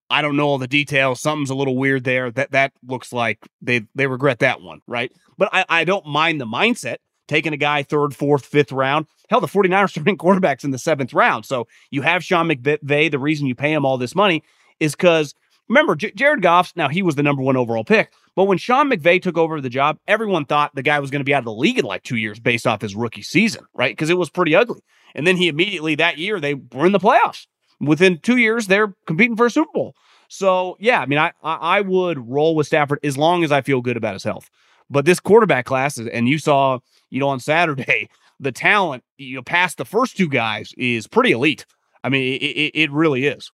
I 0.09 0.21
don't 0.21 0.35
know 0.35 0.47
all 0.47 0.57
the 0.57 0.67
details. 0.67 1.19
Something's 1.19 1.49
a 1.49 1.55
little 1.55 1.77
weird 1.77 2.03
there. 2.03 2.31
That 2.31 2.51
that 2.51 2.73
looks 2.87 3.13
like 3.13 3.39
they 3.61 3.81
they 3.95 4.07
regret 4.07 4.39
that 4.39 4.61
one, 4.61 4.81
right? 4.87 5.11
But 5.37 5.49
I, 5.51 5.65
I 5.69 5.83
don't 5.83 6.05
mind 6.05 6.41
the 6.41 6.45
mindset 6.45 6.97
taking 7.27 7.53
a 7.53 7.57
guy 7.57 7.83
third, 7.83 8.15
fourth, 8.15 8.45
fifth 8.45 8.71
round. 8.71 9.05
Hell, 9.29 9.39
the 9.39 9.47
49ers 9.47 9.89
starting 9.91 10.17
quarterbacks 10.17 10.63
in 10.63 10.71
the 10.71 10.79
seventh 10.79 11.13
round. 11.13 11.45
So 11.45 11.67
you 11.91 12.01
have 12.01 12.23
Sean 12.23 12.49
McVay. 12.49 13.11
The 13.11 13.19
reason 13.19 13.45
you 13.47 13.55
pay 13.55 13.71
him 13.71 13.85
all 13.85 13.97
this 13.97 14.15
money 14.15 14.43
is 14.79 14.93
because 14.93 15.35
remember, 15.69 15.95
J- 15.95 16.11
Jared 16.11 16.41
Goff's 16.41 16.75
now 16.75 16.89
he 16.89 17.01
was 17.01 17.15
the 17.15 17.23
number 17.23 17.41
one 17.41 17.55
overall 17.55 17.83
pick, 17.85 18.11
but 18.35 18.45
when 18.45 18.57
Sean 18.57 18.89
McVay 18.89 19.21
took 19.21 19.37
over 19.37 19.61
the 19.61 19.69
job, 19.69 19.99
everyone 20.07 20.45
thought 20.45 20.75
the 20.75 20.83
guy 20.83 20.99
was 20.99 21.11
going 21.11 21.21
to 21.21 21.25
be 21.25 21.33
out 21.33 21.39
of 21.39 21.45
the 21.45 21.53
league 21.53 21.79
in 21.79 21.85
like 21.85 22.03
two 22.03 22.17
years 22.17 22.39
based 22.39 22.67
off 22.67 22.81
his 22.81 22.95
rookie 22.95 23.21
season, 23.21 23.65
right? 23.73 23.91
Because 23.91 24.09
it 24.09 24.17
was 24.17 24.29
pretty 24.29 24.55
ugly. 24.55 24.81
And 25.15 25.25
then 25.25 25.37
he 25.37 25.47
immediately 25.47 25.95
that 25.95 26.17
year 26.17 26.39
they 26.39 26.55
were 26.55 26.85
in 26.85 26.91
the 26.91 26.99
playoffs. 26.99 27.47
Within 27.79 28.19
two 28.19 28.37
years, 28.37 28.67
they're 28.67 28.93
competing 29.07 29.37
for 29.37 29.45
a 29.45 29.51
Super 29.51 29.71
Bowl. 29.73 29.95
So 30.27 30.75
yeah, 30.79 31.01
I 31.01 31.05
mean, 31.05 31.19
I 31.19 31.31
I 31.43 31.81
would 31.81 32.29
roll 32.29 32.55
with 32.55 32.67
Stafford 32.67 32.99
as 33.03 33.17
long 33.17 33.43
as 33.43 33.51
I 33.51 33.61
feel 33.61 33.81
good 33.81 33.97
about 33.97 34.13
his 34.13 34.23
health. 34.23 34.49
But 34.89 35.05
this 35.05 35.19
quarterback 35.19 35.65
class, 35.65 35.97
and 35.97 36.27
you 36.27 36.39
saw, 36.39 36.79
you 37.09 37.19
know, 37.19 37.29
on 37.29 37.39
Saturday, 37.39 38.09
the 38.39 38.51
talent 38.51 39.03
you 39.17 39.35
know 39.35 39.41
past 39.41 39.77
the 39.77 39.85
first 39.85 40.17
two 40.17 40.29
guys 40.29 40.73
is 40.77 41.07
pretty 41.07 41.31
elite. 41.31 41.65
I 42.03 42.09
mean, 42.09 42.33
it, 42.33 42.43
it, 42.43 42.71
it 42.75 42.91
really 42.91 43.25
is. 43.25 43.51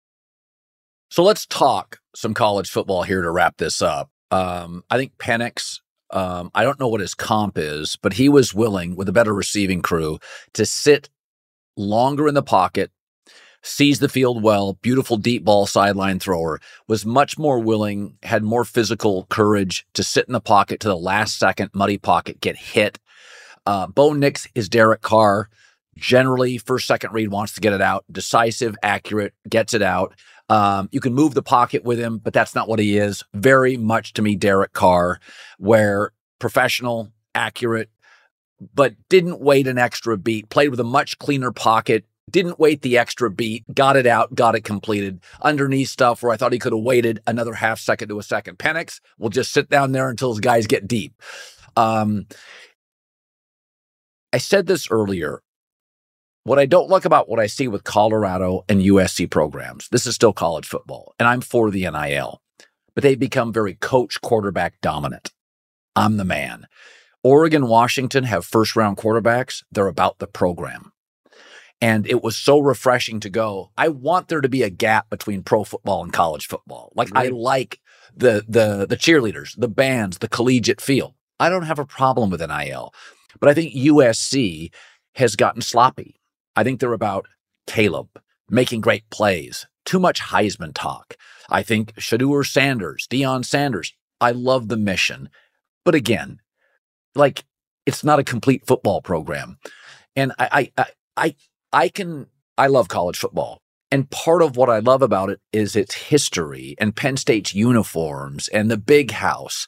So 1.10 1.24
let's 1.24 1.46
talk 1.46 2.00
some 2.16 2.34
college 2.34 2.70
football 2.70 3.04
here 3.04 3.22
to 3.22 3.32
wrap 3.32 3.58
this 3.58 3.82
up. 3.82 4.10
Um, 4.32 4.84
I 4.90 4.98
think 4.98 5.18
Penix, 5.18 5.80
um, 6.12 6.52
I 6.54 6.64
don't 6.64 6.80
know 6.80 6.88
what 6.88 7.02
his 7.02 7.14
comp 7.14 7.58
is, 7.58 7.98
but 8.02 8.14
he 8.14 8.30
was 8.30 8.54
willing 8.54 8.96
with 8.96 9.10
a 9.10 9.14
better 9.14 9.34
receiving 9.34 9.82
crew 9.82 10.20
to 10.54 10.66
sit 10.66 11.10
longer 11.78 12.28
in 12.28 12.34
the 12.34 12.44
pocket, 12.44 12.92
sees 13.62 14.00
the 14.00 14.10
field 14.10 14.44
well, 14.44 14.74
beautiful 14.82 15.18
deep 15.18 15.44
ball 15.46 15.66
sideline 15.66 16.20
thrower, 16.20 16.60
was 16.88 17.06
much 17.06 17.38
more 17.38 17.60
willing, 17.60 18.18
had 18.24 18.44
more 18.44 18.66
physical 18.66 19.26
courage 19.30 19.86
to 19.94 20.04
sit 20.04 20.26
in 20.28 20.34
the 20.34 20.42
pocket 20.42 20.80
to 20.80 20.88
the 20.88 20.98
last 20.98 21.38
second, 21.38 21.70
muddy 21.74 21.98
pocket, 21.98 22.42
get 22.42 22.58
hit. 22.58 23.00
Uh, 23.66 23.88
Bo 23.88 24.14
Nix 24.14 24.48
is 24.56 24.70
Derek 24.70 25.02
Carr. 25.02 25.50
Generally, 25.98 26.58
first, 26.60 26.88
second 26.88 27.14
read 27.14 27.30
wants 27.30 27.54
to 27.54 27.62
get 27.62 27.74
it 27.74 27.82
out, 27.82 28.06
decisive, 28.12 28.76
accurate, 28.82 29.34
gets 29.48 29.74
it 29.74 29.82
out. 29.82 30.16
Um, 30.50 30.90
you 30.92 31.00
can 31.00 31.14
move 31.14 31.34
the 31.34 31.44
pocket 31.44 31.84
with 31.84 32.00
him, 32.00 32.18
but 32.18 32.34
that's 32.34 32.56
not 32.56 32.68
what 32.68 32.80
he 32.80 32.98
is. 32.98 33.24
Very 33.34 33.78
much 33.78 34.14
to 34.14 34.22
me, 34.22 34.36
Derek 34.36 34.74
Carr, 34.74 35.20
where 35.58 36.12
professional, 36.40 37.12
accurate, 37.34 37.90
but 38.74 38.96
didn't 39.10 39.40
wait 39.40 39.68
an 39.68 39.78
extra 39.78 40.18
beat, 40.18 40.50
played 40.50 40.70
with 40.70 40.80
a 40.80 40.86
much 40.86 41.18
cleaner 41.20 41.52
pocket, 41.52 42.06
didn't 42.30 42.60
wait 42.60 42.82
the 42.82 42.98
extra 42.98 43.30
beat, 43.30 43.64
got 43.74 43.96
it 43.96 44.06
out, 44.06 44.34
got 44.36 44.56
it 44.56 44.62
completed. 44.62 45.20
Underneath 45.42 45.90
stuff 45.90 46.22
where 46.22 46.32
I 46.32 46.38
thought 46.38 46.54
he 46.54 46.60
could 46.60 46.74
have 46.74 46.84
waited 46.84 47.22
another 47.28 47.54
half 47.54 47.80
second 47.80 48.10
to 48.10 48.20
a 48.20 48.24
second. 48.24 48.58
Penix 48.58 49.00
will 49.18 49.30
just 49.30 49.52
sit 49.52 49.70
down 49.70 49.92
there 49.92 50.10
until 50.10 50.32
his 50.32 50.40
guys 50.40 50.68
get 50.68 50.88
deep. 50.88 51.14
Um, 51.76 52.28
I 54.34 54.38
said 54.38 54.68
this 54.68 54.90
earlier. 54.90 55.42
What 56.44 56.58
I 56.58 56.66
don't 56.66 56.90
like 56.90 57.06
about 57.06 57.30
what 57.30 57.40
I 57.40 57.46
see 57.46 57.68
with 57.68 57.84
Colorado 57.84 58.66
and 58.68 58.82
USC 58.82 59.30
programs, 59.30 59.88
this 59.90 60.08
is 60.08 60.16
still 60.16 60.34
college 60.34 60.66
football, 60.66 61.14
and 61.20 61.28
I'm 61.28 61.42
for 61.42 61.70
the 61.70 61.88
NIL, 61.90 62.42
but 62.96 63.04
they've 63.04 63.20
become 63.20 63.54
very 63.54 63.76
coach 63.76 64.20
quarterback 64.22 64.82
dominant. 64.82 65.32
I'm 65.96 66.18
the 66.18 66.26
man. 66.26 66.66
Oregon, 67.24 67.68
Washington 67.68 68.24
have 68.24 68.44
first 68.44 68.76
round 68.76 68.98
quarterbacks. 68.98 69.64
They're 69.72 69.86
about 69.86 70.18
the 70.18 70.26
program. 70.26 70.92
And 71.80 72.08
it 72.08 72.24
was 72.24 72.38
so 72.38 72.60
refreshing 72.60 73.20
to 73.20 73.30
go. 73.30 73.72
I 73.78 73.90
want 73.90 74.28
there 74.28 74.42
to 74.42 74.50
be 74.50 74.64
a 74.64 74.70
gap 74.72 75.12
between 75.12 75.44
pro 75.44 75.64
football 75.64 76.04
and 76.04 76.14
college 76.14 76.48
football. 76.48 76.92
Like 76.96 77.10
I 77.14 77.28
like 77.28 77.80
the 78.16 78.44
the 78.48 78.86
the 78.88 78.98
cheerleaders, 78.98 79.54
the 79.58 79.68
bands, 79.68 80.20
the 80.20 80.28
collegiate 80.28 80.82
feel. 80.82 81.16
I 81.40 81.50
don't 81.50 81.64
have 81.66 81.80
a 81.80 81.86
problem 81.86 82.32
with 82.32 82.42
NIL. 82.42 82.94
But 83.40 83.50
I 83.50 83.54
think 83.54 83.74
USC 83.74 84.72
has 85.16 85.36
gotten 85.36 85.62
sloppy. 85.62 86.21
I 86.56 86.64
think 86.64 86.80
they're 86.80 86.94
about 86.94 87.28
Caleb 87.68 88.10
making 88.50 88.82
great 88.82 89.10
plays, 89.10 89.66
too 89.86 90.00
much 90.00 90.22
Heisman 90.22 90.74
talk. 90.74 91.16
I 91.50 91.64
think 91.64 91.94
Shedeur 91.96 92.46
Sanders, 92.46 93.08
Deion 93.10 93.46
Sanders, 93.46 93.94
I 94.20 94.32
love 94.32 94.68
the 94.68 94.78
mission. 94.78 95.30
But 95.86 95.96
again, 95.96 96.40
like 97.16 97.44
it's 97.86 98.04
not 98.04 98.20
a 98.20 98.24
complete 98.24 98.68
football 98.68 99.02
program. 99.02 99.58
And 100.16 100.34
I, 100.38 100.72
I, 100.78 100.86
I, 101.18 101.36
I 101.74 101.90
can, 101.90 102.28
I 102.58 102.68
love 102.68 102.88
college 102.90 103.18
football. 103.18 103.62
And 103.94 104.10
part 104.10 104.42
of 104.42 104.56
what 104.56 104.70
I 104.70 104.80
love 104.80 105.02
about 105.02 105.30
it 105.30 105.42
is 105.52 105.76
its 105.76 105.96
history 105.96 106.76
and 106.80 106.96
Penn 106.96 107.18
State's 107.18 107.54
uniforms 107.54 108.48
and 108.50 108.72
the 108.72 108.78
big 108.78 109.12
house. 109.12 109.68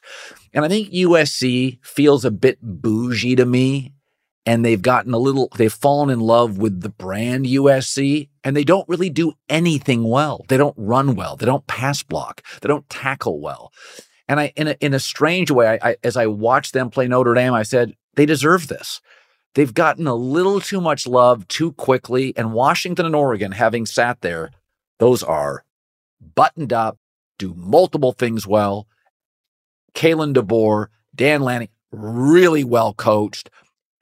And 0.54 0.64
I 0.64 0.68
think 0.68 0.90
USC 0.90 1.78
feels 1.84 2.24
a 2.24 2.30
bit 2.30 2.58
bougie 2.62 3.36
to 3.36 3.44
me. 3.44 3.92
And 4.46 4.64
they've 4.64 4.82
gotten 4.82 5.14
a 5.14 5.18
little, 5.18 5.48
they've 5.56 5.72
fallen 5.72 6.10
in 6.10 6.20
love 6.20 6.58
with 6.58 6.82
the 6.82 6.90
brand 6.90 7.46
USC 7.46 8.28
and 8.42 8.54
they 8.54 8.64
don't 8.64 8.88
really 8.88 9.08
do 9.08 9.32
anything 9.48 10.04
well. 10.04 10.44
They 10.48 10.58
don't 10.58 10.74
run 10.76 11.14
well. 11.14 11.36
They 11.36 11.46
don't 11.46 11.66
pass 11.66 12.02
block. 12.02 12.42
They 12.60 12.68
don't 12.68 12.88
tackle 12.90 13.40
well. 13.40 13.72
And 14.28 14.38
I, 14.40 14.52
in 14.56 14.68
a, 14.68 14.76
in 14.80 14.92
a 14.92 15.00
strange 15.00 15.50
way, 15.50 15.78
I, 15.80 15.90
I, 15.90 15.96
as 16.04 16.16
I 16.16 16.26
watched 16.26 16.74
them 16.74 16.90
play 16.90 17.08
Notre 17.08 17.34
Dame, 17.34 17.54
I 17.54 17.62
said, 17.62 17.94
they 18.16 18.26
deserve 18.26 18.68
this. 18.68 19.00
They've 19.54 19.72
gotten 19.72 20.06
a 20.06 20.14
little 20.14 20.60
too 20.60 20.80
much 20.80 21.06
love 21.06 21.46
too 21.48 21.72
quickly. 21.72 22.34
And 22.36 22.52
Washington 22.52 23.06
and 23.06 23.14
Oregon, 23.14 23.52
having 23.52 23.86
sat 23.86 24.20
there, 24.20 24.50
those 24.98 25.22
are 25.22 25.64
buttoned 26.34 26.72
up, 26.72 26.98
do 27.38 27.54
multiple 27.56 28.12
things 28.12 28.46
well. 28.46 28.86
Kalen 29.94 30.34
DeBoer, 30.34 30.88
Dan 31.14 31.42
Lanning, 31.42 31.68
really 31.92 32.64
well 32.64 32.94
coached, 32.94 33.48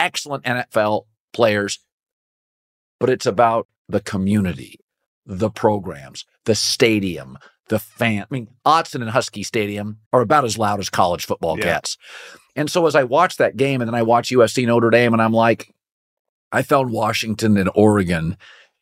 excellent 0.03 0.45
NFL 0.45 1.07
players. 1.33 1.79
But 3.01 3.11
it's 3.11 3.27
about 3.27 3.69
the 3.89 4.01
community, 4.01 4.79
the 5.25 5.51
programs, 5.51 6.25
the 6.45 6.55
stadium, 6.55 7.39
the 7.69 7.79
fan. 7.79 8.23
I 8.23 8.27
mean, 8.31 8.49
Autzen 8.67 9.01
and 9.01 9.11
Husky 9.11 9.43
Stadium 9.43 9.99
are 10.13 10.21
about 10.21 10.45
as 10.45 10.59
loud 10.59 10.81
as 10.81 10.91
college 10.91 11.25
football 11.25 11.59
yeah. 11.59 11.65
gets. 11.65 11.97
And 12.55 12.71
so 12.71 12.87
as 12.87 12.95
I 12.95 13.05
watch 13.05 13.39
that 13.39 13.57
game 13.57 13.81
and 13.81 13.89
then 13.89 13.95
I 13.95 14.03
watch 14.03 14.31
USC 14.31 14.67
Notre 14.67 14.91
Dame 14.91 15.13
and 15.15 15.23
I'm 15.23 15.33
like, 15.33 15.75
I 16.53 16.63
found 16.63 16.93
Washington 16.93 17.57
and 17.57 17.71
Oregon 17.75 18.37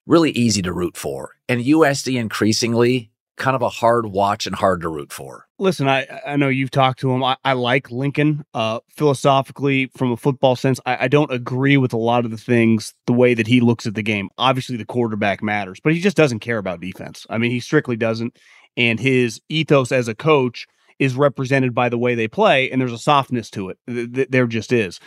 really 0.06 0.32
easy 0.32 0.60
to 0.62 0.72
root 0.72 0.96
for. 0.96 1.36
And 1.48 1.60
USC 1.60 2.18
increasingly 2.18 3.10
kind 3.36 3.54
of 3.54 3.62
a 3.62 3.68
hard 3.68 4.06
watch 4.06 4.46
and 4.46 4.56
hard 4.56 4.80
to 4.80 4.88
root 4.88 5.12
for. 5.12 5.46
Listen, 5.60 5.88
I 5.88 6.06
I 6.26 6.36
know 6.36 6.48
you've 6.48 6.70
talked 6.70 7.00
to 7.00 7.12
him. 7.12 7.22
I, 7.22 7.36
I 7.44 7.52
like 7.52 7.90
Lincoln 7.90 8.44
uh, 8.54 8.80
philosophically 8.96 9.90
from 9.94 10.10
a 10.10 10.16
football 10.16 10.56
sense. 10.56 10.80
I, 10.86 11.04
I 11.04 11.08
don't 11.08 11.30
agree 11.30 11.76
with 11.76 11.92
a 11.92 11.98
lot 11.98 12.24
of 12.24 12.30
the 12.30 12.38
things, 12.38 12.94
the 13.06 13.12
way 13.12 13.34
that 13.34 13.46
he 13.46 13.60
looks 13.60 13.86
at 13.86 13.94
the 13.94 14.02
game. 14.02 14.30
Obviously, 14.38 14.78
the 14.78 14.86
quarterback 14.86 15.42
matters, 15.42 15.78
but 15.84 15.92
he 15.92 16.00
just 16.00 16.16
doesn't 16.16 16.38
care 16.40 16.56
about 16.56 16.80
defense. 16.80 17.26
I 17.28 17.36
mean, 17.36 17.50
he 17.50 17.60
strictly 17.60 17.96
doesn't. 17.96 18.38
And 18.78 18.98
his 18.98 19.40
ethos 19.50 19.92
as 19.92 20.08
a 20.08 20.14
coach 20.14 20.66
is 20.98 21.14
represented 21.14 21.74
by 21.74 21.90
the 21.90 21.98
way 21.98 22.14
they 22.14 22.28
play, 22.28 22.70
and 22.70 22.80
there's 22.80 22.92
a 22.92 22.98
softness 22.98 23.50
to 23.50 23.68
it. 23.68 24.30
There 24.30 24.46
just 24.46 24.72
is. 24.72 24.98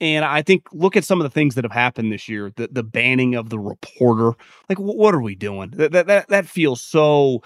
And 0.00 0.24
I 0.24 0.42
think 0.42 0.62
look 0.72 0.96
at 0.96 1.04
some 1.04 1.20
of 1.20 1.24
the 1.24 1.30
things 1.30 1.56
that 1.56 1.64
have 1.64 1.72
happened 1.72 2.12
this 2.12 2.28
year. 2.28 2.52
The 2.56 2.68
the 2.70 2.84
banning 2.84 3.34
of 3.34 3.50
the 3.50 3.58
reporter. 3.58 4.34
Like, 4.68 4.78
what 4.78 5.14
are 5.14 5.20
we 5.20 5.34
doing? 5.34 5.70
That 5.76 5.92
that 5.92 6.28
that 6.28 6.46
feels 6.46 6.80
so, 6.80 7.42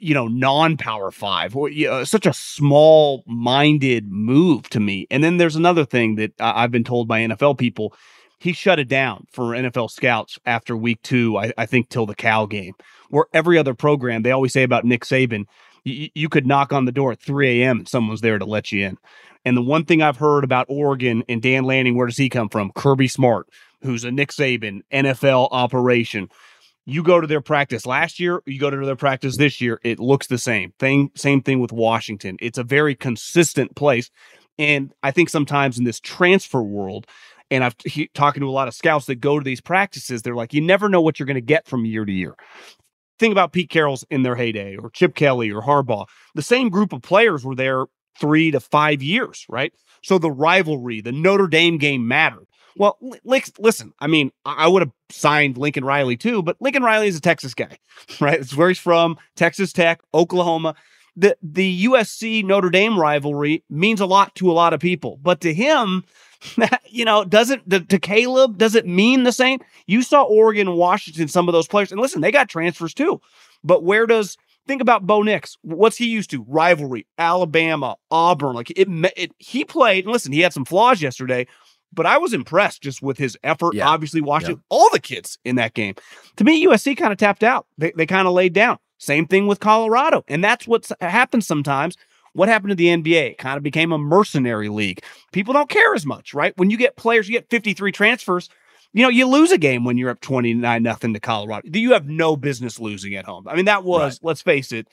you 0.00 0.14
know, 0.14 0.28
non 0.28 0.76
Power 0.76 1.10
Five. 1.10 1.54
Or, 1.56 1.68
you 1.68 1.90
uh, 1.90 1.98
know, 1.98 2.04
such 2.04 2.26
a 2.26 2.32
small 2.32 3.22
minded 3.26 4.10
move 4.10 4.68
to 4.70 4.80
me. 4.80 5.06
And 5.10 5.22
then 5.22 5.36
there's 5.36 5.56
another 5.56 5.84
thing 5.84 6.16
that 6.16 6.32
I've 6.40 6.70
been 6.70 6.84
told 6.84 7.08
by 7.08 7.20
NFL 7.20 7.58
people. 7.58 7.94
He 8.38 8.54
shut 8.54 8.78
it 8.78 8.88
down 8.88 9.26
for 9.30 9.52
NFL 9.52 9.90
scouts 9.90 10.38
after 10.46 10.74
week 10.74 11.02
two. 11.02 11.36
I, 11.36 11.52
I 11.58 11.66
think 11.66 11.90
till 11.90 12.06
the 12.06 12.14
Cal 12.14 12.46
game, 12.46 12.72
where 13.10 13.26
every 13.34 13.58
other 13.58 13.74
program 13.74 14.22
they 14.22 14.30
always 14.30 14.54
say 14.54 14.62
about 14.62 14.86
Nick 14.86 15.04
Saban 15.04 15.44
you, 15.84 16.08
you 16.14 16.28
could 16.28 16.46
knock 16.46 16.72
on 16.72 16.84
the 16.84 16.92
door 16.92 17.12
at 17.12 17.20
3 17.20 17.62
a.m. 17.62 17.78
and 17.78 17.88
someone's 17.88 18.20
there 18.20 18.38
to 18.38 18.44
let 18.44 18.72
you 18.72 18.86
in. 18.86 18.98
And 19.44 19.56
the 19.56 19.62
one 19.62 19.84
thing 19.84 20.02
I've 20.02 20.18
heard 20.18 20.44
about 20.44 20.66
Oregon 20.68 21.24
and 21.28 21.40
Dan 21.40 21.64
Lanning, 21.64 21.96
where 21.96 22.06
does 22.06 22.16
he 22.16 22.28
come 22.28 22.48
from? 22.48 22.72
Kirby 22.72 23.08
Smart, 23.08 23.48
who's 23.82 24.04
a 24.04 24.10
Nick 24.10 24.30
Saban 24.30 24.80
NFL 24.92 25.48
operation. 25.50 26.28
You 26.90 27.02
go 27.02 27.20
to 27.20 27.26
their 27.26 27.40
practice 27.40 27.86
last 27.86 28.18
year, 28.18 28.42
you 28.46 28.58
go 28.58 28.70
to 28.70 28.84
their 28.84 28.96
practice 28.96 29.36
this 29.36 29.60
year, 29.60 29.80
it 29.84 29.98
looks 29.98 30.26
the 30.26 30.38
same. 30.38 30.72
Thing, 30.78 31.10
same 31.14 31.42
thing 31.42 31.60
with 31.60 31.72
Washington. 31.72 32.36
It's 32.40 32.58
a 32.58 32.64
very 32.64 32.94
consistent 32.94 33.76
place. 33.76 34.10
And 34.58 34.92
I 35.02 35.10
think 35.10 35.30
sometimes 35.30 35.78
in 35.78 35.84
this 35.84 36.00
transfer 36.00 36.62
world, 36.62 37.06
and 37.50 37.64
I've 37.64 37.74
he, 37.84 38.08
talking 38.14 38.40
to 38.40 38.48
a 38.48 38.50
lot 38.50 38.68
of 38.68 38.74
scouts 38.74 39.06
that 39.06 39.16
go 39.16 39.38
to 39.38 39.44
these 39.44 39.60
practices, 39.60 40.22
they're 40.22 40.34
like, 40.34 40.52
you 40.52 40.60
never 40.60 40.88
know 40.88 41.00
what 41.00 41.18
you're 41.18 41.26
going 41.26 41.34
to 41.34 41.40
get 41.40 41.66
from 41.66 41.84
year 41.84 42.04
to 42.04 42.12
year 42.12 42.34
think 43.20 43.32
about 43.32 43.52
Pete 43.52 43.70
Carroll's 43.70 44.04
in 44.10 44.22
their 44.22 44.34
heyday 44.34 44.76
or 44.76 44.90
Chip 44.90 45.14
Kelly 45.14 45.50
or 45.50 45.62
Harbaugh. 45.62 46.06
The 46.34 46.42
same 46.42 46.70
group 46.70 46.92
of 46.92 47.02
players 47.02 47.44
were 47.44 47.54
there 47.54 47.84
three 48.18 48.50
to 48.50 48.58
five 48.58 49.02
years, 49.02 49.44
right? 49.48 49.72
So 50.02 50.18
the 50.18 50.30
rivalry, 50.30 51.00
the 51.02 51.12
Notre 51.12 51.46
Dame 51.46 51.78
game 51.78 52.08
mattered. 52.08 52.46
Well, 52.76 52.98
listen, 53.24 53.92
I 53.98 54.06
mean, 54.06 54.32
I 54.44 54.68
would 54.68 54.82
have 54.82 54.92
signed 55.10 55.58
Lincoln 55.58 55.84
Riley 55.84 56.16
too, 56.16 56.42
but 56.42 56.56
Lincoln 56.60 56.82
Riley 56.82 57.08
is 57.08 57.16
a 57.16 57.20
Texas 57.20 57.54
guy, 57.54 57.78
right? 58.20 58.40
It's 58.40 58.56
where 58.56 58.68
he's 58.68 58.78
from, 58.78 59.18
Texas 59.36 59.72
Tech, 59.72 60.00
Oklahoma. 60.14 60.74
The 61.16 61.36
the 61.42 61.86
USC 61.86 62.44
Notre 62.44 62.70
Dame 62.70 62.98
rivalry 62.98 63.64
means 63.68 64.00
a 64.00 64.06
lot 64.06 64.34
to 64.36 64.50
a 64.50 64.54
lot 64.54 64.72
of 64.72 64.80
people, 64.80 65.18
but 65.20 65.40
to 65.40 65.52
him, 65.52 66.04
you 66.88 67.04
know, 67.04 67.24
doesn't 67.24 67.68
to, 67.88 67.98
Caleb, 67.98 68.58
does 68.58 68.74
it 68.74 68.86
mean 68.86 69.24
the 69.24 69.32
same? 69.32 69.58
You 69.86 70.02
saw 70.02 70.22
Oregon 70.22 70.76
Washington, 70.76 71.28
some 71.28 71.48
of 71.48 71.52
those 71.52 71.66
players, 71.66 71.90
and 71.90 72.00
listen, 72.00 72.20
they 72.20 72.30
got 72.30 72.48
transfers 72.48 72.94
too. 72.94 73.20
But 73.64 73.82
where 73.82 74.06
does 74.06 74.36
think 74.70 74.80
about 74.80 75.06
Bo 75.06 75.22
Nix. 75.22 75.56
What's 75.62 75.96
he 75.96 76.06
used 76.06 76.30
to? 76.30 76.44
Rivalry, 76.46 77.06
Alabama, 77.18 77.96
Auburn. 78.10 78.54
Like 78.54 78.70
it, 78.70 78.88
it 79.16 79.32
he 79.38 79.64
played. 79.64 80.04
And 80.04 80.12
listen, 80.12 80.32
he 80.32 80.40
had 80.40 80.52
some 80.52 80.64
flaws 80.64 81.02
yesterday, 81.02 81.46
but 81.92 82.06
I 82.06 82.18
was 82.18 82.32
impressed 82.32 82.82
just 82.82 83.02
with 83.02 83.18
his 83.18 83.36
effort. 83.42 83.74
Yeah. 83.74 83.88
Obviously, 83.88 84.20
watching 84.20 84.50
Yeah. 84.56 84.62
all 84.68 84.88
the 84.90 85.00
kids 85.00 85.38
in 85.44 85.56
that 85.56 85.74
game. 85.74 85.94
To 86.36 86.44
me, 86.44 86.64
USC 86.66 86.96
kind 86.96 87.12
of 87.12 87.18
tapped 87.18 87.42
out. 87.42 87.66
They, 87.78 87.92
they 87.96 88.06
kind 88.06 88.26
of 88.28 88.34
laid 88.34 88.52
down. 88.52 88.78
Same 88.98 89.26
thing 89.26 89.46
with 89.46 89.60
Colorado. 89.60 90.24
And 90.28 90.44
that's 90.44 90.66
what 90.66 90.88
happens 91.00 91.46
sometimes. 91.46 91.96
What 92.32 92.48
happened 92.48 92.70
to 92.70 92.74
the 92.76 92.86
NBA? 92.86 93.30
It 93.32 93.38
kind 93.38 93.56
of 93.56 93.62
became 93.62 93.90
a 93.92 93.98
mercenary 93.98 94.68
league. 94.68 95.02
People 95.32 95.52
don't 95.52 95.68
care 95.68 95.94
as 95.94 96.06
much, 96.06 96.32
right? 96.32 96.52
When 96.56 96.70
you 96.70 96.76
get 96.76 96.96
players, 96.96 97.28
you 97.28 97.32
get 97.36 97.50
53 97.50 97.90
transfers. 97.92 98.48
You 98.92 99.02
know, 99.02 99.08
you 99.08 99.26
lose 99.26 99.50
a 99.52 99.58
game 99.58 99.84
when 99.84 99.96
you're 99.98 100.10
up 100.10 100.20
29 100.20 100.82
nothing 100.82 101.14
to 101.14 101.20
Colorado. 101.20 101.68
You 101.72 101.92
have 101.92 102.08
no 102.08 102.36
business 102.36 102.78
losing 102.78 103.14
at 103.16 103.24
home. 103.24 103.48
I 103.48 103.56
mean, 103.56 103.64
that 103.64 103.82
was, 103.84 104.20
let's 104.22 104.42
face 104.42 104.70
it, 104.70 104.86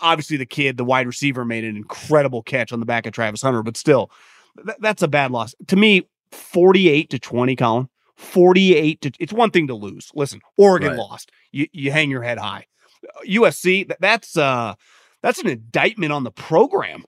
obviously 0.00 0.36
the 0.36 0.46
kid, 0.46 0.76
the 0.76 0.84
wide 0.84 1.06
receiver, 1.06 1.44
made 1.44 1.64
an 1.64 1.76
incredible 1.76 2.42
catch 2.42 2.72
on 2.72 2.80
the 2.80 2.86
back 2.86 3.06
of 3.06 3.12
Travis 3.12 3.42
Hunter, 3.42 3.62
but 3.62 3.76
still, 3.76 4.10
th- 4.64 4.78
that's 4.80 5.02
a 5.02 5.08
bad 5.08 5.30
loss. 5.30 5.54
To 5.68 5.76
me, 5.76 6.08
48 6.32 7.10
to 7.10 7.18
20, 7.18 7.56
Colin. 7.56 7.88
48 8.16 9.00
to 9.02 9.12
it's 9.20 9.32
one 9.32 9.50
thing 9.50 9.66
to 9.66 9.74
lose. 9.74 10.10
Listen, 10.14 10.40
Oregon 10.56 10.90
Right. 10.90 10.98
lost. 10.98 11.30
You 11.52 11.66
you 11.72 11.92
hang 11.92 12.10
your 12.10 12.22
head 12.22 12.38
high. 12.38 12.66
USC, 13.28 13.86
th- 13.86 13.98
that's 14.00 14.36
uh 14.38 14.74
that's 15.22 15.38
an 15.38 15.48
indictment 15.48 16.12
on 16.12 16.24
the 16.24 16.30
program. 16.30 17.04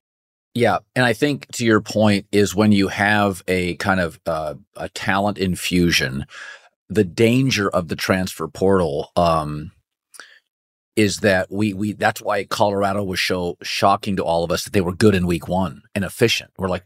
Yeah, 0.54 0.78
and 0.96 1.04
I 1.04 1.12
think 1.12 1.46
to 1.52 1.64
your 1.64 1.80
point 1.80 2.26
is 2.32 2.54
when 2.54 2.72
you 2.72 2.88
have 2.88 3.42
a 3.48 3.76
kind 3.76 4.00
of 4.00 4.18
uh, 4.26 4.54
a 4.76 4.88
talent 4.88 5.38
infusion, 5.38 6.26
the 6.88 7.04
danger 7.04 7.70
of 7.70 7.88
the 7.88 7.96
transfer 7.96 8.48
portal 8.48 9.10
um, 9.14 9.70
is 10.96 11.18
that 11.18 11.50
we 11.50 11.74
we 11.74 11.92
that's 11.92 12.20
why 12.20 12.44
Colorado 12.44 13.04
was 13.04 13.20
so 13.20 13.56
shocking 13.62 14.16
to 14.16 14.24
all 14.24 14.42
of 14.42 14.50
us 14.50 14.64
that 14.64 14.72
they 14.72 14.80
were 14.80 14.94
good 14.94 15.14
in 15.14 15.26
week 15.26 15.46
one 15.48 15.82
and 15.94 16.04
efficient. 16.04 16.50
We're 16.58 16.68
like, 16.68 16.84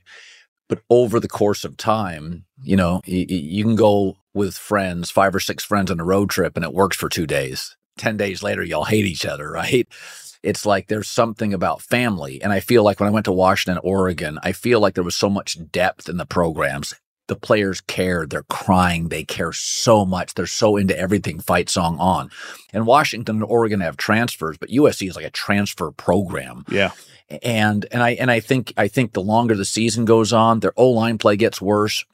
but 0.73 0.83
over 0.89 1.21
the 1.21 1.29
course 1.29 1.67
of 1.67 1.77
time, 1.77 2.47
you 2.63 2.77
know, 2.77 3.03
you 3.05 3.63
can 3.63 3.77
go 3.77 4.17
with 4.33 4.57
friends, 4.57 5.11
five 5.11 5.35
or 5.35 5.39
six 5.39 5.63
friends 5.63 5.91
on 5.91 6.01
a 6.01 6.05
road 6.05 6.31
trip, 6.31 6.57
and 6.57 6.65
it 6.65 6.73
works 6.73 6.97
for 6.97 7.11
two 7.11 7.27
days. 7.27 7.77
Ten 7.99 8.17
days 8.17 8.43
later, 8.43 8.63
y'all 8.63 8.85
hate 8.85 9.05
each 9.05 9.27
other, 9.27 9.51
right? 9.53 9.87
it's 10.43 10.65
like 10.65 10.89
there's 10.89 11.09
something 11.09 11.53
about 11.53 11.83
family. 11.83 12.43
And 12.43 12.55
I 12.55 12.61
feel 12.61 12.83
like 12.83 13.01
when 13.01 13.09
I 13.09 13.13
went 13.13 13.27
to 13.27 13.33
Washington, 13.33 13.81
Oregon, 13.85 14.39
I 14.43 14.53
feel 14.53 14.81
like 14.81 14.95
there 14.95 15.05
was 15.05 15.15
so 15.15 15.29
much 15.29 15.59
depth 15.71 16.09
in 16.09 16.17
the 16.17 16.25
programs. 16.25 16.95
The 17.33 17.39
players 17.39 17.81
care. 17.81 18.27
They're 18.27 18.43
crying. 18.43 19.09
They 19.09 19.25
care 19.25 19.55
so 19.55 20.05
much. 20.05 20.35
They're 20.35 20.45
so 20.45 20.77
into 20.77 20.95
everything 20.99 21.41
fight 21.41 21.71
song 21.71 21.97
on. 21.99 22.31
And 22.75 22.85
Washington 22.85 23.37
and 23.37 23.45
Oregon 23.45 23.81
have 23.81 23.97
transfers, 23.97 24.59
but 24.59 24.69
USC 24.69 25.09
is 25.09 25.17
like 25.17 25.25
a 25.25 25.31
transfer 25.31 25.91
program. 25.93 26.67
Yeah. 26.69 26.91
And 27.43 27.87
and 27.91 28.03
I 28.03 28.11
and 28.11 28.31
I 28.31 28.41
think 28.41 28.75
I 28.77 28.87
think 28.87 29.15
the 29.15 29.23
longer 29.23 29.55
the 29.55 29.65
season 29.65 30.05
goes 30.05 30.35
on, 30.35 30.61
their 30.61 30.75
O 30.77 30.91
line 30.91 31.17
play 31.17 31.37
gets 31.37 31.59
worse. 31.59 32.05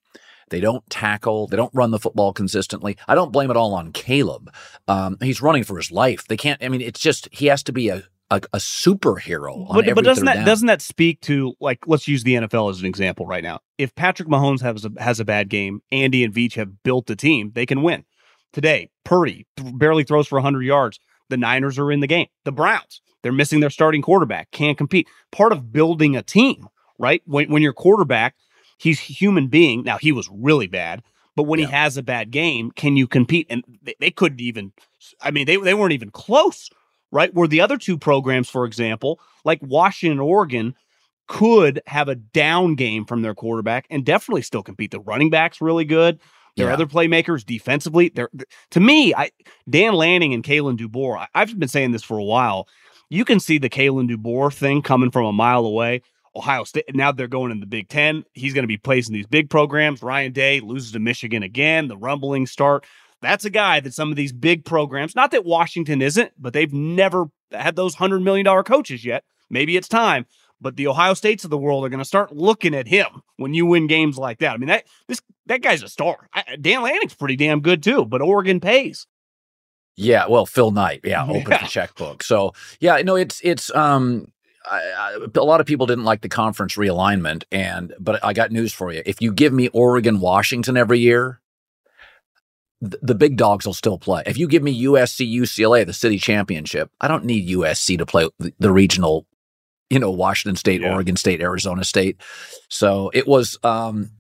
They 0.51 0.61
don't 0.61 0.89
tackle. 0.89 1.49
They 1.49 1.57
don't 1.57 1.75
run 1.75 1.91
the 1.91 1.99
football 1.99 2.33
consistently. 2.33 2.97
I 3.09 3.17
don't 3.17 3.33
blame 3.33 3.51
it 3.51 3.57
all 3.57 3.75
on 3.75 3.91
Caleb. 3.91 4.53
Um, 4.87 5.19
he's 5.21 5.43
running 5.43 5.65
for 5.65 5.79
his 5.79 5.91
life. 5.91 6.29
They 6.29 6.37
can't. 6.37 6.63
I 6.63 6.69
mean, 6.69 6.81
it's 6.81 7.01
just 7.01 7.29
he 7.33 7.47
has 7.47 7.65
to 7.65 7.73
be 7.73 7.89
a 7.89 8.05
a, 8.31 8.37
a 8.53 8.59
superhero. 8.59 9.69
on 9.69 9.77
But, 9.77 9.95
but 9.95 10.05
doesn't 10.05 10.25
that 10.27 10.37
down. 10.37 10.47
doesn't 10.47 10.67
that 10.67 10.83
speak 10.83 11.21
to 11.23 11.55
like 11.61 11.87
let's 11.87 12.07
use 12.07 12.25
the 12.25 12.35
NFL 12.35 12.71
as 12.71 12.81
an 12.81 12.87
example 12.87 13.27
right 13.27 13.43
now. 13.43 13.61
If 13.79 13.95
Patrick 13.95 14.29
Mahomes 14.29 14.61
has 14.61 14.85
a, 14.85 14.91
has 14.99 15.21
a 15.21 15.25
bad 15.25 15.49
game, 15.49 15.83
Andy 15.91 16.25
and 16.25 16.35
Veach 16.35 16.55
have 16.55 16.83
built 16.83 17.09
a 17.11 17.17
team, 17.17 17.53
they 17.55 17.67
can 17.67 17.83
win. 17.83 18.05
Today, 18.53 18.91
Purdy 19.05 19.47
barely 19.57 20.05
throws 20.05 20.27
for 20.27 20.37
100 20.37 20.63
yards. 20.63 21.01
The 21.29 21.37
Niners 21.37 21.79
are 21.79 21.93
in 21.93 22.01
the 22.01 22.07
game. 22.07 22.29
The 22.45 22.53
Browns, 22.53 23.03
they're 23.23 23.33
missing 23.33 23.61
their 23.61 23.71
starting 23.71 24.03
quarterback, 24.03 24.51
can't 24.51 24.79
compete. 24.79 25.07
Part 25.31 25.53
of 25.53 25.73
building 25.73 26.17
a 26.17 26.23
team, 26.23 26.69
right? 26.99 27.23
When 27.27 27.51
when 27.51 27.63
your 27.63 27.73
quarterback, 27.73 28.35
he's 28.79 28.99
a 29.01 29.13
human 29.13 29.49
being. 29.49 29.85
Now 29.85 29.99
he 29.99 30.13
was 30.13 30.29
really 30.33 30.67
bad, 30.67 31.03
but 31.37 31.45
when 31.45 31.59
he 31.59 31.67
has 31.67 31.97
a 31.97 32.03
bad 32.03 32.31
game, 32.31 32.71
can 32.73 32.97
you 32.97 33.07
compete? 33.07 33.47
And 33.49 33.63
they, 33.83 33.95
they 34.01 34.11
couldn't 34.11 34.41
even. 34.41 34.73
I 35.21 35.31
mean, 35.31 35.47
they 35.47 35.57
they 35.57 35.75
weren't 35.75 35.93
even 35.93 36.11
close, 36.11 36.71
right? 37.11 37.33
Where 37.35 37.49
the 37.49 37.61
other 37.61 37.77
two 37.77 37.99
programs, 37.99 38.49
for 38.49 38.65
example, 38.65 39.21
like 39.45 39.61
Washington, 39.63 40.13
and 40.13 40.21
Oregon, 40.21 40.75
could 41.27 41.81
have 41.87 42.09
a 42.09 42.15
down 42.15 42.75
game 42.75 43.05
from 43.05 43.23
their 43.23 43.35
quarterback 43.35 43.87
and 43.91 44.05
definitely 44.05 44.43
still 44.43 44.63
compete. 44.63 44.91
The 44.91 45.01
running 45.01 45.31
backs 45.31 45.61
really 45.61 45.85
good. 45.85 46.21
Their 46.57 46.69
Yeah. 46.69 46.73
other 46.73 46.87
playmakers 46.87 47.45
defensively, 47.45 48.09
they're 48.15 48.31
to 48.71 48.81
me, 48.81 49.15
I 49.15 49.31
Dan 49.69 49.95
Lanning 49.95 50.33
and 50.35 50.43
Kalen 50.43 50.79
DeBoer. 50.79 51.19
I- 51.19 51.29
I've 51.35 51.59
been 51.59 51.69
saying 51.69 51.93
this 51.93 52.03
for 52.03 52.19
a 52.19 52.25
while. 52.25 52.67
You 53.11 53.25
can 53.25 53.41
see 53.41 53.59
the 53.59 53.69
Kalen 53.71 54.11
DeBoer 54.11 54.53
thing 54.53 54.83
coming 54.83 55.11
from 55.11 55.27
a 55.27 55.33
mile 55.33 55.65
away. 55.67 56.03
Ohio 56.35 56.65
State. 56.65 56.85
Now 56.95 57.11
they're 57.13 57.27
going 57.27 57.51
in 57.53 57.61
the 57.61 57.67
Big 57.67 57.89
Ten. 57.89 58.25
He's 58.33 58.55
going 58.55 58.63
to 58.63 58.69
be 58.69 58.77
placing 58.77 59.13
these 59.15 59.27
big 59.27 59.51
programs. 59.51 60.03
Ryan 60.03 60.33
Day 60.33 60.61
loses 60.61 60.93
to 60.93 60.99
Michigan 60.99 61.43
again. 61.43 61.89
The 61.89 61.97
rumblings 61.97 62.51
start. 62.51 62.85
That's 63.21 63.45
a 63.45 63.51
guy 63.51 63.81
that 63.81 63.95
some 63.95 64.11
of 64.11 64.17
these 64.17 64.33
big 64.33 64.65
programs, 64.65 65.17
not 65.17 65.31
that 65.33 65.45
Washington 65.45 66.01
isn't, 66.03 66.33
but 66.39 66.53
they've 66.53 66.73
never 66.73 67.27
had 67.53 67.77
those 67.77 67.97
$100 67.97 68.23
million 68.23 68.47
coaches 68.65 69.05
yet. 69.05 69.25
Maybe 69.51 69.77
it's 69.77 69.89
time. 69.89 70.27
But 70.61 70.77
the 70.77 70.89
Ohio 70.89 71.15
States 71.15 71.45
of 71.45 71.51
the 71.51 71.59
world 71.59 71.85
are 71.85 71.89
going 71.89 71.99
to 72.01 72.05
start 72.05 72.35
looking 72.35 72.75
at 72.75 72.89
him 72.89 73.07
when 73.37 73.55
you 73.55 73.65
win 73.67 73.87
games 73.87 74.19
like 74.19 74.39
that. 74.41 74.55
I 74.55 74.57
mean, 74.57 74.69
that 74.69 74.85
this 75.07 75.21
that 75.47 75.63
guy's 75.63 75.85
a 75.85 75.89
star. 75.89 76.29
I, 76.35 76.57
Dan 76.61 76.83
Lanning's 76.83 77.15
pretty 77.15 77.37
damn 77.37 77.61
good 77.61 77.81
too, 77.83 78.05
but 78.05 78.21
Oregon 78.23 78.59
pays. 78.59 79.07
Yeah, 79.97 80.27
well, 80.27 80.47
Phil 80.47 80.71
Knight, 80.73 81.01
yeah, 81.05 81.23
open 81.25 81.43
Yeah. 81.51 81.63
the 81.63 81.69
checkbook. 81.69 82.23
So 82.25 82.55
yeah, 82.81 82.97
no, 83.03 83.15
it's 83.15 83.41
it's 83.45 83.73
um, 83.75 84.33
I, 84.69 84.79
I, 84.79 85.27
a 85.37 85.45
lot 85.45 85.61
of 85.61 85.67
people 85.67 85.87
didn't 85.87 86.05
like 86.05 86.23
the 86.23 86.29
conference 86.29 86.75
realignment, 86.75 87.45
and 87.53 87.95
but 88.01 88.23
I 88.25 88.33
got 88.33 88.51
news 88.51 88.73
for 88.73 88.93
you. 88.93 89.03
If 89.07 89.23
you 89.23 89.33
give 89.33 89.53
me 89.53 89.69
Oregon, 89.69 90.19
Washington 90.19 90.77
every 90.77 90.99
year, 90.99 91.41
th- 92.83 93.01
the 93.03 93.15
big 93.15 93.37
dogs 93.37 93.67
will 93.67 93.75
still 93.75 93.99
play. 93.99 94.23
If 94.27 94.37
you 94.39 94.49
give 94.49 94.63
me 94.63 94.85
USC, 94.85 95.31
UCLA, 95.33 95.85
the 95.87 95.93
city 95.93 96.19
championship, 96.19 96.91
I 97.01 97.09
don't 97.09 97.25
need 97.25 97.49
USC 97.49 97.99
to 97.99 98.07
play 98.07 98.29
the, 98.39 98.53
the 98.59 98.71
regional, 98.73 99.27
you 99.91 99.99
know, 99.99 100.11
Washington 100.11 100.57
State, 100.57 100.81
Yeah. 100.83 100.93
Oregon 100.93 101.17
State, 101.17 101.41
Arizona 101.41 101.85
State. 101.85 102.21
So 102.69 103.11
it 103.15 103.27
was. 103.27 103.59
um 103.63 104.11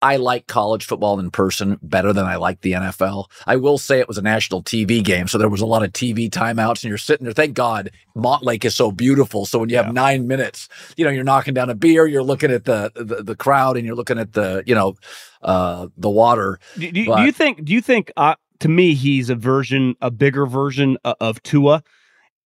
I 0.00 0.16
like 0.16 0.46
college 0.46 0.84
football 0.84 1.18
in 1.18 1.30
person 1.30 1.78
better 1.82 2.12
than 2.12 2.24
I 2.24 2.36
like 2.36 2.60
the 2.60 2.72
NFL. 2.72 3.26
I 3.46 3.56
will 3.56 3.78
say 3.78 3.98
it 3.98 4.06
was 4.06 4.18
a 4.18 4.22
national 4.22 4.62
TV 4.62 5.02
game, 5.02 5.26
so 5.26 5.38
there 5.38 5.48
was 5.48 5.60
a 5.60 5.66
lot 5.66 5.82
of 5.82 5.92
TV 5.92 6.30
timeouts, 6.30 6.82
and 6.82 6.84
you're 6.84 6.98
sitting 6.98 7.24
there. 7.24 7.34
Thank 7.34 7.54
God 7.54 7.90
Montlake 8.16 8.64
is 8.64 8.76
so 8.76 8.92
beautiful. 8.92 9.44
So 9.44 9.58
when 9.58 9.70
you 9.70 9.76
have 9.76 9.92
nine 9.92 10.28
minutes, 10.28 10.68
you 10.96 11.04
know 11.04 11.10
you're 11.10 11.24
knocking 11.24 11.54
down 11.54 11.68
a 11.68 11.74
beer, 11.74 12.06
you're 12.06 12.22
looking 12.22 12.52
at 12.52 12.64
the 12.64 12.92
the, 12.94 13.22
the 13.22 13.36
crowd, 13.36 13.76
and 13.76 13.84
you're 13.84 13.96
looking 13.96 14.18
at 14.18 14.34
the 14.34 14.62
you 14.66 14.74
know 14.74 14.94
uh, 15.42 15.88
the 15.96 16.10
water. 16.10 16.60
Do, 16.78 16.92
do, 16.92 17.04
do 17.04 17.22
you 17.22 17.32
think? 17.32 17.64
Do 17.64 17.72
you 17.72 17.80
think? 17.80 18.12
Uh, 18.16 18.36
to 18.60 18.68
me, 18.68 18.94
he's 18.94 19.30
a 19.30 19.36
version, 19.36 19.94
a 20.00 20.10
bigger 20.10 20.46
version 20.46 20.96
of, 21.04 21.16
of 21.20 21.42
Tua. 21.42 21.82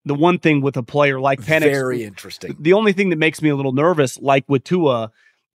The 0.05 0.15
one 0.15 0.39
thing 0.39 0.63
with 0.63 0.77
a 0.77 0.83
player 0.83 1.21
like 1.21 1.41
Penix, 1.41 1.61
Very 1.61 2.03
interesting. 2.03 2.57
The 2.59 2.73
only 2.73 2.93
thing 2.93 3.11
that 3.11 3.19
makes 3.19 3.41
me 3.41 3.51
a 3.51 3.57
little 3.57 3.73
nervous, 3.73 4.19
like 4.19 4.45
with 4.49 4.65
Tua, 4.65 5.13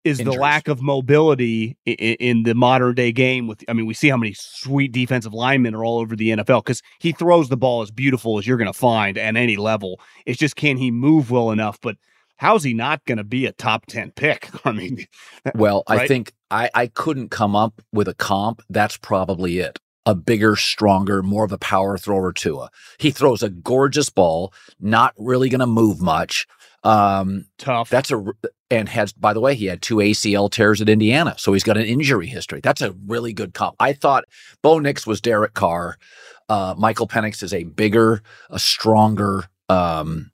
is 0.03 0.17
the 0.19 0.31
lack 0.31 0.67
of 0.67 0.81
mobility 0.81 1.77
in, 1.85 1.95
in 1.95 2.43
the 2.43 2.53
modern 2.55 2.95
day 2.95 3.11
game. 3.11 3.47
With, 3.47 3.63
I 3.67 3.73
mean, 3.73 3.85
we 3.85 3.93
see 3.93 4.09
how 4.09 4.17
many 4.17 4.33
sweet 4.33 4.91
defensive 4.91 5.33
linemen 5.33 5.75
are 5.75 5.83
all 5.83 5.99
over 5.99 6.15
the 6.15 6.29
NFL 6.29 6.63
because 6.63 6.81
he 6.99 7.11
throws 7.11 7.49
the 7.49 7.57
ball 7.57 7.81
as 7.81 7.91
beautiful 7.91 8.37
as 8.37 8.45
you're 8.45 8.57
going 8.57 8.71
to 8.71 8.77
find 8.77 9.17
at 9.17 9.35
any 9.35 9.57
level. 9.57 9.99
It's 10.25 10.39
just 10.39 10.55
can 10.55 10.77
he 10.77 10.91
move 10.91 11.31
well 11.31 11.51
enough? 11.51 11.79
But 11.81 11.97
how's 12.37 12.63
he 12.63 12.73
not 12.73 13.03
going 13.05 13.17
to 13.17 13.23
be 13.23 13.45
a 13.45 13.51
top 13.53 13.85
ten 13.85 14.11
pick? 14.11 14.49
I 14.65 14.71
mean, 14.71 15.07
Well, 15.55 15.83
I 15.87 16.07
think 16.07 16.33
I, 16.51 16.69
I 16.73 16.87
couldn't 16.87 17.29
come 17.29 17.55
up 17.55 17.81
with 17.91 18.07
a 18.07 18.13
comp. 18.13 18.61
That's 18.69 18.97
probably 18.97 19.59
it. 19.59 19.79
A 20.05 20.13
bigger, 20.13 20.57
stronger, 20.57 21.23
more 21.23 21.45
of 21.45 21.53
a 21.53 21.57
power 21.57 21.97
thrower 21.97 22.33
Tua. 22.33 22.69
He 22.99 23.09
throws 23.09 23.41
a 23.41 23.49
gorgeous 23.49 24.09
ball, 24.09 24.53
not 24.81 25.13
really 25.17 25.47
going 25.47 25.61
to 25.61 25.65
move 25.65 26.01
much. 26.01 26.45
Um, 26.83 27.45
tough. 27.57 27.89
That's 27.89 28.11
a 28.11 28.21
and 28.73 28.89
has 28.89 29.13
by 29.13 29.33
the 29.33 29.39
way 29.39 29.55
he 29.55 29.65
had 29.65 29.81
two 29.81 29.97
ACL 29.97 30.49
tears 30.49 30.81
at 30.81 30.89
Indiana, 30.89 31.35
so 31.37 31.53
he's 31.53 31.63
got 31.63 31.77
an 31.77 31.85
injury 31.85 32.27
history. 32.27 32.59
That's 32.61 32.81
a 32.81 32.93
really 33.05 33.31
good 33.31 33.53
comp. 33.53 33.75
I 33.79 33.93
thought 33.93 34.25
Bo 34.61 34.79
Nix 34.79 35.05
was 35.05 35.21
Derek 35.21 35.53
Carr. 35.53 35.97
Uh, 36.49 36.73
Michael 36.77 37.07
Penix 37.07 37.43
is 37.43 37.53
a 37.53 37.63
bigger, 37.63 38.21
a 38.49 38.59
stronger 38.59 39.45
um, 39.69 40.31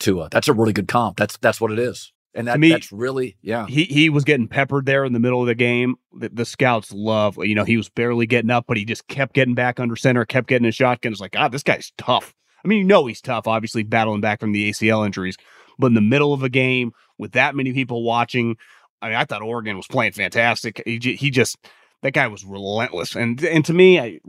Tua. 0.00 0.28
That's 0.30 0.48
a 0.48 0.52
really 0.52 0.72
good 0.72 0.88
comp. 0.88 1.16
That's 1.16 1.36
that's 1.38 1.60
what 1.60 1.70
it 1.70 1.78
is, 1.78 2.12
and 2.34 2.48
that, 2.48 2.58
me- 2.58 2.70
that's 2.70 2.90
really 2.90 3.36
yeah. 3.42 3.66
he 3.66 3.84
he 3.84 4.10
was 4.10 4.24
getting 4.24 4.48
peppered 4.48 4.84
there 4.84 5.04
in 5.04 5.12
the 5.12 5.20
middle 5.20 5.40
of 5.40 5.46
the 5.46 5.54
game. 5.54 5.94
The, 6.12 6.30
the 6.30 6.44
scouts 6.44 6.92
love, 6.92 7.38
you 7.38 7.54
know, 7.54 7.64
he 7.64 7.76
was 7.76 7.88
barely 7.88 8.26
getting 8.26 8.50
up, 8.50 8.64
but 8.66 8.76
he 8.76 8.84
just 8.84 9.06
kept 9.06 9.34
getting 9.34 9.54
back 9.54 9.78
under 9.78 9.94
center, 9.94 10.24
kept 10.24 10.48
getting 10.48 10.66
a 10.66 10.72
shotgun. 10.72 11.12
It's 11.12 11.20
like, 11.20 11.36
ah, 11.36 11.48
this 11.48 11.62
guy's 11.62 11.92
tough. 11.96 12.34
I 12.64 12.68
mean, 12.68 12.78
you 12.78 12.84
know, 12.84 13.06
he's 13.06 13.20
tough, 13.20 13.46
obviously 13.46 13.82
battling 13.82 14.20
back 14.20 14.40
from 14.40 14.52
the 14.52 14.70
ACL 14.70 15.04
injuries, 15.04 15.36
but 15.82 15.88
in 15.88 15.94
the 15.94 16.00
middle 16.00 16.32
of 16.32 16.44
a 16.44 16.48
game 16.48 16.92
with 17.18 17.32
that 17.32 17.56
many 17.56 17.72
people 17.72 18.04
watching, 18.04 18.56
I 19.02 19.08
mean, 19.08 19.16
I 19.16 19.24
thought 19.24 19.42
Oregon 19.42 19.76
was 19.76 19.88
playing 19.88 20.12
fantastic. 20.12 20.80
He 20.86 20.98
he 20.98 21.30
just 21.30 21.58
that 22.02 22.12
guy 22.12 22.28
was 22.28 22.44
relentless, 22.44 23.16
and 23.16 23.42
and 23.44 23.64
to 23.64 23.74
me, 23.74 23.98
I, 23.98 24.20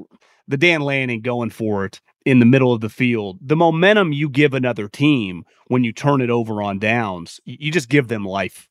the 0.47 0.58
Dan 0.58 0.82
Lanning 0.82 1.22
going 1.22 1.51
for 1.51 1.86
it. 1.86 2.01
in 2.26 2.39
the 2.39 2.45
middle 2.45 2.74
of 2.74 2.82
the 2.82 2.89
field, 2.89 3.38
the 3.41 3.56
momentum 3.56 4.14
you 4.14 4.30
give 4.30 4.54
another 4.54 4.88
team 4.88 5.43
when 5.68 5.84
you 5.84 5.93
turn 5.93 6.22
it 6.22 6.30
over 6.30 6.62
on 6.62 6.80
downs, 6.80 7.39
you 7.45 7.72
just 7.72 7.88
give 7.89 8.08
them 8.08 8.26
life. 8.26 8.68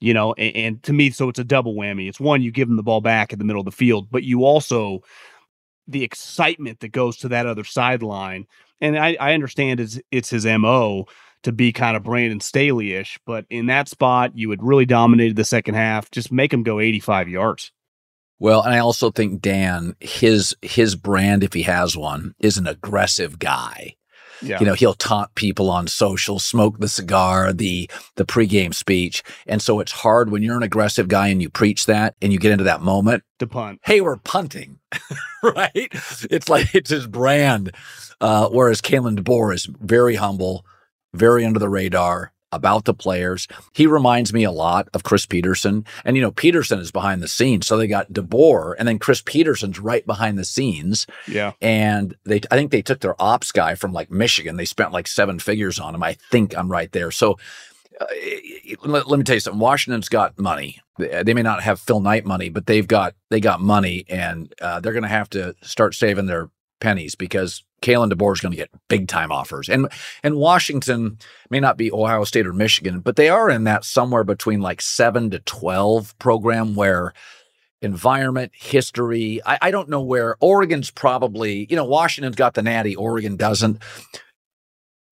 You 0.00 0.12
know, 0.12 0.34
and, 0.34 0.56
and 0.56 0.82
to 0.82 0.92
me, 0.92 1.10
so 1.10 1.28
it's 1.28 1.38
a 1.38 1.44
double 1.44 1.74
whammy. 1.74 2.08
It's 2.08 2.20
one, 2.20 2.42
you 2.42 2.50
give 2.50 2.66
them 2.68 2.76
the 2.76 2.82
ball 2.82 3.00
back 3.00 3.32
in 3.32 3.38
the 3.38 3.44
middle 3.44 3.60
of 3.60 3.66
the 3.66 3.72
field, 3.72 4.08
but 4.10 4.24
you 4.24 4.44
also 4.44 5.02
the 5.86 6.02
excitement 6.02 6.80
that 6.80 6.88
goes 6.88 7.16
to 7.18 7.28
that 7.28 7.46
other 7.46 7.64
sideline. 7.64 8.46
And 8.80 8.98
I, 8.98 9.16
I 9.20 9.34
understand 9.34 9.80
it's 9.80 10.00
it's 10.10 10.30
his 10.30 10.44
MO 10.44 11.06
to 11.44 11.52
be 11.52 11.72
kind 11.72 11.96
of 11.96 12.02
Brandon 12.02 12.40
Staley-ish, 12.40 13.18
but 13.24 13.46
in 13.48 13.66
that 13.66 13.88
spot, 13.88 14.32
you 14.34 14.50
had 14.50 14.62
really 14.62 14.86
dominated 14.86 15.36
the 15.36 15.44
second 15.44 15.74
half. 15.74 16.10
Just 16.10 16.32
make 16.32 16.52
him 16.52 16.62
go 16.62 16.80
85 16.80 17.28
yards. 17.28 17.72
Well, 18.40 18.62
and 18.62 18.74
I 18.74 18.80
also 18.80 19.10
think 19.10 19.40
Dan, 19.40 19.94
his 20.00 20.56
his 20.60 20.96
brand, 20.96 21.44
if 21.44 21.52
he 21.52 21.62
has 21.62 21.96
one, 21.96 22.34
is 22.40 22.58
an 22.58 22.66
aggressive 22.66 23.38
guy. 23.38 23.94
Yeah. 24.42 24.58
You 24.58 24.66
know, 24.66 24.74
he'll 24.74 24.94
taunt 24.94 25.34
people 25.34 25.70
on 25.70 25.86
social, 25.86 26.38
smoke 26.38 26.78
the 26.78 26.88
cigar, 26.88 27.52
the 27.52 27.88
the 28.16 28.24
pregame 28.24 28.74
speech. 28.74 29.22
And 29.46 29.62
so 29.62 29.80
it's 29.80 29.92
hard 29.92 30.30
when 30.30 30.42
you're 30.42 30.56
an 30.56 30.62
aggressive 30.62 31.08
guy 31.08 31.28
and 31.28 31.40
you 31.40 31.48
preach 31.48 31.86
that 31.86 32.16
and 32.20 32.32
you 32.32 32.38
get 32.38 32.52
into 32.52 32.64
that 32.64 32.82
moment. 32.82 33.22
To 33.38 33.46
punt. 33.46 33.80
Hey, 33.84 34.00
we're 34.00 34.16
punting. 34.16 34.80
right? 35.42 35.70
It's 36.30 36.48
like 36.48 36.74
it's 36.74 36.90
his 36.90 37.06
brand. 37.06 37.72
Uh, 38.20 38.48
whereas 38.48 38.80
Kalen 38.80 39.18
DeBoer 39.18 39.54
is 39.54 39.68
very 39.80 40.14
humble, 40.16 40.64
very 41.14 41.44
under 41.44 41.58
the 41.58 41.68
radar, 41.68 42.34
about 42.54 42.84
the 42.84 42.94
players. 42.94 43.48
He 43.72 43.86
reminds 43.86 44.32
me 44.32 44.44
a 44.44 44.50
lot 44.52 44.88
of 44.94 45.02
Chris 45.02 45.26
Petersen. 45.26 45.84
And, 46.04 46.16
you 46.16 46.22
know, 46.22 46.30
Petersen 46.30 46.78
is 46.78 46.92
behind 46.92 47.20
the 47.20 47.28
scenes. 47.28 47.66
So 47.66 47.76
they 47.76 47.88
got 47.88 48.12
DeBoer 48.12 48.76
and 48.78 48.86
then 48.86 49.00
Chris 49.00 49.20
Petersen's 49.20 49.80
right 49.80 50.06
behind 50.06 50.38
the 50.38 50.44
scenes. 50.44 51.06
Yeah. 51.26 51.52
And 51.60 52.16
they, 52.24 52.40
I 52.50 52.56
think 52.56 52.70
they 52.70 52.82
took 52.82 53.00
their 53.00 53.20
ops 53.20 53.50
guy 53.50 53.74
from 53.74 53.92
like 53.92 54.10
Michigan. 54.10 54.56
They 54.56 54.64
spent 54.64 54.92
like 54.92 55.08
seven 55.08 55.40
figures 55.40 55.80
on 55.80 55.94
him. 55.94 56.02
I 56.02 56.16
think 56.30 56.56
I'm 56.56 56.70
right 56.70 56.92
there. 56.92 57.10
So 57.10 57.38
uh, 58.00 58.06
let, 58.84 59.08
let, 59.08 59.18
me 59.18 59.24
tell 59.24 59.34
you 59.34 59.40
something. 59.40 59.60
Washington's 59.60 60.08
got 60.08 60.38
money. 60.38 60.80
They 60.96 61.34
may 61.34 61.42
not 61.42 61.62
have 61.62 61.80
Phil 61.80 62.00
Knight 62.00 62.24
money, 62.24 62.50
but 62.50 62.66
they've 62.66 62.86
got, 62.86 63.14
they 63.30 63.40
got 63.40 63.60
money 63.60 64.04
and 64.08 64.52
uh, 64.62 64.78
they're 64.78 64.92
going 64.92 65.02
to 65.02 65.08
have 65.08 65.28
to 65.30 65.56
start 65.62 65.94
saving 65.94 66.26
their 66.26 66.50
pennies 66.84 67.14
because 67.14 67.64
Kalen 67.80 68.12
DeBoer 68.12 68.34
is 68.34 68.40
going 68.40 68.52
to 68.52 68.56
get 68.56 68.70
big 68.88 69.08
time 69.08 69.32
offers. 69.32 69.70
And 69.70 69.88
and 70.22 70.36
Washington 70.36 71.18
may 71.48 71.58
not 71.58 71.78
be 71.78 71.90
Ohio 71.90 72.24
State 72.24 72.46
or 72.46 72.52
Michigan, 72.52 73.00
but 73.00 73.16
they 73.16 73.30
are 73.30 73.48
in 73.48 73.64
that 73.64 73.84
somewhere 73.84 74.22
between 74.22 74.60
like 74.60 74.82
seven 74.82 75.30
to 75.30 75.38
twelve 75.40 76.16
program 76.18 76.74
where 76.74 77.14
environment, 77.80 78.52
history. 78.54 79.40
I, 79.46 79.58
I 79.62 79.70
don't 79.70 79.88
know 79.88 80.02
where 80.02 80.36
Oregon's 80.40 80.90
probably, 80.90 81.66
you 81.70 81.76
know, 81.76 81.84
Washington's 81.84 82.36
got 82.36 82.54
the 82.54 82.62
natty, 82.62 82.94
Oregon 82.96 83.36
doesn't. 83.36 83.82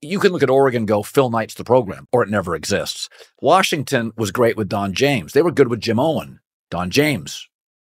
You 0.00 0.18
can 0.18 0.32
look 0.32 0.42
at 0.42 0.50
Oregon 0.50 0.84
go, 0.84 1.02
Phil 1.02 1.30
Knight's 1.30 1.54
the 1.54 1.64
program, 1.64 2.06
or 2.12 2.22
it 2.22 2.28
never 2.28 2.54
exists. 2.54 3.08
Washington 3.40 4.12
was 4.16 4.30
great 4.30 4.56
with 4.56 4.68
Don 4.68 4.92
James. 4.92 5.32
They 5.32 5.42
were 5.42 5.52
good 5.52 5.68
with 5.68 5.80
Jim 5.80 6.00
Owen, 6.00 6.40
Don 6.70 6.90
James, 6.90 7.48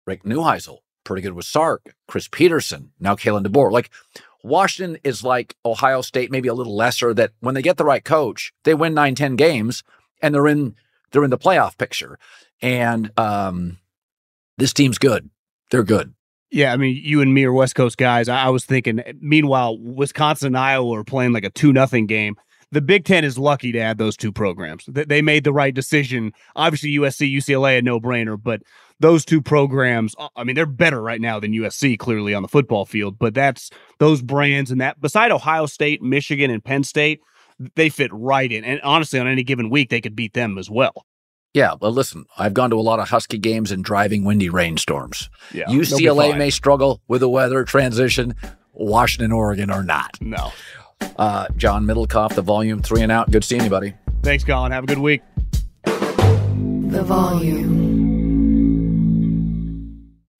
Rick 0.05 0.23
Neuheisel, 0.23 0.79
pretty 1.03 1.21
good 1.21 1.33
with 1.33 1.45
Sark, 1.45 1.95
Chris 2.07 2.27
Petersen, 2.27 2.91
now 2.99 3.15
Kalen 3.15 3.45
DeBoer. 3.45 3.71
Like 3.71 3.89
Washington 4.43 4.99
is 5.03 5.23
like 5.23 5.55
Ohio 5.65 6.01
State, 6.01 6.31
maybe 6.31 6.49
a 6.49 6.53
little 6.53 6.75
lesser, 6.75 7.13
that 7.13 7.31
when 7.39 7.55
they 7.55 7.61
get 7.61 7.77
the 7.77 7.85
right 7.85 8.03
coach, 8.03 8.53
they 8.63 8.73
win 8.73 8.93
nine, 8.93 9.15
10 9.15 9.35
games 9.35 9.83
and 10.21 10.33
they're 10.33 10.47
in 10.47 10.75
they're 11.11 11.23
in 11.23 11.29
the 11.29 11.37
playoff 11.37 11.77
picture. 11.77 12.17
And 12.61 13.11
um, 13.17 13.77
this 14.57 14.73
team's 14.73 14.97
good. 14.97 15.29
They're 15.69 15.83
good. 15.83 16.13
Yeah, 16.49 16.73
I 16.73 16.77
mean, 16.77 16.99
you 17.03 17.21
and 17.21 17.33
me 17.33 17.45
are 17.45 17.53
West 17.53 17.75
Coast 17.75 17.97
guys. 17.97 18.29
I, 18.29 18.45
I 18.45 18.49
was 18.49 18.65
thinking. 18.65 19.01
Meanwhile, 19.19 19.79
Wisconsin 19.79 20.47
and 20.47 20.57
Iowa 20.57 20.99
are 20.99 21.03
playing 21.03 21.33
like 21.33 21.43
a 21.43 21.49
two 21.49 21.73
nothing 21.73 22.05
game. 22.05 22.35
The 22.71 22.81
Big 22.81 23.05
Ten 23.05 23.23
is 23.23 23.37
lucky 23.37 23.71
to 23.71 23.79
add 23.79 23.99
those 23.99 24.17
two 24.17 24.31
programs. 24.31 24.85
They 24.87 25.21
made 25.21 25.43
the 25.43 25.53
right 25.53 25.73
decision. 25.73 26.33
Obviously, 26.55 26.89
USC, 26.91 27.31
UCLA, 27.31 27.77
a 27.77 27.81
no 27.83 27.99
brainer, 27.99 28.41
but 28.41 28.63
those 29.03 29.25
two 29.25 29.41
programs, 29.41 30.15
uh, 30.17 30.29
I 30.37 30.45
mean, 30.45 30.55
they're 30.55 30.65
better 30.65 31.01
right 31.01 31.19
now 31.19 31.37
than 31.37 31.51
USC 31.51 31.99
clearly 31.99 32.33
on 32.33 32.41
the 32.41 32.47
football 32.47 32.85
field, 32.85 33.19
but 33.19 33.33
that's 33.33 33.69
those 33.99 34.21
brands 34.21 34.71
and 34.71 34.79
that 34.79 35.01
beside 35.01 35.29
Ohio 35.29 35.65
State, 35.65 36.01
Michigan, 36.01 36.49
and 36.49 36.63
Penn 36.63 36.85
State, 36.85 37.19
they 37.75 37.89
fit 37.89 38.09
right 38.13 38.49
in. 38.49 38.63
And 38.63 38.79
honestly, 38.81 39.19
on 39.19 39.27
any 39.27 39.43
given 39.43 39.69
week, 39.69 39.89
they 39.89 39.99
could 39.99 40.15
beat 40.15 40.33
them 40.33 40.57
as 40.57 40.69
well. 40.69 41.05
Yeah, 41.53 41.75
but 41.77 41.89
listen, 41.89 42.25
I've 42.37 42.53
gone 42.53 42.69
to 42.69 42.77
a 42.77 42.81
lot 42.81 43.01
of 43.01 43.09
Husky 43.09 43.37
games 43.37 43.73
in 43.73 43.81
driving 43.81 44.23
windy 44.23 44.49
rainstorms. 44.49 45.29
Yeah, 45.53 45.65
UCLA 45.65 46.37
may 46.37 46.49
struggle 46.49 47.01
with 47.09 47.19
the 47.19 47.29
weather 47.29 47.65
transition. 47.65 48.33
Washington, 48.71 49.33
Oregon 49.33 49.69
are 49.69 49.83
not. 49.83 50.17
No. 50.21 50.53
Uh, 51.17 51.47
John 51.57 51.85
Middlekauff, 51.85 52.35
the 52.35 52.41
volume 52.41 52.81
three 52.81 53.01
and 53.01 53.11
out. 53.11 53.29
Good 53.29 53.43
seeing 53.43 53.59
anybody. 53.59 53.95
Thanks, 54.23 54.45
Colin. 54.45 54.71
Have 54.71 54.85
a 54.85 54.87
good 54.87 54.99
week. 54.99 55.21
The 55.83 57.03
volume. 57.05 57.82